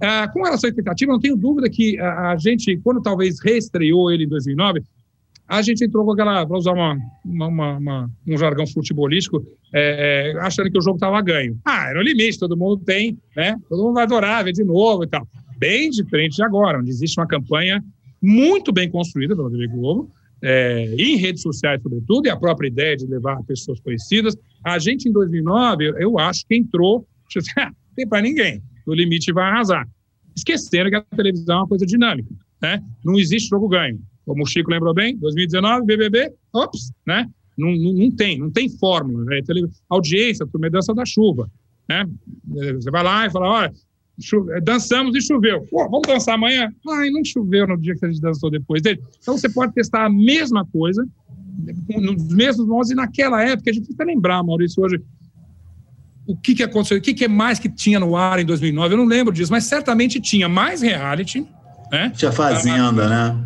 Ah, 0.00 0.28
com 0.28 0.42
relação 0.42 0.68
à 0.68 0.70
expectativa, 0.70 1.12
não 1.12 1.18
tenho 1.18 1.36
dúvida 1.36 1.68
que 1.68 1.98
a, 1.98 2.32
a, 2.32 2.36
gente, 2.36 2.76
quando 2.78 3.02
talvez 3.02 3.40
reestreou 3.40 4.12
ele 4.12 4.24
em 4.24 4.28
2009, 4.28 4.82
a 5.48 5.62
gente 5.62 5.84
entrou 5.84 6.04
com 6.04 6.12
aquela, 6.12 6.46
para 6.46 6.56
usar 6.56 6.72
uma, 6.72 6.96
uma, 7.24 7.78
uma, 7.78 8.10
um 8.26 8.36
jargão 8.36 8.66
futebolístico, 8.66 9.44
é, 9.72 10.34
é, 10.34 10.40
achando 10.40 10.70
que 10.70 10.78
o 10.78 10.82
jogo 10.82 10.96
estava 10.96 11.20
ganho. 11.22 11.58
Ah, 11.64 11.88
era 11.88 11.98
o 11.98 12.02
limite, 12.02 12.38
todo 12.38 12.56
mundo 12.56 12.78
tem, 12.84 13.16
né? 13.36 13.56
Todo 13.68 13.82
mundo 13.82 13.94
vai 13.94 14.04
adorar, 14.04 14.44
ver 14.44 14.52
de 14.52 14.64
novo 14.64 15.04
e 15.04 15.06
tal. 15.06 15.26
Bem 15.58 15.88
diferente 15.90 16.36
de 16.36 16.42
agora, 16.42 16.78
onde 16.78 16.90
existe 16.90 17.18
uma 17.18 17.26
campanha 17.26 17.82
muito 18.20 18.72
bem 18.72 18.90
construída 18.90 19.36
pela 19.36 19.50
TV 19.50 19.68
Globo, 19.68 20.10
é, 20.42 20.94
em 20.98 21.16
redes 21.16 21.42
sociais, 21.42 21.82
sobretudo, 21.82 22.26
e 22.26 22.30
a 22.30 22.36
própria 22.36 22.68
ideia 22.68 22.96
de 22.96 23.06
levar 23.06 23.42
pessoas 23.44 23.80
conhecidas. 23.80 24.36
A 24.64 24.78
gente, 24.78 25.08
em 25.08 25.12
2009, 25.12 25.94
eu 25.98 26.18
acho 26.18 26.46
que 26.46 26.56
entrou, 26.56 27.06
tem 27.96 28.06
para 28.06 28.22
ninguém, 28.22 28.62
o 28.86 28.94
limite 28.94 29.32
vai 29.32 29.44
arrasar. 29.44 29.88
Esquecendo 30.36 30.90
que 30.90 30.96
a 30.96 31.02
televisão 31.02 31.56
é 31.56 31.60
uma 31.60 31.68
coisa 31.68 31.86
dinâmica, 31.86 32.28
né? 32.60 32.82
Não 33.04 33.18
existe 33.18 33.48
jogo 33.48 33.68
ganho. 33.68 33.98
Como 34.26 34.42
o 34.42 34.46
Chico 34.46 34.70
lembrou 34.70 34.92
bem, 34.92 35.16
2019, 35.16 35.86
BBB, 35.86 36.32
ops, 36.52 36.92
né? 37.06 37.28
Não, 37.56 37.74
não, 37.74 37.92
não 37.92 38.10
tem, 38.10 38.38
não 38.38 38.50
tem 38.50 38.68
fórmula. 38.68 39.24
Né? 39.24 39.40
Audiência, 39.88 40.46
por 40.46 40.60
dança 40.68 40.92
da 40.92 41.06
chuva, 41.06 41.50
né? 41.88 42.04
Você 42.74 42.90
vai 42.90 43.02
lá 43.02 43.26
e 43.26 43.30
fala, 43.30 43.46
olha, 43.46 43.72
dançamos 44.62 45.14
e 45.14 45.20
choveu. 45.20 45.66
Pô, 45.70 45.88
vamos 45.90 46.06
dançar 46.06 46.34
amanhã? 46.34 46.72
Ai, 46.88 47.10
não 47.10 47.24
choveu 47.24 47.66
no 47.66 47.76
dia 47.76 47.94
que 47.94 48.04
a 48.04 48.08
gente 48.08 48.20
dançou 48.20 48.50
depois 48.50 48.82
dele. 48.82 49.00
Então 49.20 49.36
você 49.36 49.48
pode 49.48 49.72
testar 49.72 50.06
a 50.06 50.10
mesma 50.10 50.66
coisa, 50.66 51.06
nos 51.88 52.28
mesmos 52.28 52.66
modos, 52.66 52.90
e 52.90 52.94
naquela 52.94 53.42
época, 53.42 53.70
a 53.70 53.72
gente 53.72 53.84
precisa 53.84 54.04
lembrar, 54.04 54.42
Maurício, 54.42 54.82
hoje, 54.82 55.00
o 56.26 56.36
que, 56.36 56.54
que 56.54 56.62
aconteceu, 56.62 56.98
o 56.98 57.00
que, 57.00 57.14
que 57.14 57.24
é 57.24 57.28
mais 57.28 57.58
que 57.58 57.68
tinha 57.68 58.00
no 58.00 58.16
ar 58.16 58.38
em 58.38 58.44
2009, 58.44 58.94
eu 58.94 58.98
não 58.98 59.06
lembro 59.06 59.32
disso, 59.32 59.52
mas 59.52 59.64
certamente 59.64 60.20
tinha 60.20 60.48
mais 60.48 60.82
reality. 60.82 61.46
Né? 61.90 62.10
Tinha 62.14 62.32
Fazenda, 62.32 63.08
né? 63.08 63.44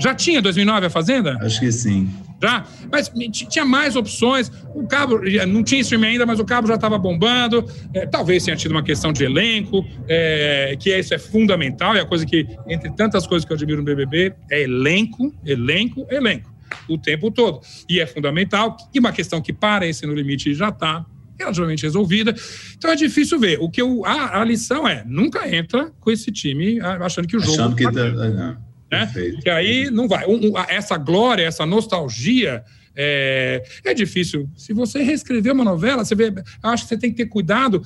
Já 0.00 0.14
tinha 0.14 0.40
2009 0.40 0.86
a 0.86 0.90
Fazenda? 0.90 1.38
Acho 1.42 1.60
que 1.60 1.70
sim 1.70 2.08
já, 2.42 2.66
mas 2.90 3.10
tinha 3.30 3.64
mais 3.64 3.94
opções. 3.94 4.50
O 4.74 4.86
cabo 4.86 5.20
não 5.46 5.62
tinha 5.62 5.80
streaming 5.80 6.08
ainda, 6.08 6.26
mas 6.26 6.40
o 6.40 6.44
cabo 6.44 6.66
já 6.66 6.74
estava 6.74 6.98
bombando. 6.98 7.64
É, 7.94 8.04
talvez 8.04 8.44
tenha 8.44 8.56
tido 8.56 8.72
uma 8.72 8.82
questão 8.82 9.12
de 9.12 9.24
elenco, 9.24 9.86
é, 10.08 10.76
que 10.78 10.90
isso 10.98 11.14
é 11.14 11.18
fundamental, 11.18 11.94
é 11.94 12.00
a 12.00 12.04
coisa 12.06 12.26
que, 12.26 12.46
entre 12.66 12.90
tantas 12.90 13.26
coisas 13.26 13.46
que 13.46 13.52
eu 13.52 13.56
admiro 13.56 13.78
no 13.78 13.84
BBB, 13.84 14.34
é 14.50 14.62
elenco, 14.62 15.32
elenco, 15.46 16.04
elenco, 16.10 16.52
o 16.88 16.98
tempo 16.98 17.30
todo. 17.30 17.60
E 17.88 18.00
é 18.00 18.06
fundamental, 18.06 18.76
e 18.92 18.98
uma 18.98 19.12
questão 19.12 19.40
que 19.40 19.52
para 19.52 19.86
esse 19.86 20.04
no 20.04 20.12
limite 20.12 20.52
já 20.52 20.70
está 20.70 21.06
relativamente 21.38 21.84
resolvida. 21.84 22.34
Então 22.76 22.90
é 22.90 22.96
difícil 22.96 23.38
ver. 23.38 23.58
O 23.60 23.70
que 23.70 23.80
eu, 23.80 24.04
a, 24.04 24.40
a 24.40 24.44
lição 24.44 24.86
é, 24.86 25.04
nunca 25.06 25.48
entra 25.54 25.92
com 26.00 26.10
esse 26.10 26.30
time 26.32 26.80
achando 26.80 27.28
que 27.28 27.36
o 27.36 27.40
jogo... 27.40 27.54
Achando 27.54 27.76
que... 27.76 27.84
Tá, 27.84 28.58
né? 28.92 29.10
Que 29.42 29.48
aí 29.48 29.90
não 29.90 30.06
vai. 30.06 30.26
Um, 30.26 30.50
um, 30.50 30.58
essa 30.68 30.98
glória, 30.98 31.44
essa 31.44 31.64
nostalgia. 31.64 32.62
É, 32.94 33.62
é, 33.86 33.94
difícil. 33.94 34.50
Se 34.54 34.74
você 34.74 35.02
reescrever 35.02 35.54
uma 35.54 35.64
novela, 35.64 36.04
você 36.04 36.14
vê, 36.14 36.30
acho 36.62 36.82
que 36.82 36.90
você 36.90 36.98
tem 36.98 37.10
que 37.10 37.16
ter 37.16 37.26
cuidado 37.26 37.82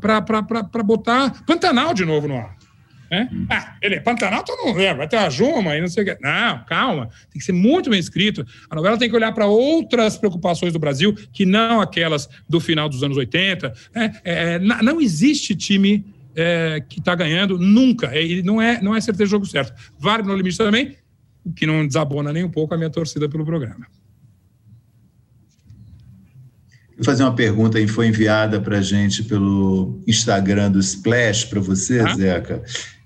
para 0.00 0.82
botar 0.82 1.44
Pantanal 1.44 1.94
de 1.94 2.04
novo 2.04 2.26
no 2.26 2.36
ar. 2.36 2.56
É? 3.08 3.28
Ah, 3.48 3.76
ele 3.80 3.94
é 3.94 4.00
Pantanal, 4.00 4.42
todo 4.42 4.66
mundo 4.66 4.78
lembra, 4.78 4.96
vai 4.96 5.08
ter 5.08 5.16
a 5.16 5.30
Juma 5.30 5.76
e 5.76 5.80
não 5.80 5.86
sei 5.86 6.02
o 6.02 6.06
quê. 6.06 6.18
Não, 6.20 6.64
calma, 6.64 7.08
tem 7.30 7.38
que 7.38 7.44
ser 7.44 7.52
muito 7.52 7.88
bem 7.88 8.00
escrito. 8.00 8.44
A 8.68 8.74
novela 8.74 8.98
tem 8.98 9.08
que 9.08 9.14
olhar 9.14 9.30
para 9.30 9.46
outras 9.46 10.16
preocupações 10.16 10.72
do 10.72 10.80
Brasil, 10.80 11.14
que 11.32 11.46
não 11.46 11.80
aquelas 11.80 12.28
do 12.48 12.58
final 12.58 12.88
dos 12.88 13.04
anos 13.04 13.16
80. 13.16 13.72
É, 13.94 14.10
é, 14.24 14.58
não 14.58 15.00
existe 15.00 15.54
time 15.54 16.04
é, 16.36 16.80
que 16.86 17.00
está 17.00 17.14
ganhando 17.14 17.58
nunca. 17.58 18.14
É, 18.14 18.22
ele 18.22 18.42
não 18.42 18.60
é, 18.60 18.80
não 18.82 18.94
é 18.94 19.00
certeza 19.00 19.30
jogo 19.30 19.46
certo. 19.46 19.72
Vale 19.98 20.22
no 20.22 20.36
limite 20.36 20.58
também, 20.58 20.96
o 21.42 21.52
que 21.52 21.66
não 21.66 21.86
desabona 21.86 22.32
nem 22.32 22.44
um 22.44 22.50
pouco 22.50 22.74
a 22.74 22.76
minha 22.76 22.90
torcida 22.90 23.28
pelo 23.28 23.44
programa. 23.44 23.86
Vou 26.96 27.04
fazer 27.04 27.24
uma 27.24 27.34
pergunta 27.34 27.78
que 27.80 27.88
foi 27.88 28.08
enviada 28.08 28.60
para 28.60 28.78
a 28.78 28.82
gente 28.82 29.22
pelo 29.24 30.02
Instagram 30.06 30.70
do 30.70 30.80
Splash 30.80 31.44
para 31.46 31.60
você, 31.60 32.00
ah? 32.00 32.14
Zeca. 32.14 32.62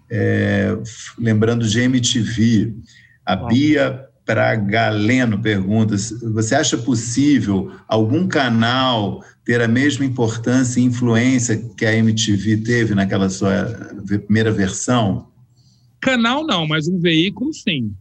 É, 0.08 0.76
lembrando 1.18 1.66
de 1.66 1.80
MTV, 1.80 2.74
a 3.24 3.36
Bia 3.36 4.06
Pragaleno 4.24 5.40
pergunta: 5.40 5.96
você 6.32 6.54
acha 6.54 6.78
possível 6.78 7.72
algum 7.88 8.28
canal 8.28 9.24
ter 9.44 9.60
a 9.60 9.68
mesma 9.68 10.04
importância 10.04 10.80
e 10.80 10.84
influência 10.84 11.56
que 11.76 11.84
a 11.84 11.94
MTV 11.94 12.58
teve 12.58 12.94
naquela 12.94 13.28
sua 13.28 13.64
primeira 14.26 14.52
versão? 14.52 15.28
Canal 16.00 16.46
não, 16.46 16.66
mas 16.66 16.88
um 16.88 16.98
veículo 16.98 17.52
sim. 17.52 17.94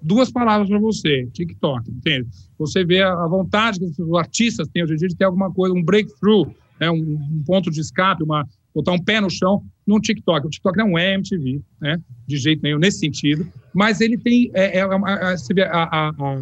Duas 0.00 0.30
palavras 0.30 0.68
para 0.68 0.78
você: 0.78 1.26
TikTok, 1.32 1.90
entende? 1.90 2.28
Você 2.58 2.84
vê 2.84 3.02
a 3.02 3.26
vontade 3.26 3.80
que 3.80 4.02
os 4.02 4.18
artistas 4.18 4.68
têm 4.68 4.84
hoje 4.84 4.94
em 4.94 4.96
dia 4.96 5.08
de 5.08 5.16
ter 5.16 5.24
alguma 5.24 5.50
coisa, 5.50 5.74
um 5.74 5.82
breakthrough, 5.82 6.46
né, 6.80 6.90
um, 6.90 6.96
um 6.96 7.42
ponto 7.46 7.70
de 7.70 7.80
escape, 7.80 8.22
uma, 8.22 8.46
botar 8.74 8.92
um 8.92 9.02
pé 9.02 9.20
no 9.20 9.30
chão 9.30 9.62
no 9.86 10.00
TikTok. 10.00 10.46
O 10.46 10.50
TikTok 10.50 10.76
não 10.76 10.98
é 10.98 11.14
MTV, 11.14 11.62
né? 11.80 12.00
De 12.26 12.36
jeito 12.36 12.62
nenhum, 12.62 12.78
nesse 12.78 12.98
sentido. 12.98 13.46
Mas 13.72 14.00
ele 14.00 14.18
tem. 14.18 14.50
É, 14.54 14.78
é, 14.78 14.80
é, 14.80 14.82
a, 14.82 15.82
a, 15.82 16.08
a, 16.08 16.38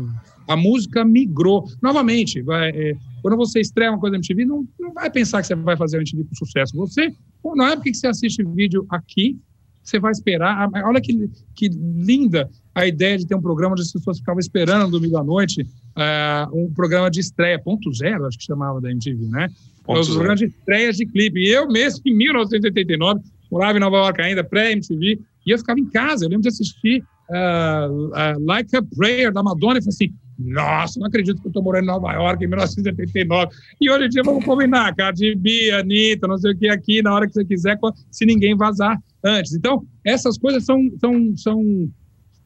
a, 0.48 0.56
música 0.56 1.04
migrou. 1.04 1.64
Novamente, 1.80 2.42
vai, 2.42 2.70
é, 2.70 2.96
quando 3.22 3.36
você 3.36 3.60
estreia 3.60 3.90
uma 3.90 3.98
coisa 3.98 4.12
na 4.12 4.18
MTV, 4.18 4.44
não, 4.44 4.66
não 4.78 4.92
vai 4.92 5.10
pensar 5.10 5.40
que 5.40 5.48
você 5.48 5.54
vai 5.54 5.76
fazer 5.76 5.96
a 5.96 6.00
MTV 6.00 6.24
com 6.24 6.34
sucesso. 6.34 6.76
Você, 6.76 7.12
não 7.44 7.66
é 7.66 7.76
porque 7.76 7.94
você 7.94 8.06
assiste 8.06 8.44
vídeo 8.44 8.86
aqui, 8.90 9.38
você 9.82 9.98
vai 9.98 10.12
esperar. 10.12 10.70
Olha 10.84 11.00
que, 11.00 11.28
que 11.54 11.68
linda 11.68 12.48
a 12.74 12.86
ideia 12.86 13.18
de 13.18 13.26
ter 13.26 13.34
um 13.34 13.42
programa 13.42 13.72
onde 13.72 13.82
as 13.82 13.92
pessoas 13.92 14.18
ficavam 14.18 14.40
esperando 14.40 14.84
no 14.84 14.90
domingo 14.90 15.18
à 15.18 15.24
noite 15.24 15.62
uh, 15.62 16.56
um 16.56 16.72
programa 16.72 17.10
de 17.10 17.20
estreia, 17.20 17.58
ponto 17.58 17.92
zero, 17.92 18.26
acho 18.26 18.38
que 18.38 18.44
chamava 18.44 18.80
da 18.80 18.90
MTV, 18.90 19.26
né? 19.28 19.48
Os 19.86 20.08
programas 20.08 20.38
de 20.38 20.46
estreias 20.46 20.96
de 20.96 21.06
clipe. 21.06 21.40
E 21.40 21.48
eu 21.48 21.66
mesmo, 21.68 22.00
em 22.06 22.16
1989, 22.16 23.20
morava 23.50 23.76
em 23.76 23.80
Nova 23.80 23.96
York 23.96 24.22
ainda, 24.22 24.44
pré-MTV, 24.44 25.20
e 25.44 25.50
eu 25.50 25.58
ficava 25.58 25.78
em 25.80 25.90
casa. 25.90 26.24
Eu 26.24 26.30
lembro 26.30 26.42
de 26.42 26.48
assistir 26.48 27.02
uh, 27.30 28.08
uh, 28.08 28.44
Like 28.46 28.74
a 28.76 28.82
Prayer, 28.96 29.32
da 29.32 29.42
Madonna, 29.42 29.78
e 29.78 29.82
falei 29.82 29.88
assim, 29.94 30.14
nossa, 30.44 30.98
não 30.98 31.06
acredito 31.06 31.40
que 31.40 31.46
eu 31.46 31.50
estou 31.50 31.62
morando 31.62 31.84
em 31.84 31.86
Nova 31.86 32.12
York 32.12 32.44
em 32.44 32.48
1989. 32.48 33.50
E 33.80 33.90
hoje 33.90 34.06
em 34.06 34.08
dia 34.08 34.22
vamos 34.22 34.44
combinar, 34.44 34.94
cara, 34.94 35.12
de 35.12 35.34
Bia, 35.34 35.80
Anitta, 35.80 36.26
não 36.26 36.38
sei 36.38 36.52
o 36.52 36.58
que 36.58 36.68
aqui, 36.68 37.02
na 37.02 37.14
hora 37.14 37.26
que 37.26 37.32
você 37.32 37.44
quiser, 37.44 37.78
se 38.10 38.24
ninguém 38.24 38.56
vazar 38.56 38.98
antes. 39.24 39.54
Então, 39.54 39.86
essas 40.04 40.36
coisas 40.36 40.64
são, 40.64 40.78
são, 40.98 41.36
são 41.36 41.90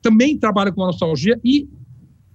também 0.03 0.39
trabalham 0.39 0.73
com 0.73 0.83
a 0.83 0.87
nostalgia 0.87 1.39
e 1.45 1.69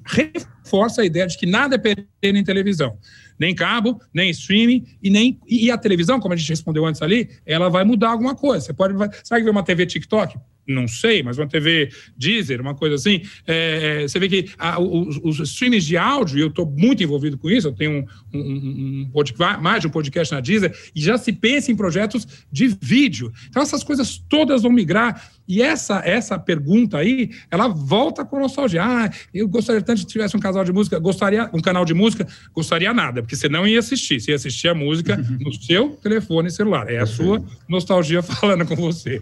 reforça 0.06 1.02
a 1.02 1.06
ideia 1.06 1.28
de 1.28 1.38
que 1.38 1.46
nada 1.46 1.76
é 1.76 1.78
perene 1.78 2.40
em 2.40 2.44
televisão. 2.44 2.98
Nem 3.40 3.56
cabo, 3.56 4.00
nem 4.14 4.30
streaming 4.30 4.86
e 5.02 5.10
nem 5.10 5.40
e 5.48 5.72
a 5.72 5.78
televisão, 5.78 6.20
como 6.20 6.34
a 6.34 6.38
gente 6.38 6.50
respondeu 6.50 6.86
antes 6.86 7.02
ali, 7.02 7.30
ela 7.46 7.70
vai 7.70 7.84
mudar 7.84 8.10
alguma 8.10 8.36
coisa. 8.36 8.66
Você 8.66 8.74
pode, 8.74 8.96
sabe 9.24 9.44
que 9.44 9.50
uma 9.50 9.64
TV 9.64 9.86
TikTok? 9.86 10.38
Não 10.68 10.88
sei, 10.88 11.24
mas 11.24 11.38
uma 11.38 11.48
TV 11.48 11.90
Deezer, 12.18 12.62
uma 12.62 12.76
coisa 12.76 12.96
assim, 12.96 13.22
é, 13.46 14.04
você 14.04 14.20
vê 14.20 14.30
que 14.30 14.52
a, 14.58 14.80
os, 14.80 15.20
os, 15.24 15.40
streams 15.50 15.86
de 15.86 15.98
áudio, 15.98 16.38
e 16.38 16.42
eu 16.42 16.48
estou 16.48 16.66
muito 16.66 17.04
envolvido 17.04 17.38
com 17.38 17.50
isso, 17.50 17.68
eu 17.68 17.74
tenho 17.74 18.06
um, 18.34 18.38
um, 18.38 19.02
um 19.02 19.10
podcast, 19.12 19.62
mais 19.62 19.82
de 19.82 19.88
um 19.88 19.90
podcast 19.90 20.34
na 20.34 20.40
Deezer, 20.40 20.74
e 20.96 21.02
já 21.02 21.18
se 21.18 21.34
pensa 21.34 21.72
em 21.72 21.76
projetos 21.76 22.28
de 22.52 22.76
vídeo. 22.82 23.32
Então 23.50 23.62
essas 23.62 23.84
coisas 23.84 24.18
todas 24.30 24.62
vão 24.62 24.72
migrar, 24.72 25.30
e 25.48 25.62
essa, 25.62 26.02
essa 26.06 26.40
pergunta 26.40 26.98
aí, 26.98 27.30
ela 27.50 27.68
volta 27.68 28.24
com 28.24 28.40
nostalgia. 28.40 28.84
Ah, 28.84 29.10
eu 29.34 29.48
gostaria 29.48 29.82
tanto 29.82 30.02
que 30.02 30.08
tivesse 30.08 30.38
um 30.38 30.40
casal 30.40 30.64
de 30.64 30.72
música, 30.72 30.98
gostaria, 31.00 31.50
um 31.54 31.60
canal 31.60 31.84
de 31.84 31.94
música, 31.94 32.26
gostaria 32.54 32.94
nada, 32.94 33.22
porque 33.22 33.36
você 33.36 33.50
não 33.50 33.68
ia 33.68 33.80
assistir, 33.80 34.22
você 34.22 34.32
ia 34.32 34.36
assistir 34.36 34.70
a 34.70 34.74
música 34.74 35.18
no 35.42 35.52
seu 35.54 35.90
telefone 36.02 36.50
celular. 36.50 36.90
É 36.90 37.00
a 37.00 37.06
sua 37.06 37.44
nostalgia 37.68 38.22
falando 38.24 38.66
com 38.66 38.76
você. 38.76 39.22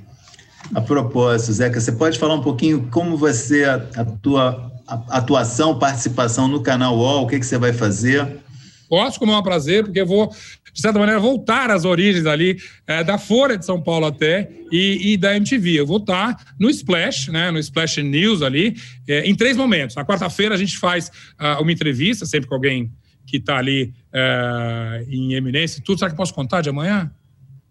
A 0.74 0.82
propósito, 0.82 1.54
Zeca, 1.54 1.80
você 1.80 1.92
pode 1.92 2.20
falar 2.20 2.36
um 2.36 2.42
pouquinho 2.42 2.88
como 2.92 3.18
você, 3.18 3.64
a 3.66 4.06
tua 4.22 4.72
atuação, 5.08 5.78
participação 5.78 6.48
no 6.48 6.62
canal 6.62 6.98
UOL, 6.98 7.24
o 7.24 7.28
que, 7.28 7.40
que 7.40 7.46
você 7.46 7.58
vai 7.58 7.72
fazer? 7.72 8.40
Posso, 8.88 9.20
como 9.20 9.32
é 9.32 9.38
um 9.38 9.44
prazer, 9.44 9.84
porque 9.84 10.02
eu 10.02 10.06
vou, 10.06 10.34
de 10.74 10.82
certa 10.82 10.98
maneira, 10.98 11.20
voltar 11.20 11.70
às 11.70 11.86
origens 11.86 12.26
ali 12.26 12.58
é, 12.88 13.04
da 13.04 13.20
Folha 13.20 13.56
de 13.56 13.66
São 13.66 13.80
Paulo 13.80 14.08
até 14.08 14.50
e, 14.72 15.14
e, 15.14 15.18
da 15.18 15.36
MTV. 15.36 15.82
Eu 15.82 15.86
vou 15.86 15.98
estar 15.98 16.36
no 16.60 16.70
Splash, 16.70 17.28
né, 17.28 17.52
no 17.52 17.60
Splash 17.60 17.98
News 17.98 18.42
ali, 18.42 18.76
é, 19.08 19.22
em 19.30 19.36
três 19.36 19.56
momentos. 19.56 19.96
Na 19.96 20.04
quarta-feira 20.04 20.56
a 20.56 20.58
gente 20.58 20.76
faz 20.78 21.10
uh, 21.40 21.62
uma 21.62 21.72
entrevista, 21.72 22.26
sempre 22.26 22.50
com 22.50 22.56
alguém 22.56 22.92
que 23.28 23.38
está 23.38 23.58
ali 23.58 23.94
uh, 24.12 25.06
em 25.08 25.34
eminência. 25.34 25.84
Tudo, 25.86 26.00
será 26.00 26.10
que 26.10 26.18
posso 26.18 26.34
contar 26.34 26.62
de 26.62 26.70
amanhã? 26.70 27.12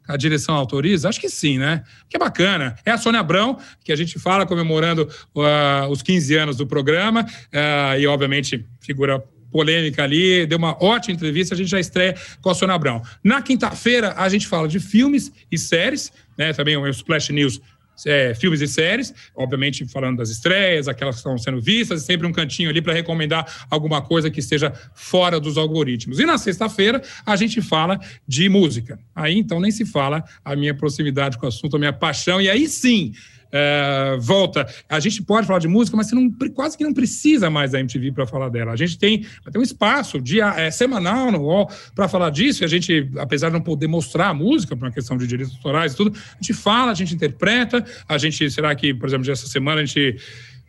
A 0.08 0.16
direção 0.16 0.54
autoriza? 0.54 1.08
Acho 1.08 1.20
que 1.20 1.28
sim, 1.28 1.58
né? 1.58 1.84
Que 2.08 2.16
é 2.16 2.18
bacana. 2.18 2.74
É 2.84 2.90
a 2.90 2.98
Sônia 2.98 3.20
Abrão, 3.20 3.58
que 3.84 3.92
a 3.92 3.96
gente 3.96 4.18
fala 4.18 4.46
comemorando 4.46 5.08
uh, 5.34 5.88
os 5.90 6.00
15 6.00 6.34
anos 6.34 6.56
do 6.56 6.66
programa, 6.66 7.22
uh, 7.22 8.00
e 8.00 8.06
obviamente 8.06 8.66
figura 8.80 9.22
polêmica 9.50 10.02
ali, 10.02 10.46
deu 10.46 10.58
uma 10.58 10.76
ótima 10.82 11.14
entrevista, 11.14 11.54
a 11.54 11.58
gente 11.58 11.70
já 11.70 11.80
estreia 11.80 12.14
com 12.40 12.50
a 12.50 12.54
Sônia 12.54 12.74
Abrão. 12.74 13.02
Na 13.22 13.40
quinta-feira, 13.40 14.14
a 14.16 14.28
gente 14.28 14.46
fala 14.46 14.68
de 14.68 14.80
filmes 14.80 15.32
e 15.50 15.58
séries, 15.58 16.12
né? 16.36 16.52
Também 16.52 16.76
o 16.76 16.86
Splash 16.88 17.30
News 17.30 17.60
é, 18.06 18.34
filmes 18.34 18.60
e 18.60 18.68
séries, 18.68 19.14
obviamente 19.34 19.86
falando 19.86 20.18
das 20.18 20.30
estreias, 20.30 20.88
aquelas 20.88 21.16
que 21.16 21.20
estão 21.20 21.36
sendo 21.38 21.60
vistas, 21.60 22.02
sempre 22.02 22.26
um 22.26 22.32
cantinho 22.32 22.70
ali 22.70 22.80
para 22.80 22.92
recomendar 22.92 23.66
alguma 23.70 24.02
coisa 24.02 24.30
que 24.30 24.40
esteja 24.40 24.72
fora 24.94 25.40
dos 25.40 25.56
algoritmos. 25.56 26.18
E 26.18 26.26
na 26.26 26.38
sexta-feira 26.38 27.02
a 27.24 27.36
gente 27.36 27.60
fala 27.60 27.98
de 28.26 28.48
música. 28.48 28.98
Aí 29.14 29.38
então 29.38 29.60
nem 29.60 29.70
se 29.70 29.84
fala 29.84 30.24
a 30.44 30.54
minha 30.54 30.74
proximidade 30.74 31.38
com 31.38 31.46
o 31.46 31.48
assunto, 31.48 31.76
a 31.76 31.78
minha 31.78 31.92
paixão, 31.92 32.40
e 32.40 32.48
aí 32.48 32.68
sim 32.68 33.12
é, 33.52 34.16
volta. 34.20 34.66
A 34.88 35.00
gente 35.00 35.22
pode 35.22 35.46
falar 35.46 35.58
de 35.58 35.68
música, 35.68 35.96
mas 35.96 36.08
você 36.08 36.14
não, 36.14 36.30
quase 36.54 36.76
que 36.76 36.84
não 36.84 36.92
precisa 36.92 37.50
mais 37.50 37.72
da 37.72 37.80
MTV 37.80 38.12
para 38.12 38.26
falar 38.26 38.48
dela. 38.48 38.72
A 38.72 38.76
gente 38.76 38.98
tem, 38.98 39.20
tem 39.20 39.60
um 39.60 39.62
espaço 39.62 40.20
dia, 40.20 40.54
é, 40.56 40.70
semanal 40.70 41.32
no 41.32 41.40
UOL 41.40 41.70
para 41.94 42.08
falar 42.08 42.30
disso, 42.30 42.62
e 42.62 42.64
a 42.64 42.68
gente, 42.68 43.10
apesar 43.18 43.48
de 43.48 43.54
não 43.54 43.60
poder 43.60 43.86
mostrar 43.86 44.28
a 44.28 44.34
música, 44.34 44.76
por 44.76 44.84
uma 44.84 44.92
questão 44.92 45.16
de 45.16 45.26
direitos 45.26 45.54
autorais 45.56 45.92
e 45.92 45.96
tudo, 45.96 46.16
a 46.16 46.34
gente 46.42 46.54
fala, 46.54 46.92
a 46.92 46.94
gente 46.94 47.14
interpreta, 47.14 47.84
a 48.08 48.18
gente, 48.18 48.50
será 48.50 48.74
que, 48.74 48.94
por 48.94 49.08
exemplo, 49.08 49.30
essa 49.30 49.46
semana 49.46 49.80
a 49.80 49.84
gente 49.84 50.16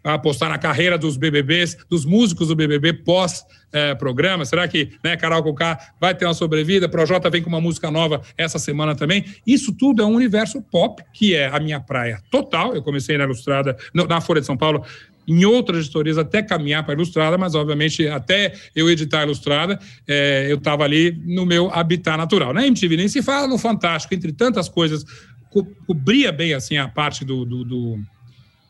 apostar 0.04 0.50
na 0.50 0.58
carreira 0.58 0.98
dos 0.98 1.18
BBBs, 1.18 1.78
dos 1.90 2.06
músicos 2.06 2.48
do 2.48 2.56
BBB 2.56 2.94
pós 2.94 3.44
é, 3.72 3.94
programa? 3.96 4.46
Será 4.46 4.68
que 4.68 4.92
né, 5.04 5.16
Carol 5.18 5.44
Conká 5.44 5.94
vai 6.00 6.16
ter 6.16 6.26
uma 6.26 6.34
sobrevida? 6.34 6.90
Projota 6.90 7.30
vem 7.30 7.42
com 7.42 7.50
uma 7.50 7.62
música 7.62 7.92
nova 7.92 8.22
essa 8.38 8.60
semana 8.60 8.96
também. 8.96 9.26
Isso 9.46 9.74
tudo 9.74 10.02
é 10.02 10.06
um 10.06 10.16
universo 10.16 10.62
pop, 10.62 11.04
que 11.14 11.36
é 11.36 11.48
a 11.48 11.60
minha 11.60 11.80
praia 11.80 12.22
total. 12.32 12.74
Eu 12.74 12.82
comecei 12.82 13.18
na 13.18 13.26
Ilustrada, 13.26 13.78
na 13.94 14.22
Folha 14.22 14.42
de 14.42 14.48
São 14.48 14.58
Paulo, 14.58 14.84
em 15.30 15.46
outras 15.46 15.86
editorias 15.86 16.18
até 16.18 16.42
caminhar 16.42 16.84
para 16.84 16.94
a 16.94 16.96
Ilustrada, 16.96 17.38
mas 17.38 17.54
obviamente 17.54 18.08
até 18.08 18.54
eu 18.76 18.90
editar 18.90 19.20
a 19.20 19.24
Ilustrada, 19.24 19.80
é, 20.08 20.48
eu 20.50 20.58
estava 20.58 20.84
ali 20.84 21.12
no 21.24 21.46
meu 21.46 21.72
habitat 21.72 22.18
natural. 22.18 22.52
Na 22.52 22.66
MTV 22.66 22.98
nem 22.98 23.08
se 23.08 23.22
fala, 23.22 23.48
no 23.48 23.60
Fantástico, 23.60 24.16
entre 24.16 24.32
tantas 24.32 24.68
coisas, 24.68 25.06
co 25.52 25.64
cobria 25.86 26.32
bem 26.32 26.54
assim 26.54 26.78
a 26.78 26.88
parte 26.88 27.24
do, 27.24 27.46
do, 27.46 27.64
do 27.64 28.00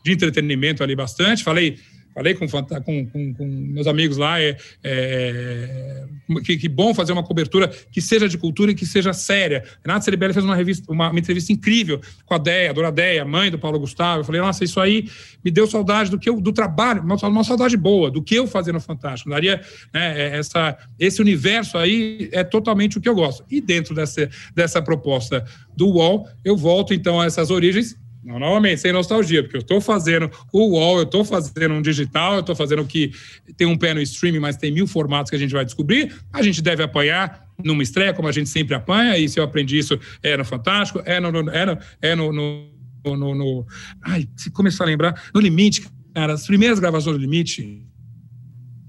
de 0.10 0.26
entretenimento 0.26 0.84
ali 0.84 0.96
bastante. 0.96 1.44
Falei 1.44 1.78
falei 2.14 2.34
com, 2.34 2.48
com, 2.48 3.06
com, 3.08 3.34
com 3.34 3.46
meus 3.46 3.88
amigos 3.88 4.18
lá, 4.18 4.40
é, 4.42 4.58
é 4.84 6.06
que, 6.44 6.58
que, 6.58 6.70
bom 6.70 6.94
fazer 6.94 7.14
uma 7.14 7.24
cobertura 7.24 7.68
que 7.68 8.02
seja 8.02 8.28
de 8.28 8.38
cultura 8.38 8.72
e 8.72 8.76
que 8.76 8.86
seja 8.86 9.14
séria. 9.14 9.64
Renato 9.84 10.06
Ceribelli 10.06 10.34
fez 10.34 10.46
uma, 10.46 10.56
revista, 10.56 10.92
uma, 10.92 11.10
uma, 11.10 11.20
entrevista 11.20 11.52
incrível 11.54 12.02
com 12.26 12.34
a 12.34 12.38
Deia, 12.38 12.70
a 12.70 12.74
Dona 12.74 12.92
Deia, 12.92 13.26
mãe 13.26 13.50
do 13.50 13.58
Paulo 13.58 13.80
Gustavo. 13.80 14.22
Eu 14.22 14.26
falei, 14.26 14.42
nossa, 14.42 14.64
isso 14.64 14.80
aí 14.80 15.10
me 15.44 15.50
deu 15.50 15.66
saudade 15.66 16.12
do 16.12 16.20
que 16.20 16.30
eu, 16.30 16.40
do 16.40 16.52
trabalho, 16.52 17.02
uma, 17.02 17.16
uma 17.16 17.44
saudade 17.44 17.78
boa, 17.78 18.12
do 18.12 18.22
que 18.22 18.36
eu 18.36 18.46
fazia 18.46 18.74
no 18.74 18.82
Fantástico. 18.82 19.30
Daria 19.30 19.62
né, 19.94 20.20
é, 20.20 20.38
essa, 20.38 20.78
esse 21.00 21.22
universo 21.22 21.78
aí 21.78 22.30
é 22.32 22.44
totalmente 22.44 22.98
o 22.98 23.02
que 23.02 23.08
eu 23.08 23.16
gosto. 23.16 23.46
E 23.50 23.62
dentro 23.62 23.96
dessa, 23.96 24.30
dessa 24.54 24.82
proposta 24.82 25.46
do 25.76 25.88
UOL, 25.88 26.28
eu 26.44 26.58
volto 26.58 26.94
então 26.94 27.22
a 27.22 27.26
essas 27.26 27.50
origens 27.50 27.98
não, 28.24 28.38
novamente, 28.38 28.82
sem 28.82 28.92
nostalgia, 28.92 29.42
porque 29.42 29.56
eu 29.56 29.62
estou 29.62 29.80
fazendo 29.80 30.30
o 30.52 30.72
UOL, 30.72 30.98
eu 30.98 31.04
estou 31.04 31.24
fazendo 31.24 31.74
um 31.74 31.82
digital, 31.82 32.34
eu 32.34 32.40
estou 32.42 32.56
fazendo 32.56 32.86
que 32.86 33.12
tem 33.56 33.66
um 33.66 33.78
pé 33.78 33.94
no 33.94 34.02
streaming, 34.02 34.40
mas 34.40 34.58
tem 34.58 34.72
mil 34.72 34.86
formatos 34.86 35.30
que 35.30 35.36
a 35.36 35.40
gente 35.40 35.54
vai 35.54 35.64
descobrir. 35.64 36.14
A 36.34 36.42
gente 36.42 36.62
deve 36.62 36.84
apanhar 36.84 37.48
numa 37.64 37.82
estreia, 37.82 38.14
como 38.14 38.28
a 38.28 38.32
gente 38.32 38.50
sempre 38.50 38.76
apanha, 38.76 39.18
e 39.18 39.28
se 39.30 39.40
eu 39.40 39.44
aprendi 39.44 39.78
isso 39.78 39.98
é 40.22 40.36
no 40.36 40.44
Fantástico, 40.44 41.02
é 41.06 41.20
no, 41.20 41.30
é 41.50 41.66
no, 41.66 41.78
é 42.02 42.16
no, 42.16 42.34
no 42.34 42.80
no, 43.06 43.34
no, 43.34 43.66
Ai, 44.02 44.28
se 44.36 44.52
começar 44.52 44.84
a 44.84 44.88
lembrar, 44.88 45.30
no 45.34 45.40
Limite, 45.40 45.88
cara, 46.14 46.34
as 46.34 46.46
primeiras 46.46 46.80
gravações 46.80 47.16
do 47.16 47.22
Limite, 47.22 47.86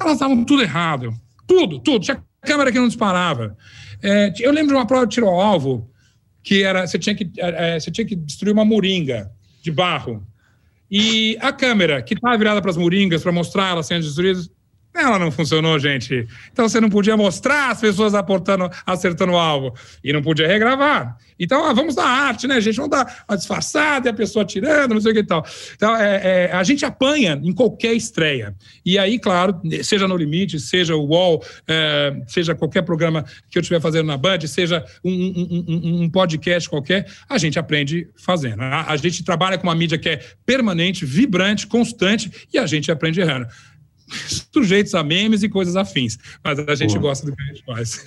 elas 0.00 0.14
estavam 0.14 0.44
tudo 0.44 0.62
errado. 0.62 1.14
Tudo, 1.46 1.78
tudo. 1.78 2.04
Tinha 2.04 2.22
câmera 2.40 2.72
que 2.72 2.78
não 2.78 2.88
disparava. 2.88 3.56
É, 4.02 4.32
eu 4.40 4.52
lembro 4.52 4.68
de 4.68 4.74
uma 4.74 4.86
prova 4.86 5.06
de 5.06 5.14
tiro 5.14 5.28
ao 5.28 5.40
alvo 5.40 5.89
que 6.42 6.62
era 6.62 6.86
você 6.86 6.98
tinha 6.98 7.14
que, 7.14 7.30
é, 7.38 7.76
é 7.76 7.80
você 7.80 7.90
tinha 7.90 8.06
que 8.06 8.16
destruir 8.16 8.52
uma 8.52 8.64
moringa 8.64 9.30
de 9.62 9.70
barro. 9.70 10.26
E 10.90 11.36
a 11.40 11.52
câmera, 11.52 12.02
que 12.02 12.14
estava 12.14 12.36
virada 12.36 12.60
para 12.60 12.70
as 12.70 12.76
moringas 12.76 13.22
para 13.22 13.30
mostrar 13.30 13.70
elas 13.70 13.86
sendo 13.86 14.02
destruídas, 14.02 14.50
ela 14.94 15.18
não 15.18 15.30
funcionou, 15.30 15.78
gente. 15.78 16.26
Então 16.52 16.68
você 16.68 16.80
não 16.80 16.90
podia 16.90 17.16
mostrar 17.16 17.70
as 17.70 17.80
pessoas 17.80 18.14
aportando, 18.14 18.68
acertando 18.84 19.32
o 19.32 19.36
alvo. 19.36 19.74
E 20.02 20.12
não 20.12 20.22
podia 20.22 20.46
regravar. 20.46 21.16
Então, 21.38 21.64
ah, 21.64 21.72
vamos 21.72 21.94
dar 21.94 22.04
arte, 22.04 22.46
né, 22.46 22.60
gente? 22.60 22.76
Vamos 22.76 22.90
dar 22.90 23.24
uma 23.26 23.36
disfarçada 23.36 24.08
e 24.08 24.10
a 24.10 24.12
pessoa 24.12 24.44
tirando, 24.44 24.92
não 24.92 25.00
sei 25.00 25.12
o 25.12 25.14
que 25.14 25.20
e 25.20 25.26
tal. 25.26 25.44
Então, 25.74 25.96
é, 25.96 26.48
é, 26.50 26.52
a 26.52 26.62
gente 26.62 26.84
apanha 26.84 27.40
em 27.42 27.52
qualquer 27.52 27.94
estreia. 27.94 28.54
E 28.84 28.98
aí, 28.98 29.18
claro, 29.18 29.58
seja 29.82 30.06
no 30.06 30.16
Limite, 30.16 30.60
seja 30.60 30.94
o 30.94 31.06
UOL, 31.06 31.42
é, 31.66 32.14
seja 32.26 32.54
qualquer 32.54 32.82
programa 32.82 33.24
que 33.50 33.56
eu 33.56 33.60
estiver 33.60 33.80
fazendo 33.80 34.06
na 34.06 34.18
Band, 34.18 34.40
seja 34.46 34.84
um, 35.02 35.10
um, 35.10 35.64
um, 35.68 36.02
um, 36.02 36.10
podcast 36.10 36.68
qualquer, 36.68 37.06
a 37.28 37.38
gente 37.38 37.58
aprende 37.58 38.06
fazendo. 38.16 38.62
A, 38.62 38.92
a 38.92 38.96
gente 38.98 39.24
trabalha 39.24 39.56
com 39.56 39.66
uma 39.66 39.74
mídia 39.74 39.96
que 39.96 40.10
é 40.10 40.20
permanente, 40.44 41.06
vibrante, 41.06 41.66
constante, 41.66 42.30
e 42.52 42.58
a 42.58 42.66
gente 42.66 42.92
aprende 42.92 43.20
errando 43.20 43.46
sujeitos 44.52 44.94
a 44.94 45.02
memes 45.02 45.42
e 45.42 45.48
coisas 45.48 45.76
afins. 45.76 46.18
Mas 46.44 46.58
a 46.58 46.74
gente 46.74 46.98
Boa. 46.98 47.10
gosta 47.10 47.26
do 47.26 47.34
que 47.34 47.42
a 47.42 47.46
gente 47.46 47.64
faz. 47.64 48.04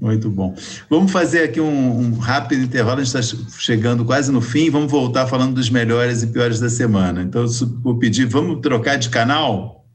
Muito 0.00 0.30
bom. 0.30 0.54
Vamos 0.90 1.10
fazer 1.10 1.44
aqui 1.44 1.60
um, 1.60 1.98
um 1.98 2.18
rápido 2.18 2.62
intervalo, 2.62 3.00
a 3.00 3.04
gente 3.04 3.16
está 3.16 3.38
chegando 3.58 4.04
quase 4.04 4.30
no 4.30 4.42
fim, 4.42 4.68
vamos 4.68 4.90
voltar 4.90 5.26
falando 5.26 5.54
dos 5.54 5.70
melhores 5.70 6.22
e 6.22 6.26
piores 6.26 6.60
da 6.60 6.68
semana. 6.68 7.22
Então, 7.22 7.46
vou 7.82 7.98
pedir, 7.98 8.26
vamos 8.26 8.60
trocar 8.60 8.96
de 8.96 9.08
canal? 9.08 9.86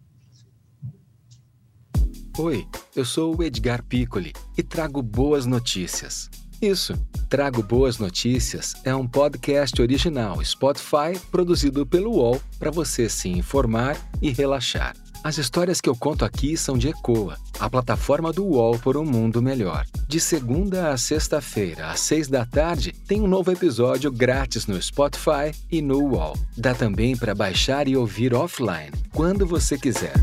Oi, 2.40 2.66
eu 2.96 3.06
sou 3.06 3.38
o 3.38 3.44
Edgar 3.44 3.84
Piccoli 3.84 4.34
e 4.58 4.64
trago 4.64 5.04
boas 5.04 5.46
notícias. 5.46 6.30
Isso, 6.62 6.94
Trago 7.28 7.64
Boas 7.64 7.98
Notícias 7.98 8.76
é 8.84 8.94
um 8.94 9.08
podcast 9.08 9.82
original 9.82 10.44
Spotify 10.46 11.18
produzido 11.32 11.88
pelo 11.88 12.12
UOL 12.12 12.42
para 12.60 12.70
você 12.70 13.10
se 13.10 13.30
informar 13.30 13.98
e 14.22 14.32
relaxar. 14.32 15.01
As 15.24 15.38
histórias 15.38 15.80
que 15.80 15.88
eu 15.88 15.96
conto 15.96 16.26
aqui 16.26 16.58
são 16.58 16.76
de 16.76 16.88
Ecoa, 16.88 17.38
a 17.60 17.70
plataforma 17.70 18.34
do 18.34 18.44
UOL 18.44 18.80
por 18.80 18.98
um 18.98 19.06
mundo 19.06 19.40
melhor. 19.40 19.86
De 20.08 20.20
segunda 20.20 20.90
a 20.90 20.98
sexta-feira, 20.98 21.92
às 21.92 22.00
seis 22.00 22.28
da 22.28 22.44
tarde, 22.44 22.92
tem 23.08 23.22
um 23.22 23.28
novo 23.28 23.52
episódio 23.52 24.12
grátis 24.12 24.66
no 24.66 24.82
Spotify 24.82 25.54
e 25.72 25.80
no 25.80 26.00
UOL. 26.00 26.36
Dá 26.58 26.74
também 26.74 27.16
para 27.16 27.36
baixar 27.36 27.88
e 27.88 27.96
ouvir 27.96 28.34
offline, 28.34 28.92
quando 29.14 29.46
você 29.46 29.78
quiser. 29.78 30.16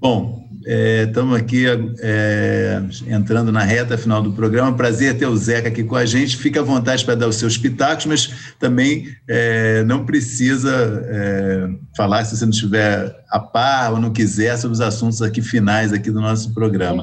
Bom, 0.00 0.48
estamos 1.06 1.36
é, 1.36 1.40
aqui 1.42 1.66
é, 2.00 2.82
entrando 3.06 3.52
na 3.52 3.62
reta 3.62 3.98
final 3.98 4.22
do 4.22 4.32
programa. 4.32 4.74
Prazer 4.74 5.18
ter 5.18 5.26
o 5.26 5.36
Zeca 5.36 5.68
aqui 5.68 5.84
com 5.84 5.94
a 5.94 6.06
gente. 6.06 6.38
Fica 6.38 6.60
à 6.60 6.62
vontade 6.62 7.04
para 7.04 7.14
dar 7.14 7.28
os 7.28 7.36
seus 7.36 7.58
pitacos, 7.58 8.06
mas 8.06 8.54
também 8.58 9.08
é, 9.28 9.84
não 9.84 10.06
precisa 10.06 11.04
é, 11.06 11.68
falar 12.00 12.24
se 12.24 12.34
você 12.34 12.46
não 12.46 12.50
estiver 12.50 13.14
a 13.28 13.38
par 13.38 13.92
ou 13.92 14.00
não 14.00 14.10
quiser 14.10 14.56
sobre 14.56 14.72
os 14.72 14.80
assuntos 14.80 15.20
aqui 15.20 15.42
finais 15.42 15.92
aqui 15.92 16.10
do 16.10 16.18
nosso 16.18 16.54
programa. 16.54 17.02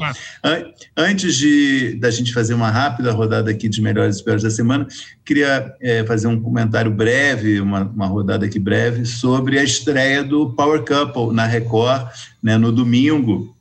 Antes 0.98 1.36
de 1.36 2.00
da 2.00 2.10
gente 2.10 2.34
fazer 2.34 2.56
uma 2.56 2.72
rápida 2.72 3.12
rodada 3.12 3.52
aqui 3.52 3.70
de 3.70 3.80
melhores 3.80 4.18
e 4.18 4.24
piores 4.24 4.42
da 4.42 4.50
semana, 4.50 4.88
queria 5.24 5.72
é, 5.80 6.04
fazer 6.04 6.26
um 6.26 6.42
comentário 6.42 6.90
breve, 6.90 7.62
uma, 7.62 7.84
uma 7.84 8.08
rodada 8.08 8.48
aqui 8.48 8.58
breve 8.58 9.06
sobre 9.06 9.60
a 9.60 9.64
estreia 9.64 10.24
do 10.24 10.50
Power 10.56 10.84
Couple 10.84 11.32
na 11.32 11.46
Record, 11.46 12.08
né, 12.42 12.58
no 12.58 12.72
domingo. 12.72 13.56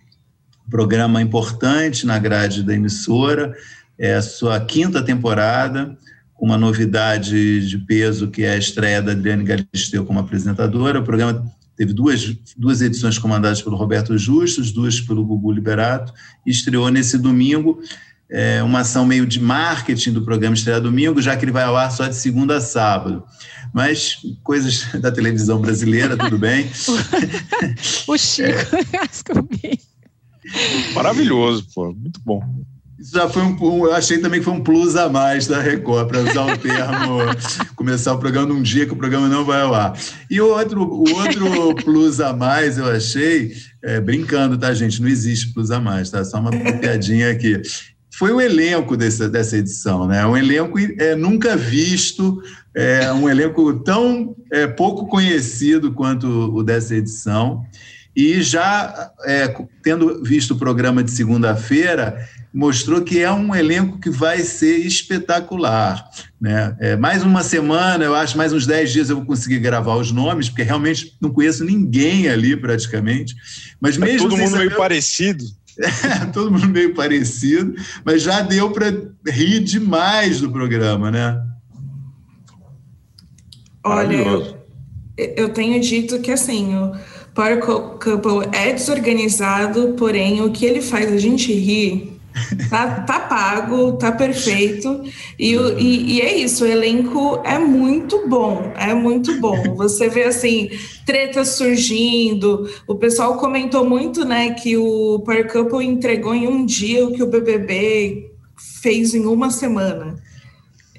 Programa 0.70 1.20
importante 1.20 2.06
na 2.06 2.18
grade 2.18 2.62
da 2.62 2.72
emissora, 2.72 3.54
é 3.98 4.14
a 4.14 4.22
sua 4.22 4.58
quinta 4.58 5.02
temporada, 5.02 5.94
uma 6.38 6.58
novidade 6.58 7.66
de 7.66 7.78
peso 7.78 8.28
que 8.28 8.42
é 8.42 8.52
a 8.52 8.58
estreia 8.58 9.02
da 9.02 9.12
Adriane 9.12 9.44
Galisteu 9.44 10.04
como 10.04 10.18
apresentadora. 10.18 11.00
O 11.00 11.04
programa 11.04 11.44
teve 11.76 11.92
duas, 11.92 12.36
duas 12.56 12.80
edições 12.82 13.18
comandadas 13.18 13.62
pelo 13.62 13.76
Roberto 13.76 14.16
Justus, 14.16 14.72
duas 14.72 15.00
pelo 15.00 15.24
Gugu 15.24 15.52
Liberato, 15.52 16.12
e 16.46 16.50
estreou 16.50 16.90
nesse 16.90 17.18
domingo 17.18 17.80
é, 18.28 18.62
uma 18.62 18.80
ação 18.80 19.06
meio 19.06 19.26
de 19.26 19.40
marketing 19.40 20.12
do 20.12 20.22
programa 20.22 20.54
Estreia 20.54 20.80
Domingo, 20.80 21.22
já 21.22 21.36
que 21.36 21.44
ele 21.44 21.52
vai 21.52 21.64
ao 21.64 21.76
ar 21.76 21.90
só 21.90 22.08
de 22.08 22.16
segunda 22.16 22.56
a 22.56 22.60
sábado. 22.60 23.24
Mas 23.72 24.18
coisas 24.42 24.86
da 25.00 25.10
televisão 25.10 25.60
brasileira, 25.60 26.16
tudo 26.16 26.38
bem. 26.38 26.68
o 28.06 28.16
Chico, 28.16 28.76
é. 29.64 30.94
Maravilhoso, 30.94 31.66
pô, 31.74 31.92
muito 31.92 32.20
bom. 32.24 32.42
Já 33.12 33.28
foi 33.28 33.42
um, 33.42 33.84
eu 33.86 33.94
achei 33.94 34.18
também 34.18 34.40
que 34.40 34.44
foi 34.44 34.54
um 34.54 34.62
plus 34.62 34.96
a 34.96 35.08
mais 35.08 35.46
da 35.46 35.60
Record, 35.60 36.08
para 36.08 36.20
usar 36.20 36.52
o 36.52 36.58
termo, 36.58 37.18
começar 37.76 38.12
o 38.12 38.18
programa 38.18 38.48
num 38.48 38.62
dia 38.62 38.86
que 38.86 38.92
o 38.92 38.96
programa 38.96 39.28
não 39.28 39.44
vai 39.44 39.62
ao 39.62 39.74
ar. 39.74 39.98
E 40.30 40.40
o 40.40 40.48
outro, 40.48 40.82
o 40.82 41.14
outro 41.14 41.74
plus 41.84 42.20
a 42.20 42.32
mais, 42.32 42.78
eu 42.78 42.86
achei, 42.86 43.52
é, 43.82 44.00
brincando, 44.00 44.58
tá, 44.58 44.74
gente? 44.74 45.00
Não 45.00 45.08
existe 45.08 45.52
plus 45.52 45.70
a 45.70 45.78
mais, 45.78 46.10
tá? 46.10 46.24
Só 46.24 46.40
uma 46.40 46.50
piadinha 46.80 47.30
aqui. 47.30 47.60
Foi 48.10 48.32
o 48.32 48.40
elenco 48.40 48.96
dessa, 48.96 49.28
dessa 49.28 49.56
edição, 49.56 50.06
né? 50.06 50.26
Um 50.26 50.36
elenco 50.36 50.78
é, 50.78 51.14
nunca 51.14 51.56
visto, 51.56 52.42
é, 52.74 53.12
um 53.12 53.28
elenco 53.28 53.72
tão 53.80 54.34
é, 54.50 54.66
pouco 54.66 55.06
conhecido 55.06 55.92
quanto 55.92 56.26
o 56.26 56.62
dessa 56.62 56.94
edição. 56.94 57.62
E 58.16 58.40
já 58.40 59.12
é, 59.26 59.54
tendo 59.82 60.22
visto 60.24 60.52
o 60.52 60.56
programa 60.56 61.04
de 61.04 61.10
segunda-feira, 61.10 62.26
mostrou 62.56 63.02
que 63.02 63.20
é 63.20 63.30
um 63.30 63.54
elenco 63.54 64.00
que 64.00 64.08
vai 64.08 64.38
ser 64.38 64.78
espetacular. 64.78 66.08
Né? 66.40 66.74
É, 66.80 66.96
mais 66.96 67.22
uma 67.22 67.42
semana, 67.42 68.02
eu 68.02 68.14
acho, 68.14 68.38
mais 68.38 68.50
uns 68.50 68.66
10 68.66 68.92
dias 68.92 69.10
eu 69.10 69.16
vou 69.16 69.26
conseguir 69.26 69.58
gravar 69.58 69.94
os 69.96 70.10
nomes, 70.10 70.48
porque 70.48 70.62
realmente 70.62 71.14
não 71.20 71.28
conheço 71.28 71.62
ninguém 71.62 72.30
ali 72.30 72.56
praticamente. 72.56 73.36
Mas 73.78 73.98
é 73.98 74.00
mesmo 74.00 74.28
é 74.28 74.30
todo 74.30 74.38
mundo 74.38 74.50
saber... 74.52 74.64
meio 74.68 74.76
parecido. 74.78 75.44
É, 75.78 76.24
todo 76.32 76.50
mundo 76.50 76.66
meio 76.68 76.94
parecido, 76.94 77.74
mas 78.02 78.22
já 78.22 78.40
deu 78.40 78.70
para 78.70 78.86
rir 79.28 79.60
demais 79.60 80.40
do 80.40 80.50
programa, 80.50 81.10
né? 81.10 81.38
Olha, 83.84 84.16
eu, 84.16 84.64
eu 85.18 85.48
tenho 85.50 85.78
dito 85.82 86.20
que 86.20 86.32
assim, 86.32 86.74
o 86.74 86.92
Power 87.34 87.60
Couple 87.60 88.48
é 88.50 88.72
desorganizado, 88.72 89.94
porém 89.98 90.40
o 90.40 90.50
que 90.50 90.64
ele 90.64 90.80
faz 90.80 91.12
a 91.12 91.18
gente 91.18 91.52
rir 91.52 92.15
tá, 92.68 93.00
tá 93.00 93.20
pago, 93.20 93.92
tá 93.92 94.12
perfeito. 94.12 95.02
E, 95.38 95.54
e, 95.54 96.16
e, 96.16 96.20
é 96.20 96.36
isso, 96.36 96.64
o 96.64 96.66
elenco 96.66 97.40
é 97.44 97.58
muito 97.58 98.28
bom, 98.28 98.72
é 98.76 98.94
muito 98.94 99.40
bom. 99.40 99.74
Você 99.76 100.08
vê 100.08 100.24
assim, 100.24 100.70
tretas 101.04 101.48
surgindo. 101.50 102.68
O 102.86 102.94
pessoal 102.94 103.38
comentou 103.38 103.88
muito, 103.88 104.24
né, 104.24 104.50
que 104.50 104.76
o 104.76 105.20
Power 105.20 105.50
Couple 105.52 105.84
entregou 105.84 106.34
em 106.34 106.46
um 106.46 106.64
dia 106.64 107.06
o 107.06 107.12
que 107.12 107.22
o 107.22 107.26
BBB 107.26 108.30
fez 108.82 109.14
em 109.14 109.26
uma 109.26 109.50
semana. 109.50 110.16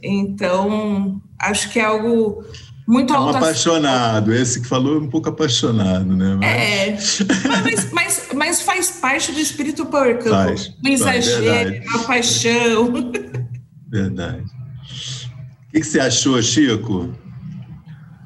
Então, 0.01 1.21
acho 1.39 1.71
que 1.71 1.79
é 1.79 1.83
algo 1.83 2.43
muito 2.87 3.13
é 3.13 3.19
um 3.19 3.27
apaixonado, 3.27 4.33
esse 4.33 4.61
que 4.61 4.67
falou 4.67 4.95
é 4.95 4.99
um 4.99 5.09
pouco 5.09 5.27
apaixonado, 5.27 6.15
né? 6.15 6.35
Mas... 6.35 7.19
É, 7.19 7.59
mas, 7.61 7.91
mas, 7.91 8.27
mas, 8.33 8.61
faz 8.61 8.91
parte 8.91 9.33
do 9.33 9.39
espírito 9.41 9.85
Power 9.87 10.15
Couple. 10.15 10.31
Faz, 10.31 10.73
o 10.81 10.87
exagero, 10.87 11.83
a 11.93 11.99
paixão. 11.99 13.11
Verdade. 13.89 14.41
O 15.67 15.71
que, 15.73 15.81
que 15.81 15.83
você 15.83 15.99
achou, 15.99 16.41
Chico? 16.41 17.13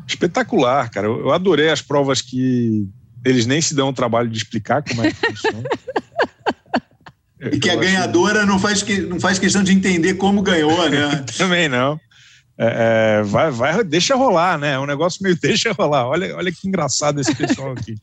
Espetacular, 0.08 0.92
cara. 0.92 1.08
Eu 1.08 1.32
adorei 1.32 1.72
as 1.72 1.82
provas 1.82 2.22
que 2.22 2.88
eles 3.26 3.48
nem 3.48 3.62
se 3.62 3.74
dão 3.74 3.90
o 3.90 3.94
trabalho 3.94 4.30
de 4.30 4.38
explicar 4.38 4.84
como 4.84 5.04
é 5.04 5.12
que 5.12 5.28
funciona. 5.28 5.68
E 7.52 7.58
que 7.58 7.72
a 7.72 7.76
ganhadora 7.76 8.46
não 8.46 8.60
faz, 8.60 8.84
que, 8.84 9.02
não 9.02 9.20
faz 9.20 9.40
questão 9.40 9.64
de 9.64 9.74
entender 9.74 10.14
como 10.14 10.44
ganhou, 10.44 10.88
né? 10.88 11.26
Também 11.36 11.68
não 11.68 12.00
é, 12.64 13.20
é, 13.20 13.24
vai, 13.24 13.50
vai, 13.50 13.84
deixa 13.84 14.16
rolar, 14.16 14.56
né? 14.56 14.74
É 14.74 14.80
um 14.80 14.86
negócio 14.86 15.24
meio 15.24 15.36
deixa 15.42 15.72
rolar. 15.72 16.08
Olha, 16.08 16.36
olha 16.36 16.52
que 16.52 16.68
engraçado 16.68 17.20
esse 17.20 17.34
pessoal 17.34 17.72
aqui. 17.72 17.96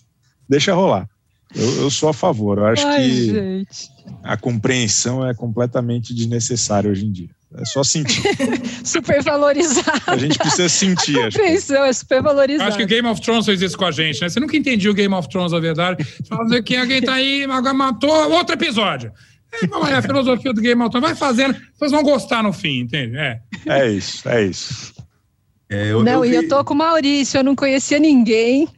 deixa 0.49 0.75
rolar. 0.75 1.09
Eu, 1.55 1.83
eu 1.83 1.91
sou 1.91 2.09
a 2.09 2.13
favor. 2.13 2.59
Eu 2.59 2.67
acho 2.67 2.85
Ai, 2.85 3.03
que 3.03 3.27
gente. 3.27 3.89
a 4.25 4.37
compreensão 4.37 5.25
é 5.25 5.33
completamente 5.33 6.13
desnecessária 6.13 6.91
hoje 6.91 7.07
em 7.07 7.13
dia. 7.13 7.31
É 7.55 7.65
só 7.65 7.85
sentir. 7.85 8.21
supervalorizado. 8.85 10.03
A 10.09 10.17
gente 10.17 10.37
precisa 10.37 10.69
sentir. 10.69 11.19
A 11.19 11.25
compreensão 11.25 11.85
é 11.85 11.93
supervalorizada. 11.93 12.69
Acho 12.69 12.77
que 12.79 12.85
o 12.85 12.89
Game 12.89 13.09
of 13.09 13.21
Thrones 13.23 13.47
fez 13.47 13.63
isso 13.63 13.79
com 13.79 13.85
a 13.85 13.93
gente, 13.93 14.21
né? 14.21 14.29
Você 14.29 14.41
nunca 14.41 14.57
entendia 14.57 14.91
o 14.91 14.95
Game 14.95 15.15
of 15.15 15.29
Thrones, 15.29 15.53
a 15.53 15.61
verdade. 15.61 16.05
Fala 16.29 16.61
que 16.61 16.77
alguém 16.77 17.01
tá 17.01 17.15
aí, 17.15 17.45
agora 17.45 17.73
matou 17.73 18.33
outro 18.33 18.55
episódio. 18.55 19.13
É, 19.53 19.91
é 19.91 19.95
a 19.95 20.03
filosofia 20.03 20.53
do 20.53 20.61
Game 20.61 20.91
Thrones. 20.91 21.09
Vai 21.09 21.15
fazendo, 21.15 21.57
vocês 21.77 21.91
vão 21.91 22.03
gostar 22.03 22.43
no 22.43 22.53
fim, 22.53 22.81
entende? 22.81 23.17
É, 23.17 23.41
é 23.67 23.89
isso, 23.89 24.29
é 24.29 24.45
isso. 24.45 24.95
É, 25.71 25.93
eu, 25.93 26.03
não, 26.03 26.25
eu 26.25 26.31
vi... 26.31 26.31
e 26.31 26.35
eu 26.35 26.49
tô 26.49 26.65
com 26.65 26.75
o 26.75 26.77
Maurício, 26.77 27.39
eu 27.39 27.45
não 27.45 27.55
conhecia 27.55 27.99
ninguém. 27.99 28.69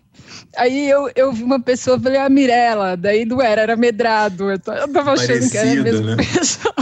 Aí 0.56 0.88
eu, 0.88 1.10
eu 1.14 1.32
vi 1.32 1.44
uma 1.44 1.60
pessoa, 1.60 1.98
falei, 2.00 2.18
a 2.18 2.26
ah, 2.26 2.28
Mirella, 2.28 2.96
daí 2.96 3.24
não 3.24 3.40
era, 3.40 3.62
era 3.62 3.76
medrado. 3.76 4.50
Eu, 4.50 4.58
tava 4.58 5.12
achando 5.12 5.28
Parecido, 5.28 5.50
que 5.50 5.58
era 5.58 5.80
a 5.80 5.82
mesma 5.82 6.16
né? 6.16 6.16
pessoa. 6.16 6.74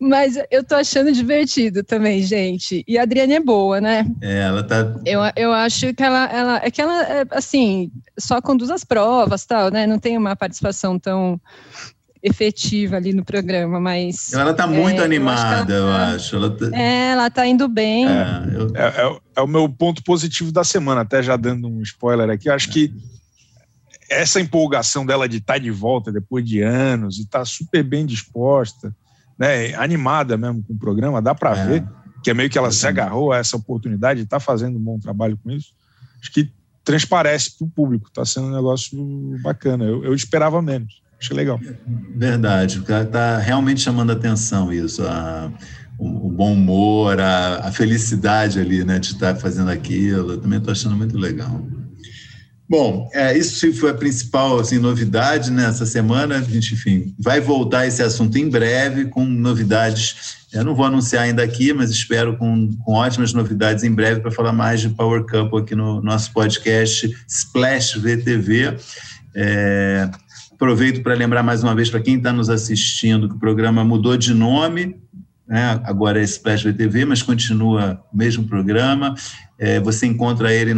Mas 0.00 0.38
eu 0.50 0.62
tô 0.62 0.74
achando 0.74 1.12
divertido 1.12 1.82
também, 1.82 2.22
gente. 2.22 2.84
E 2.86 2.96
a 2.98 3.02
Adriane 3.02 3.34
é 3.34 3.40
boa, 3.40 3.80
né? 3.80 4.06
É, 4.20 4.40
ela 4.40 4.62
tá. 4.62 4.94
Eu, 5.04 5.20
eu 5.36 5.52
acho 5.52 5.92
que 5.92 6.02
ela, 6.02 6.24
ela 6.26 6.60
é 6.62 6.70
que 6.70 6.80
ela, 6.80 7.02
é, 7.02 7.24
assim, 7.30 7.90
só 8.18 8.40
conduz 8.40 8.70
as 8.70 8.84
provas 8.84 9.44
tal, 9.44 9.70
né? 9.70 9.86
Não 9.86 9.98
tem 9.98 10.16
uma 10.16 10.36
participação 10.36 10.98
tão 10.98 11.40
efetiva 12.22 12.96
ali 12.96 13.12
no 13.12 13.24
programa, 13.24 13.80
mas. 13.80 14.32
Ela 14.32 14.52
está 14.52 14.66
muito 14.66 15.00
é, 15.00 15.04
animada, 15.04 15.74
eu 15.74 15.88
acho. 15.88 16.36
Ela, 16.36 16.46
ela 16.46 16.56
tá... 16.56 16.76
É, 16.76 17.10
ela 17.10 17.26
está 17.26 17.46
indo 17.46 17.68
bem. 17.68 18.06
É, 18.06 18.42
eu... 18.54 18.70
é, 18.74 18.86
é, 18.86 19.18
é, 19.36 19.40
o 19.42 19.46
meu 19.46 19.68
ponto 19.68 20.02
positivo 20.02 20.52
da 20.52 20.64
semana, 20.64 21.02
até 21.02 21.22
já 21.22 21.36
dando 21.36 21.68
um 21.68 21.82
spoiler 21.82 22.30
aqui. 22.30 22.48
Eu 22.48 22.54
acho 22.54 22.70
que 22.70 22.92
essa 24.10 24.40
empolgação 24.40 25.04
dela 25.04 25.28
de 25.28 25.36
estar 25.36 25.54
tá 25.54 25.58
de 25.58 25.70
volta 25.70 26.10
depois 26.10 26.44
de 26.44 26.62
anos 26.62 27.18
e 27.18 27.22
estar 27.22 27.40
tá 27.40 27.44
super 27.44 27.82
bem 27.82 28.06
disposta, 28.06 28.94
né, 29.38 29.74
animada 29.74 30.36
mesmo 30.36 30.62
com 30.62 30.72
o 30.72 30.78
programa, 30.78 31.22
dá 31.22 31.34
para 31.34 31.56
é. 31.56 31.66
ver 31.66 31.84
que 32.22 32.30
é 32.30 32.34
meio 32.34 32.50
que 32.50 32.58
ela 32.58 32.70
se 32.70 32.86
agarrou 32.86 33.32
a 33.32 33.38
essa 33.38 33.56
oportunidade 33.56 34.20
e 34.20 34.24
está 34.24 34.40
fazendo 34.40 34.76
um 34.76 34.82
bom 34.82 34.98
trabalho 34.98 35.38
com 35.42 35.50
isso. 35.50 35.72
Acho 36.20 36.32
que 36.32 36.52
transparece 36.84 37.56
para 37.56 37.66
o 37.66 37.70
público, 37.70 38.08
está 38.08 38.24
sendo 38.24 38.48
um 38.48 38.54
negócio 38.54 38.98
bacana. 39.42 39.84
Eu, 39.84 40.04
eu 40.04 40.14
esperava 40.14 40.60
menos. 40.60 41.00
Achei 41.20 41.36
legal. 41.36 41.60
Verdade, 42.14 42.78
está 42.78 43.38
realmente 43.38 43.80
chamando 43.80 44.10
a 44.10 44.14
atenção 44.14 44.72
isso, 44.72 45.04
a, 45.04 45.50
o, 45.98 46.28
o, 46.28 46.30
bom 46.30 46.52
humor, 46.52 47.20
a, 47.20 47.68
a, 47.68 47.72
felicidade 47.72 48.60
ali, 48.60 48.84
né, 48.84 48.98
de 48.98 49.08
estar 49.08 49.34
fazendo 49.36 49.70
aquilo. 49.70 50.32
Eu 50.32 50.40
também 50.40 50.58
estou 50.58 50.72
achando 50.72 50.96
muito 50.96 51.18
legal. 51.18 51.60
Bom, 52.68 53.08
é, 53.14 53.36
isso 53.36 53.72
foi 53.74 53.90
a 53.90 53.94
principal 53.94 54.58
assim, 54.60 54.78
novidade 54.78 55.50
nessa 55.50 55.86
semana. 55.86 56.36
A 56.36 56.42
gente, 56.42 56.74
enfim, 56.74 57.14
vai 57.18 57.40
voltar 57.40 57.86
esse 57.86 58.02
assunto 58.02 58.36
em 58.36 58.48
breve 58.48 59.06
com 59.06 59.24
novidades. 59.24 60.36
Eu 60.52 60.64
não 60.64 60.74
vou 60.74 60.84
anunciar 60.84 61.24
ainda 61.24 61.42
aqui, 61.42 61.72
mas 61.72 61.90
espero 61.90 62.36
com, 62.36 62.70
com 62.84 62.92
ótimas 62.92 63.32
novidades 63.32 63.84
em 63.84 63.92
breve 63.92 64.20
para 64.20 64.30
falar 64.30 64.52
mais 64.52 64.80
de 64.80 64.90
Power 64.90 65.24
Couple 65.24 65.60
aqui 65.60 65.74
no 65.74 66.02
nosso 66.02 66.32
podcast 66.32 67.10
Splash 67.26 67.94
VTV. 67.94 68.76
É, 69.34 70.10
Aproveito 70.58 71.04
para 71.04 71.14
lembrar 71.14 71.44
mais 71.44 71.62
uma 71.62 71.72
vez 71.72 71.88
para 71.88 72.00
quem 72.00 72.16
está 72.16 72.32
nos 72.32 72.50
assistindo 72.50 73.28
que 73.28 73.36
o 73.36 73.38
programa 73.38 73.84
mudou 73.84 74.16
de 74.16 74.34
nome, 74.34 74.96
né? 75.46 75.80
agora 75.84 76.20
é 76.20 76.24
Splash 76.24 76.64
VTV, 76.64 77.04
mas 77.04 77.22
continua 77.22 78.02
o 78.12 78.16
mesmo 78.16 78.42
programa. 78.42 79.14
É, 79.56 79.78
você 79.78 80.04
encontra 80.04 80.52
ele 80.52 80.74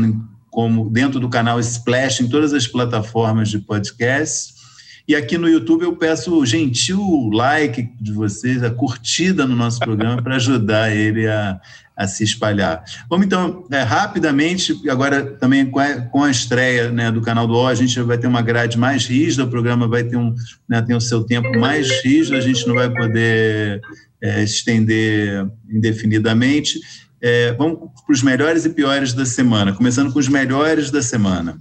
como 0.51 0.91
dentro 0.91 1.21
do 1.21 1.29
canal 1.29 1.61
Splash 1.61 2.21
em 2.21 2.29
todas 2.29 2.53
as 2.53 2.67
plataformas 2.67 3.49
de 3.49 3.59
podcast. 3.59 4.61
E 5.07 5.15
aqui 5.17 5.37
no 5.37 5.49
YouTube 5.49 5.83
eu 5.83 5.97
peço 5.97 6.37
o 6.37 6.47
gentil 6.47 7.31
like 7.33 7.91
de 8.01 8.13
vocês, 8.13 8.63
a 8.63 8.71
curtida 8.71 9.47
no 9.47 9.57
nosso 9.57 9.79
programa 9.81 10.23
para 10.23 10.37
ajudar 10.37 10.95
ele 10.95 11.27
a, 11.27 11.61
a 11.97 12.07
se 12.07 12.23
espalhar. 12.23 12.85
Vamos 13.09 13.27
então, 13.27 13.67
é, 13.71 13.83
rapidamente, 13.83 14.81
agora 14.89 15.23
também 15.23 15.69
com 15.69 15.79
a, 15.79 16.01
com 16.03 16.23
a 16.23 16.31
estreia 16.31 16.91
né, 16.91 17.11
do 17.11 17.21
canal 17.21 17.47
do 17.47 17.55
O, 17.55 17.67
a 17.67 17.75
gente 17.75 18.01
vai 18.03 18.19
ter 18.19 18.27
uma 18.27 18.41
grade 18.41 18.79
mais 18.79 19.05
rígida, 19.05 19.45
o 19.45 19.51
programa 19.51 19.89
vai 19.89 20.05
ter, 20.05 20.17
um, 20.17 20.35
né, 20.69 20.81
tem 20.81 20.95
o 20.95 21.01
seu 21.01 21.25
tempo 21.25 21.59
mais 21.59 21.91
rígido, 22.05 22.37
a 22.37 22.41
gente 22.41 22.67
não 22.67 22.75
vai 22.75 22.89
poder 22.89 23.81
é, 24.23 24.43
estender 24.43 25.47
indefinidamente. 25.69 26.79
É, 27.23 27.53
vamos 27.53 27.79
para 27.79 28.13
os 28.13 28.23
melhores 28.23 28.65
e 28.65 28.71
piores 28.71 29.13
da 29.13 29.27
semana, 29.27 29.73
começando 29.73 30.13
com 30.13 30.19
os 30.19 30.29
melhores 30.29 30.91
da 30.91 31.03
semana. 31.03 31.61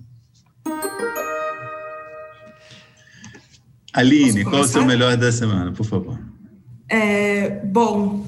Aline, 3.94 4.44
qual 4.44 4.58
é 4.58 4.62
o 4.62 4.68
seu 4.68 4.86
melhor 4.86 5.18
da 5.18 5.32
semana, 5.32 5.72
por 5.72 5.86
favor? 5.86 6.18
É, 6.88 7.62
bom, 7.66 8.26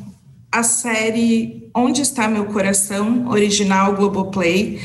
a 0.51 0.63
série 0.63 1.69
Onde 1.73 2.01
Está 2.01 2.27
Meu 2.27 2.45
Coração, 2.45 3.27
original 3.29 3.95
Globoplay. 3.95 4.81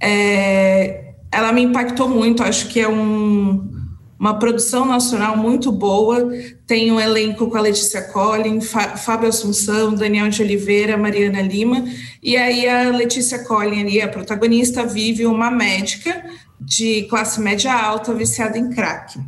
É, 0.00 1.14
ela 1.32 1.52
me 1.52 1.62
impactou 1.62 2.08
muito, 2.08 2.42
acho 2.42 2.68
que 2.68 2.80
é 2.80 2.88
um, 2.88 3.85
uma 4.18 4.38
produção 4.38 4.86
nacional 4.86 5.36
muito 5.36 5.70
boa. 5.70 6.30
Tem 6.66 6.90
um 6.90 7.00
elenco 7.00 7.48
com 7.50 7.56
a 7.56 7.60
Letícia 7.60 8.02
Collin, 8.02 8.60
Fábio 8.60 9.28
Assunção, 9.28 9.94
Daniel 9.94 10.28
de 10.28 10.42
Oliveira, 10.42 10.96
Mariana 10.96 11.42
Lima. 11.42 11.84
E 12.22 12.36
aí 12.36 12.68
a 12.68 12.90
Letícia 12.90 13.44
Collin, 13.44 13.80
ali, 13.80 14.00
a 14.00 14.08
protagonista, 14.08 14.86
vive 14.86 15.26
uma 15.26 15.50
médica 15.50 16.24
de 16.60 17.02
classe 17.10 17.40
média 17.40 17.72
alta 17.72 18.14
viciada 18.14 18.58
em 18.58 18.70
crack. 18.70 19.18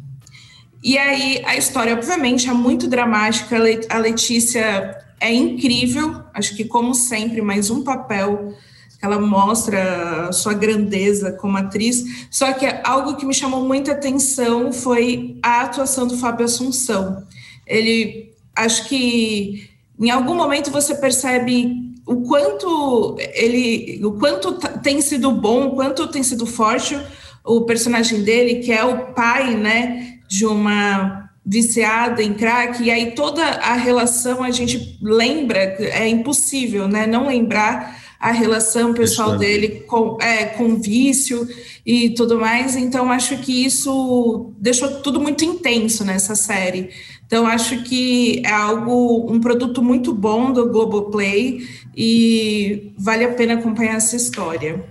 E 0.82 0.96
aí 0.96 1.42
a 1.44 1.56
história, 1.56 1.92
obviamente, 1.92 2.48
é 2.48 2.52
muito 2.52 2.88
dramática. 2.88 3.56
A 3.90 3.98
Letícia 3.98 4.96
é 5.20 5.32
incrível, 5.32 6.22
acho 6.32 6.56
que 6.56 6.64
como 6.64 6.94
sempre, 6.94 7.42
mais 7.42 7.70
um 7.70 7.82
papel 7.82 8.54
ela 9.00 9.18
mostra 9.20 10.30
sua 10.32 10.54
grandeza 10.54 11.32
como 11.32 11.56
atriz. 11.56 12.28
Só 12.30 12.52
que 12.52 12.66
algo 12.84 13.16
que 13.16 13.24
me 13.24 13.34
chamou 13.34 13.64
muita 13.64 13.92
atenção 13.92 14.72
foi 14.72 15.38
a 15.42 15.62
atuação 15.62 16.06
do 16.06 16.16
Fábio 16.16 16.46
Assunção. 16.46 17.22
Ele, 17.66 18.32
acho 18.56 18.88
que 18.88 19.70
em 20.00 20.10
algum 20.10 20.34
momento 20.34 20.70
você 20.70 20.94
percebe 20.94 21.76
o 22.06 22.22
quanto 22.22 23.16
ele, 23.34 24.04
o 24.04 24.12
quanto 24.12 24.54
tem 24.82 25.00
sido 25.00 25.30
bom, 25.30 25.66
o 25.66 25.76
quanto 25.76 26.08
tem 26.08 26.22
sido 26.22 26.46
forte 26.46 26.98
o 27.44 27.62
personagem 27.62 28.22
dele, 28.22 28.56
que 28.56 28.72
é 28.72 28.84
o 28.84 29.12
pai, 29.14 29.54
né, 29.56 30.18
de 30.28 30.44
uma 30.44 31.30
viciada 31.44 32.22
em 32.22 32.34
crack, 32.34 32.82
e 32.82 32.90
aí 32.90 33.12
toda 33.12 33.42
a 33.42 33.72
relação 33.72 34.42
a 34.42 34.50
gente 34.50 34.98
lembra, 35.00 35.58
é 35.58 36.06
impossível, 36.06 36.86
né? 36.86 37.06
Não 37.06 37.26
lembrar 37.26 37.96
a 38.20 38.32
relação 38.32 38.92
pessoal 38.92 39.38
dele 39.38 39.84
com, 39.86 40.18
é, 40.20 40.46
com 40.46 40.76
vício 40.76 41.48
e 41.86 42.10
tudo 42.10 42.38
mais. 42.38 42.74
Então, 42.74 43.10
acho 43.12 43.38
que 43.38 43.64
isso 43.64 44.52
deixou 44.58 45.00
tudo 45.00 45.20
muito 45.20 45.44
intenso 45.44 46.04
nessa 46.04 46.34
série. 46.34 46.90
Então, 47.26 47.46
acho 47.46 47.82
que 47.82 48.42
é 48.44 48.50
algo, 48.50 49.30
um 49.30 49.38
produto 49.38 49.82
muito 49.82 50.12
bom 50.14 50.52
do 50.52 50.68
Globoplay 50.68 51.60
e 51.96 52.92
vale 52.98 53.24
a 53.24 53.34
pena 53.34 53.54
acompanhar 53.54 53.96
essa 53.96 54.16
história. 54.16 54.84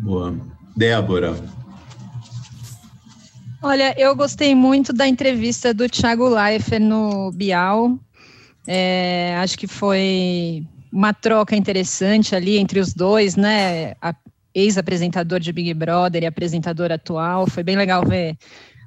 Boa. 0.00 0.34
Débora. 0.76 1.36
Olha, 3.60 3.94
eu 3.98 4.14
gostei 4.14 4.54
muito 4.54 4.92
da 4.92 5.06
entrevista 5.06 5.74
do 5.74 5.88
Thiago 5.88 6.28
Leifert 6.28 6.82
no 6.82 7.32
Bial. 7.32 7.98
É, 8.66 9.36
acho 9.38 9.58
que 9.58 9.66
foi 9.66 10.64
uma 10.92 11.12
troca 11.12 11.56
interessante 11.56 12.34
ali 12.34 12.58
entre 12.58 12.80
os 12.80 12.94
dois, 12.94 13.36
né? 13.36 13.94
Ex-apresentador 14.54 15.40
de 15.40 15.52
Big 15.52 15.72
Brother 15.74 16.22
e 16.22 16.26
apresentador 16.26 16.90
atual. 16.90 17.46
Foi 17.46 17.62
bem 17.62 17.76
legal 17.76 18.04
ver 18.04 18.36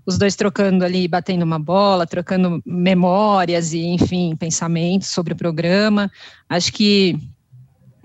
os 0.06 0.18
dois 0.18 0.36
trocando 0.36 0.84
ali, 0.84 1.08
batendo 1.08 1.44
uma 1.44 1.60
bola, 1.60 2.08
trocando 2.08 2.62
memórias 2.66 3.72
e, 3.74 3.86
enfim, 3.86 4.36
pensamentos 4.36 5.10
sobre 5.10 5.34
o 5.34 5.38
programa. 5.38 6.12
Acho 6.50 6.74
que 6.74 7.18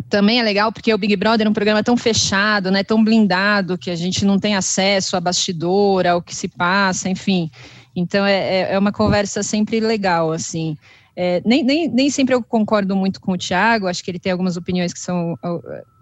também 0.08 0.38
é 0.38 0.42
legal 0.42 0.70
porque 0.70 0.92
o 0.92 0.98
Big 0.98 1.16
Brother 1.16 1.46
é 1.46 1.50
um 1.50 1.54
programa 1.54 1.82
tão 1.82 1.96
fechado, 1.96 2.70
né, 2.70 2.84
tão 2.84 3.02
blindado, 3.02 3.78
que 3.78 3.90
a 3.90 3.96
gente 3.96 4.24
não 4.24 4.38
tem 4.38 4.54
acesso 4.54 5.16
a 5.16 5.20
bastidor, 5.20 6.06
ao 6.06 6.22
que 6.22 6.34
se 6.34 6.48
passa, 6.48 7.08
enfim. 7.08 7.50
Então 7.94 8.24
é, 8.24 8.34
é, 8.34 8.72
é 8.74 8.78
uma 8.78 8.92
conversa 8.92 9.42
sempre 9.42 9.80
legal, 9.80 10.30
assim. 10.30 10.76
É, 11.16 11.40
nem, 11.46 11.64
nem, 11.64 11.88
nem 11.88 12.10
sempre 12.10 12.34
eu 12.34 12.42
concordo 12.42 12.94
muito 12.94 13.20
com 13.20 13.32
o 13.32 13.38
Tiago, 13.38 13.86
acho 13.86 14.04
que 14.04 14.10
ele 14.10 14.18
tem 14.18 14.30
algumas 14.30 14.58
opiniões 14.58 14.92
que 14.92 15.00
são 15.00 15.34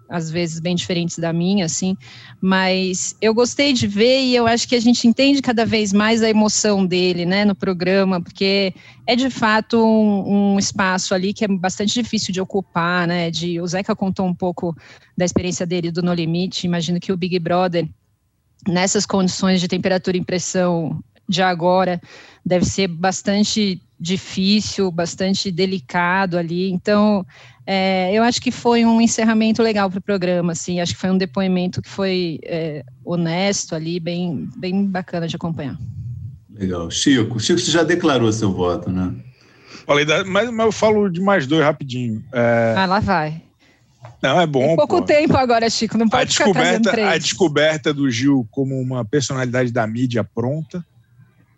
às 0.09 0.29
vezes 0.29 0.59
bem 0.59 0.75
diferentes 0.75 1.17
da 1.17 1.33
minha, 1.33 1.65
assim, 1.65 1.97
mas 2.39 3.15
eu 3.21 3.33
gostei 3.33 3.73
de 3.73 3.87
ver 3.87 4.21
e 4.21 4.35
eu 4.35 4.45
acho 4.45 4.67
que 4.67 4.75
a 4.75 4.79
gente 4.79 5.07
entende 5.07 5.41
cada 5.41 5.65
vez 5.65 5.91
mais 5.91 6.21
a 6.21 6.29
emoção 6.29 6.85
dele, 6.85 7.25
né, 7.25 7.43
no 7.43 7.55
programa, 7.55 8.21
porque 8.21 8.73
é 9.07 9.15
de 9.15 9.29
fato 9.29 9.83
um, 9.83 10.53
um 10.53 10.59
espaço 10.59 11.13
ali 11.13 11.33
que 11.33 11.43
é 11.43 11.47
bastante 11.47 11.93
difícil 11.93 12.33
de 12.33 12.41
ocupar, 12.41 13.07
né, 13.07 13.31
de, 13.31 13.59
o 13.59 13.67
Zeca 13.67 13.95
contou 13.95 14.25
um 14.25 14.35
pouco 14.35 14.75
da 15.17 15.25
experiência 15.25 15.65
dele 15.65 15.91
do 15.91 16.03
No 16.03 16.13
Limite, 16.13 16.67
imagino 16.67 16.99
que 16.99 17.11
o 17.11 17.17
Big 17.17 17.39
Brother, 17.39 17.87
nessas 18.67 19.05
condições 19.05 19.59
de 19.59 19.67
temperatura 19.67 20.17
e 20.17 20.23
pressão 20.23 21.01
de 21.27 21.41
agora, 21.41 22.01
deve 22.45 22.65
ser 22.65 22.87
bastante 22.87 23.81
difícil, 23.99 24.91
bastante 24.91 25.51
delicado 25.51 26.37
ali, 26.37 26.69
então 26.71 27.25
é, 27.65 28.13
eu 28.13 28.21
acho 28.21 28.41
que 28.41 28.51
foi 28.51 28.85
um 28.85 29.01
encerramento 29.01 29.63
legal 29.63 29.89
para 29.89 29.99
o 29.99 30.01
programa, 30.01 30.51
assim, 30.51 30.79
acho 30.79 30.93
que 30.93 30.99
foi 30.99 31.09
um 31.09 31.17
depoimento 31.17 31.81
que 31.81 31.89
foi 31.89 32.39
é, 32.43 32.83
honesto 33.03 33.73
ali, 33.73 33.99
bem, 33.99 34.47
bem 34.55 34.85
bacana 34.85 35.27
de 35.27 35.35
acompanhar. 35.35 35.77
Legal. 36.53 36.89
Chico, 36.89 37.39
Chico, 37.39 37.59
você 37.59 37.71
já 37.71 37.83
declarou 37.83 38.31
seu 38.31 38.51
voto, 38.51 38.89
né? 38.89 39.13
Falei, 39.85 40.05
da, 40.05 40.23
mas, 40.23 40.49
mas 40.51 40.65
eu 40.65 40.71
falo 40.71 41.09
de 41.09 41.19
mais 41.21 41.45
dois 41.45 41.63
rapidinho. 41.63 42.23
É... 42.31 42.73
Ah, 42.77 42.85
lá 42.85 42.99
vai. 42.99 43.41
Não, 44.21 44.39
é 44.39 44.47
bom. 44.47 44.65
Tem 44.65 44.75
pouco 44.75 44.97
pô. 44.97 45.01
tempo 45.03 45.35
agora, 45.35 45.69
Chico, 45.69 45.97
não 45.97 46.07
pode 46.07 46.23
a 46.23 46.25
descoberta, 46.25 47.09
A 47.09 47.17
descoberta 47.17 47.93
do 47.93 48.09
Gil 48.09 48.47
como 48.49 48.79
uma 48.79 49.03
personalidade 49.03 49.71
da 49.71 49.85
mídia 49.85 50.23
pronta. 50.23 50.83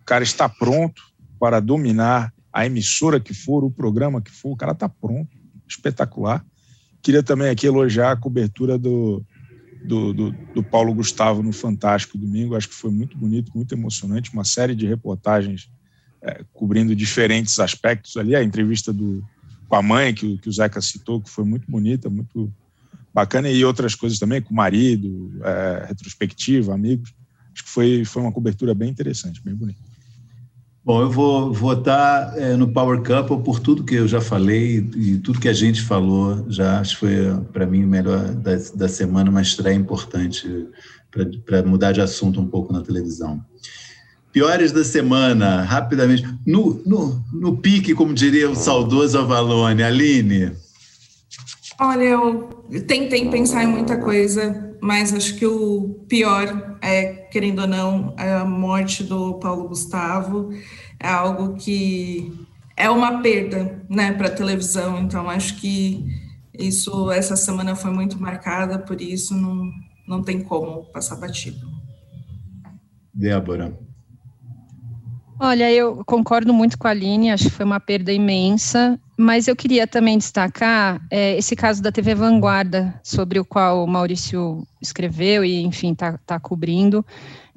Cara 0.08 0.24
está 0.24 0.47
pronto 0.47 1.03
para 1.38 1.60
dominar 1.60 2.34
a 2.51 2.66
emissora 2.66 3.20
que 3.20 3.34
for, 3.34 3.66
o 3.66 3.70
programa 3.70 4.22
que 4.22 4.32
for, 4.32 4.53
o 4.53 4.55
cara 4.55 4.72
está 4.72 4.88
pronto. 4.88 5.30
Espetacular. 5.68 6.43
Queria 7.01 7.22
também 7.22 7.49
aqui 7.49 7.68
elogiar 7.68 8.14
a 8.14 8.16
cobertura 8.16 8.78
do, 8.78 9.22
do, 9.84 10.14
do, 10.14 10.32
do, 10.32 10.64
Paulo 10.64 10.93
Gustavo 10.93 11.43
no 11.43 11.51
Fantástico 11.51 12.18
domingo. 12.18 12.55
Acho 12.55 12.70
que 12.70 12.74
foi 12.74 12.89
muito 12.89 13.18
bonito, 13.18 13.51
muito 13.53 13.76
emocionante. 13.76 14.32
Uma 14.32 14.45
série 14.45 14.74
de 14.74 14.88
reportagens 14.88 15.70
é, 16.22 16.41
cobrindo 16.53 16.95
diferentes 16.95 17.60
aspectos 17.60 18.16
ali. 18.16 18.34
A 18.34 18.41
entrevista 18.41 18.93
do, 18.93 19.22
com 19.68 19.76
a 19.76 19.82
mãe, 19.82 20.14
que, 20.14 20.38
que 20.38 20.47
o 20.47 20.51
Zeca 20.53 20.80
citou, 20.80 21.22
que 21.22 21.30
foi 21.30 21.43
muito 21.43 21.70
bonita, 21.70 22.10
muito 22.10 22.49
bacana. 23.14 23.49
E 23.49 23.66
outras 23.66 23.93
coisas 23.93 24.18
também, 24.18 24.41
com 24.41 24.53
o 24.53 24.58
marido, 24.58 25.34
é, 25.43 25.86
retrospectiva, 25.89 26.74
amigos. 26.74 27.14
Acho 27.53 27.64
que 27.66 27.70
foi, 27.70 28.05
foi 28.05 28.22
uma 28.22 28.32
cobertura 28.32 28.74
bem 28.74 28.89
interessante, 28.89 29.43
bem 29.43 29.53
bonita. 29.53 29.87
Bom, 30.88 31.02
eu 31.02 31.12
vou 31.12 31.52
votar 31.52 32.34
é, 32.38 32.56
no 32.56 32.70
Power 32.70 33.04
Couple 33.04 33.44
por 33.44 33.60
tudo 33.60 33.84
que 33.84 33.96
eu 33.96 34.08
já 34.08 34.22
falei 34.22 34.78
e 34.96 35.18
tudo 35.18 35.38
que 35.38 35.50
a 35.50 35.54
gente 35.54 35.82
falou 35.82 36.46
já. 36.48 36.80
Acho 36.80 36.94
que 36.94 37.00
foi, 37.02 37.44
para 37.52 37.66
mim, 37.66 37.84
o 37.84 37.88
melhor 37.88 38.34
da, 38.36 38.54
da 38.74 38.88
semana, 38.88 39.30
uma 39.30 39.42
estreia 39.42 39.76
importante 39.76 40.48
para 41.46 41.62
mudar 41.62 41.92
de 41.92 42.00
assunto 42.00 42.40
um 42.40 42.48
pouco 42.48 42.72
na 42.72 42.80
televisão. 42.80 43.44
Piores 44.32 44.72
da 44.72 44.82
semana, 44.86 45.62
rapidamente. 45.62 46.26
No, 46.46 46.82
no, 46.86 47.22
no 47.34 47.58
pique, 47.58 47.94
como 47.94 48.14
diria 48.14 48.50
o 48.50 48.56
saudoso 48.56 49.20
Avalone, 49.20 49.84
Aline. 49.84 50.54
Olha, 51.82 52.04
eu 52.04 52.48
tentei 52.88 53.30
pensar 53.30 53.66
em 53.66 53.68
muita 53.68 53.98
coisa, 53.98 54.66
mas 54.82 55.14
acho 55.14 55.36
que 55.36 55.46
o 55.46 56.06
pior 56.08 56.78
é, 56.82 57.28
querendo 57.32 57.60
ou 57.60 57.68
não, 57.68 58.14
a 58.18 58.46
morte 58.46 59.04
do 59.04 59.36
Paulo 59.36 59.70
Gustavo 59.70 60.50
é 61.00 61.08
algo 61.08 61.56
que 61.56 62.32
é 62.76 62.90
uma 62.90 63.22
perda, 63.22 63.84
né, 63.90 64.14
para 64.14 64.28
a 64.28 64.36
televisão. 64.36 65.00
Então 65.00 65.30
acho 65.30 65.56
que 65.60 66.06
isso 66.58 67.12
essa 67.12 67.36
semana 67.36 67.76
foi 67.76 67.92
muito 67.92 68.22
marcada, 68.22 68.80
por 68.80 69.02
isso 69.02 69.36
não 69.36 69.72
não 70.08 70.24
tem 70.24 70.42
como 70.42 70.86
passar 70.86 71.18
batido. 71.18 71.68
Débora. 73.14 73.78
Olha, 75.40 75.72
eu 75.72 76.04
concordo 76.06 76.54
muito 76.54 76.78
com 76.78 76.88
a 76.88 76.92
Aline, 76.92 77.30
acho 77.30 77.46
que 77.46 77.52
foi 77.52 77.66
uma 77.66 77.80
perda 77.80 78.12
imensa, 78.12 79.00
mas 79.18 79.47
eu 79.47 79.55
queria 79.55 79.88
também 79.88 80.18
destacar 80.18 81.01
é, 81.09 81.36
esse 81.38 81.55
caso 81.55 81.82
da 81.82 81.91
TV 81.91 82.13
Vanguarda, 82.13 82.99
sobre 83.03 83.39
o 83.39 83.45
qual 83.45 83.84
o 83.84 83.88
Maurício 83.88 84.65
escreveu 84.80 85.43
e, 85.43 85.63
enfim, 85.63 85.93
está 85.93 86.20
tá 86.26 86.39
cobrindo, 86.39 87.03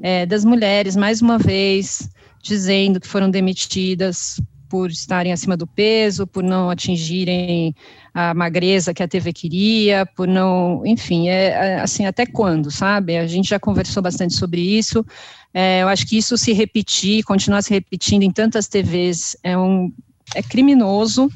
é, 0.01 0.25
das 0.25 0.45
mulheres, 0.45 0.97
mais 0.97 1.21
uma 1.21 1.39
vez, 1.39 2.09
dizendo 2.43 2.99
que 2.99 3.07
foram 3.07 3.31
demitidas 3.31 4.41
por 4.71 4.89
estarem 4.89 5.33
acima 5.33 5.57
do 5.57 5.67
peso, 5.67 6.27
por 6.27 6.45
não 6.45 6.71
atingirem 6.71 7.75
a 8.15 8.33
magreza 8.33 8.95
que 8.95 9.03
a 9.03 9.09
TV 9.09 9.33
queria, 9.33 10.07
por 10.07 10.29
não, 10.29 10.83
enfim, 10.87 11.29
é, 11.29 11.49
é 11.49 11.81
assim, 11.81 12.07
até 12.07 12.25
quando, 12.25 12.71
sabe? 12.71 13.19
A 13.19 13.27
gente 13.27 13.51
já 13.51 13.59
conversou 13.59 14.03
bastante 14.03 14.35
sobre 14.35 14.61
isso, 14.61 15.05
é, 15.53 15.83
eu 15.83 15.89
acho 15.89 16.07
que 16.07 16.17
isso 16.17 16.39
se 16.39 16.53
repetir, 16.53 17.25
continuar 17.25 17.63
se 17.63 17.71
repetindo 17.75 18.23
em 18.23 18.31
tantas 18.31 18.69
TVs 18.69 19.37
é, 19.43 19.59
um, 19.59 19.93
é 20.35 20.43
criminoso. 20.43 21.31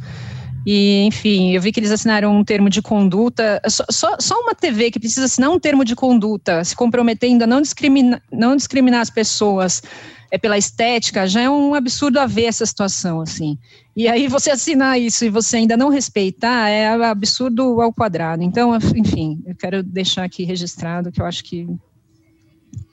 E, 0.67 1.03
enfim, 1.03 1.53
eu 1.53 1.61
vi 1.61 1.71
que 1.71 1.79
eles 1.79 1.91
assinaram 1.91 2.35
um 2.35 2.43
termo 2.43 2.71
de 2.71 2.81
conduta. 2.81 3.61
Só, 3.69 3.85
só, 3.91 4.17
só, 4.19 4.41
uma 4.41 4.55
TV 4.55 4.91
que 4.91 4.99
precisa 4.99 5.27
assinar 5.27 5.51
um 5.51 5.59
termo 5.59 5.85
de 5.85 5.95
conduta, 5.95 6.65
se 6.65 6.75
comprometendo 6.75 7.43
a 7.43 7.47
não, 7.47 7.61
discrimina, 7.61 8.23
não 8.33 8.57
discriminar 8.57 9.01
as 9.01 9.11
pessoas 9.11 9.83
é 10.31 10.39
pela 10.39 10.59
estética, 10.59 11.29
já 11.29 11.43
é 11.43 11.51
um 11.51 11.75
absurdo 11.75 12.19
haver 12.19 12.47
essa 12.47 12.67
situação, 12.67 13.21
assim. 13.21 13.57
E 13.95 14.09
aí 14.09 14.27
você 14.27 14.51
assinar 14.51 14.99
isso 14.99 15.25
e 15.25 15.31
você 15.31 15.59
ainda 15.59 15.77
não 15.77 15.91
respeitar 15.91 16.69
é 16.69 16.89
absurdo 17.05 17.81
ao 17.81 17.93
quadrado. 17.93 18.43
Então, 18.43 18.77
enfim, 18.97 19.43
eu 19.47 19.55
quero 19.55 19.83
deixar 19.83 20.25
aqui 20.25 20.45
registrado 20.45 21.13
que 21.13 21.21
eu 21.21 21.27
acho 21.27 21.45
que 21.45 21.69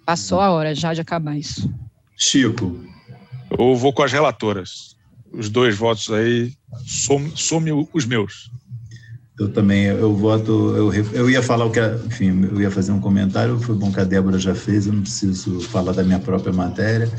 Passou 0.06 0.40
a 0.40 0.52
hora 0.52 0.74
já 0.74 0.94
de 0.94 1.02
acabar 1.02 1.38
isso. 1.38 1.74
Chico. 2.18 2.84
Eu 3.58 3.76
vou 3.76 3.94
com 3.94 4.04
as 4.04 4.12
relatoras. 4.12 4.91
Os 5.34 5.50
dois 5.50 5.76
votos 5.76 6.10
aí, 6.12 6.54
some, 6.86 7.32
some 7.36 7.88
os 7.94 8.06
meus. 8.06 8.52
Eu 9.40 9.52
também, 9.52 9.86
eu 9.86 10.16
voto, 10.16 10.76
eu, 10.76 10.94
eu 10.94 11.30
ia 11.30 11.42
falar 11.42 11.66
o 11.66 11.72
que, 11.72 11.80
enfim, 12.06 12.48
eu 12.52 12.62
ia 12.62 12.70
fazer 12.70 12.92
um 12.92 13.00
comentário, 13.00 13.60
foi 13.60 13.76
bom 13.76 13.92
que 13.92 14.00
a 14.00 14.04
Débora 14.04 14.38
já 14.38 14.54
fez, 14.54 14.86
eu 14.86 14.94
não 14.94 15.02
preciso 15.02 15.60
falar 15.62 15.94
da 15.94 16.04
minha 16.04 16.20
própria 16.20 16.54
matéria. 16.54 17.10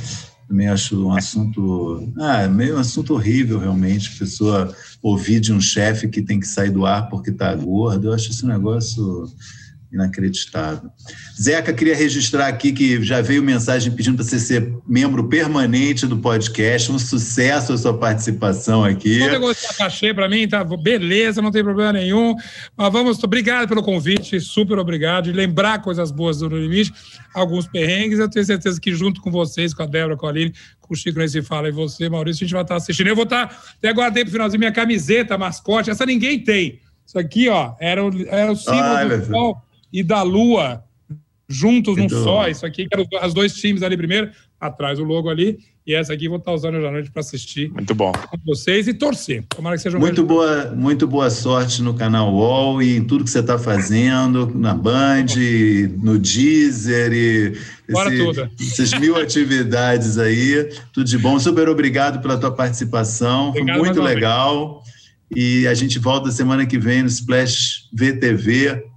Também 0.47 0.69
acho 0.69 1.07
um 1.07 1.17
assunto, 1.17 2.13
ah, 2.19 2.47
meio 2.47 2.77
um 2.77 2.79
assunto 2.79 3.15
horrível 3.15 3.59
realmente, 3.59 4.19
pessoa 4.19 4.73
ouvir 5.03 5.41
de 5.41 5.53
um 5.53 5.61
chefe 5.61 6.09
que 6.09 6.21
tem 6.21 6.39
que 6.39 6.47
sair 6.47 6.71
do 6.71 6.85
ar 6.85 7.09
porque 7.09 7.31
está 7.31 7.55
gordo, 7.55 8.09
eu 8.09 8.13
acho 8.13 8.31
esse 8.31 8.47
negócio 8.47 9.25
inacreditável. 9.93 10.91
Zeca, 11.41 11.73
queria 11.73 11.95
registrar 11.95 12.47
aqui 12.47 12.73
que 12.73 13.03
já 13.03 13.21
veio 13.21 13.43
mensagem 13.43 13.93
pedindo 13.93 14.17
para 14.17 14.25
você 14.25 14.39
ser 14.39 14.73
membro 14.89 15.29
permanente 15.29 16.07
do 16.07 16.17
podcast. 16.17 16.91
Um 16.91 16.99
sucesso 16.99 17.75
a 17.75 17.79
sua 17.79 17.97
participação 17.97 18.83
aqui. 18.85 19.19
Não 19.19 19.31
negociar 19.31 19.75
cachê 19.75 20.15
para 20.15 20.29
mim, 20.29 20.49
tá? 20.49 20.65
Beleza, 20.65 21.43
não 21.43 21.51
tem 21.51 21.63
problema 21.63 21.93
nenhum. 21.93 22.35
Mas 22.77 22.93
vamos, 22.93 23.23
obrigado 23.23 23.69
pelo 23.69 23.83
convite, 23.83 24.41
super 24.41 24.79
obrigado. 24.79 25.25
De 25.25 25.33
lembrar 25.33 25.83
coisas 25.83 26.11
boas 26.11 26.39
do 26.39 26.49
Limite, 26.49 26.93
alguns 27.35 27.67
perrengues. 27.67 28.19
Eu 28.19 28.31
tenho 28.31 28.47
certeza 28.47 28.81
que 28.81 28.95
junto 28.95 29.21
com 29.21 29.31
vocês, 29.31 29.75
com 29.75 29.83
a 29.83 29.87
Débora, 29.87 30.17
com 30.17 30.27
a 30.27 30.31
Aline, 30.31 30.55
com 30.81 30.95
o 30.95 30.97
Chico 30.97 31.19
nesse 31.19 31.43
Fala 31.43 31.69
e 31.69 31.73
você, 31.73 32.09
Maurício, 32.09 32.45
a 32.45 32.47
gente 32.47 32.55
vai 32.55 32.63
estar 32.63 32.77
assistindo. 32.77 33.09
Eu 33.09 33.15
vou 33.17 33.25
estar, 33.25 33.45
até 33.77 33.93
guardei 33.93 34.25
para 34.25 34.31
o 34.31 34.33
finalzinho 34.33 34.59
minha 34.59 34.73
camiseta, 34.73 35.37
mascote. 35.37 35.91
Essa 35.91 36.07
ninguém 36.07 36.39
tem. 36.39 36.81
Isso 37.07 37.19
aqui, 37.19 37.49
ó, 37.49 37.75
era 37.79 38.03
o, 38.03 38.11
era 38.29 38.51
o 38.51 38.57
símbolo 38.57 39.19
do 39.19 39.27
sol 39.27 39.63
e 39.93 40.03
da 40.03 40.23
Lua 40.23 40.85
juntos 41.49 41.97
num 41.97 42.09
só. 42.09 42.49
Isso 42.49 42.65
aqui, 42.65 42.87
que 42.87 42.95
eram 42.95 43.07
os 43.27 43.35
dois 43.35 43.55
times 43.55 43.83
ali 43.83 43.97
primeiro, 43.97 44.31
atrás 44.59 44.99
o 44.99 45.05
logo 45.05 45.29
ali. 45.29 45.59
E 45.85 45.95
essa 45.95 46.13
aqui 46.13 46.29
vou 46.29 46.39
estar 46.39 46.53
usando 46.53 46.77
hoje 46.77 46.87
à 46.87 46.91
noite 46.93 47.11
para 47.11 47.21
assistir. 47.21 47.69
Muito 47.73 47.93
bom. 47.93 48.13
Com 48.13 48.39
vocês 48.47 48.87
e 48.87 48.95
torcer. 48.95 49.45
Tomara 49.49 49.75
que 49.75 49.83
seja 49.83 49.97
um 49.97 50.01
muito 50.01 50.25
boa, 50.25 50.71
muito 50.77 51.09
boa 51.09 51.29
sorte 51.29 51.83
no 51.83 51.93
canal 51.93 52.33
UOL 52.33 52.81
e 52.81 52.97
em 52.97 53.05
tudo 53.05 53.25
que 53.25 53.31
você 53.31 53.41
está 53.41 53.59
fazendo, 53.59 54.47
na 54.55 54.75
Band, 54.75 55.27
no 56.01 56.21
Deezer 56.21 57.13
e 57.13 57.53
esse, 57.89 58.73
essas 58.81 59.01
mil 59.01 59.17
atividades 59.17 60.19
aí. 60.19 60.71
Tudo 60.93 61.05
de 61.05 61.19
bom. 61.19 61.37
Super 61.41 61.69
obrigado 61.69 62.23
pela 62.23 62.39
tua 62.39 62.53
participação. 62.53 63.49
Obrigado, 63.49 63.79
Foi 63.79 63.87
muito 63.87 64.01
legal. 64.01 64.85
E 65.35 65.67
a 65.67 65.75
gente 65.75 65.99
volta 65.99 66.31
semana 66.31 66.65
que 66.65 66.79
vem 66.79 67.03
no 67.03 67.09
Splash 67.09 67.89
VTV 67.93 68.92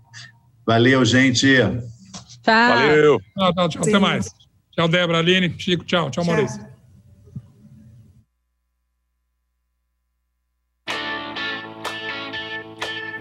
Valeu, 0.66 1.06
gente. 1.06 1.58
Tchau. 2.44 2.54
Valeu. 2.54 3.20
Tchau, 3.38 3.54
tchau, 3.54 3.70
tchau. 3.70 3.82
Até 3.84 4.00
mais. 4.00 4.30
Tchau, 4.72 4.88
Débora, 4.88 5.20
Aline, 5.20 5.54
Chico, 5.58 5.84
tchau. 5.86 6.10
Tchau, 6.10 6.24
tchau. 6.24 6.34
Maurício. 6.34 6.76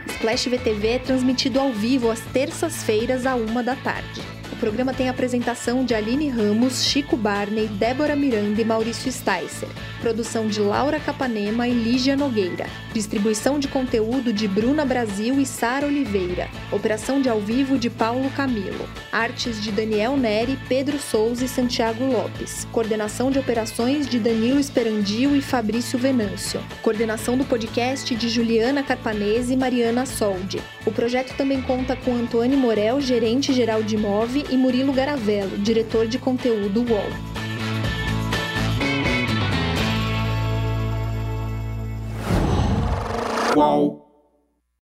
Splash 0.09 0.49
VTV 0.49 0.89
é 0.89 0.99
transmitido 0.99 1.61
ao 1.61 1.71
vivo 1.71 2.11
às 2.11 2.21
terças-feiras, 2.33 3.27
à 3.27 3.35
uma 3.35 3.63
da 3.63 3.77
tarde. 3.77 4.23
O 4.55 4.57
programa 4.57 4.95
tem 4.95 5.09
a 5.09 5.11
apresentação 5.11 5.85
de 5.85 5.97
Aline 5.97 6.29
Ramos, 6.29 6.85
Chico 6.85 7.17
Barney, 7.17 7.67
Débora 7.67 8.15
Miranda 8.15 8.63
e 8.63 8.65
Maurício 8.65 9.11
Sticer. 9.11 9.69
Produção 10.01 10.47
de 10.47 10.61
Laura 10.61 11.01
Capanema 11.01 11.67
e 11.67 11.73
Lígia 11.73 12.17
Nogueira. 12.17 12.67
Distribuição 12.93 13.59
de 13.59 13.67
conteúdo 13.67 14.33
de 14.33 14.47
Bruna 14.47 14.85
Brasil 14.85 15.41
e 15.41 15.45
Sara 15.45 15.87
Oliveira. 15.87 16.49
Operação 16.71 17.21
de 17.21 17.29
ao 17.29 17.41
vivo 17.41 17.77
de 17.77 17.91
Paulo 17.91 18.31
Camilo. 18.31 18.89
Artes 19.11 19.61
de 19.61 19.73
Daniel 19.73 20.17
Neri, 20.17 20.57
Pedro 20.69 21.01
Souza 21.01 21.45
e 21.45 21.49
Santiago 21.49 22.05
Lopes. 22.05 22.65
Coordenação 22.71 23.33
de 23.33 23.41
operações 23.41 24.07
de 24.07 24.21
Danilo 24.21 24.61
Esperandio 24.61 25.35
e 25.35 25.43
Fabrício 25.43 25.99
Venâncio. 25.99 26.63
Coordenação 26.81 27.37
do 27.37 27.45
podcast 27.45 28.15
de 28.15 28.29
Juliana 28.29 28.85
Carpanese 28.85 29.53
e 29.53 29.57
Mariana 29.57 30.07
Soldi. 30.07 30.63
O 30.87 30.93
projeto 30.93 31.35
também 31.37 31.61
conta 31.61 31.97
com 31.97 32.15
Antônio 32.15 32.57
Morel, 32.57 33.01
gerente 33.01 33.53
geral 33.53 33.83
de 33.83 33.97
E 34.51 34.57
Murilo 34.57 34.93
Garavello, 34.93 35.59
diretor 35.59 36.07
de 36.07 36.19
conteúdo 36.19 36.81
UOL. 36.83 37.35
Qual? 43.55 44.04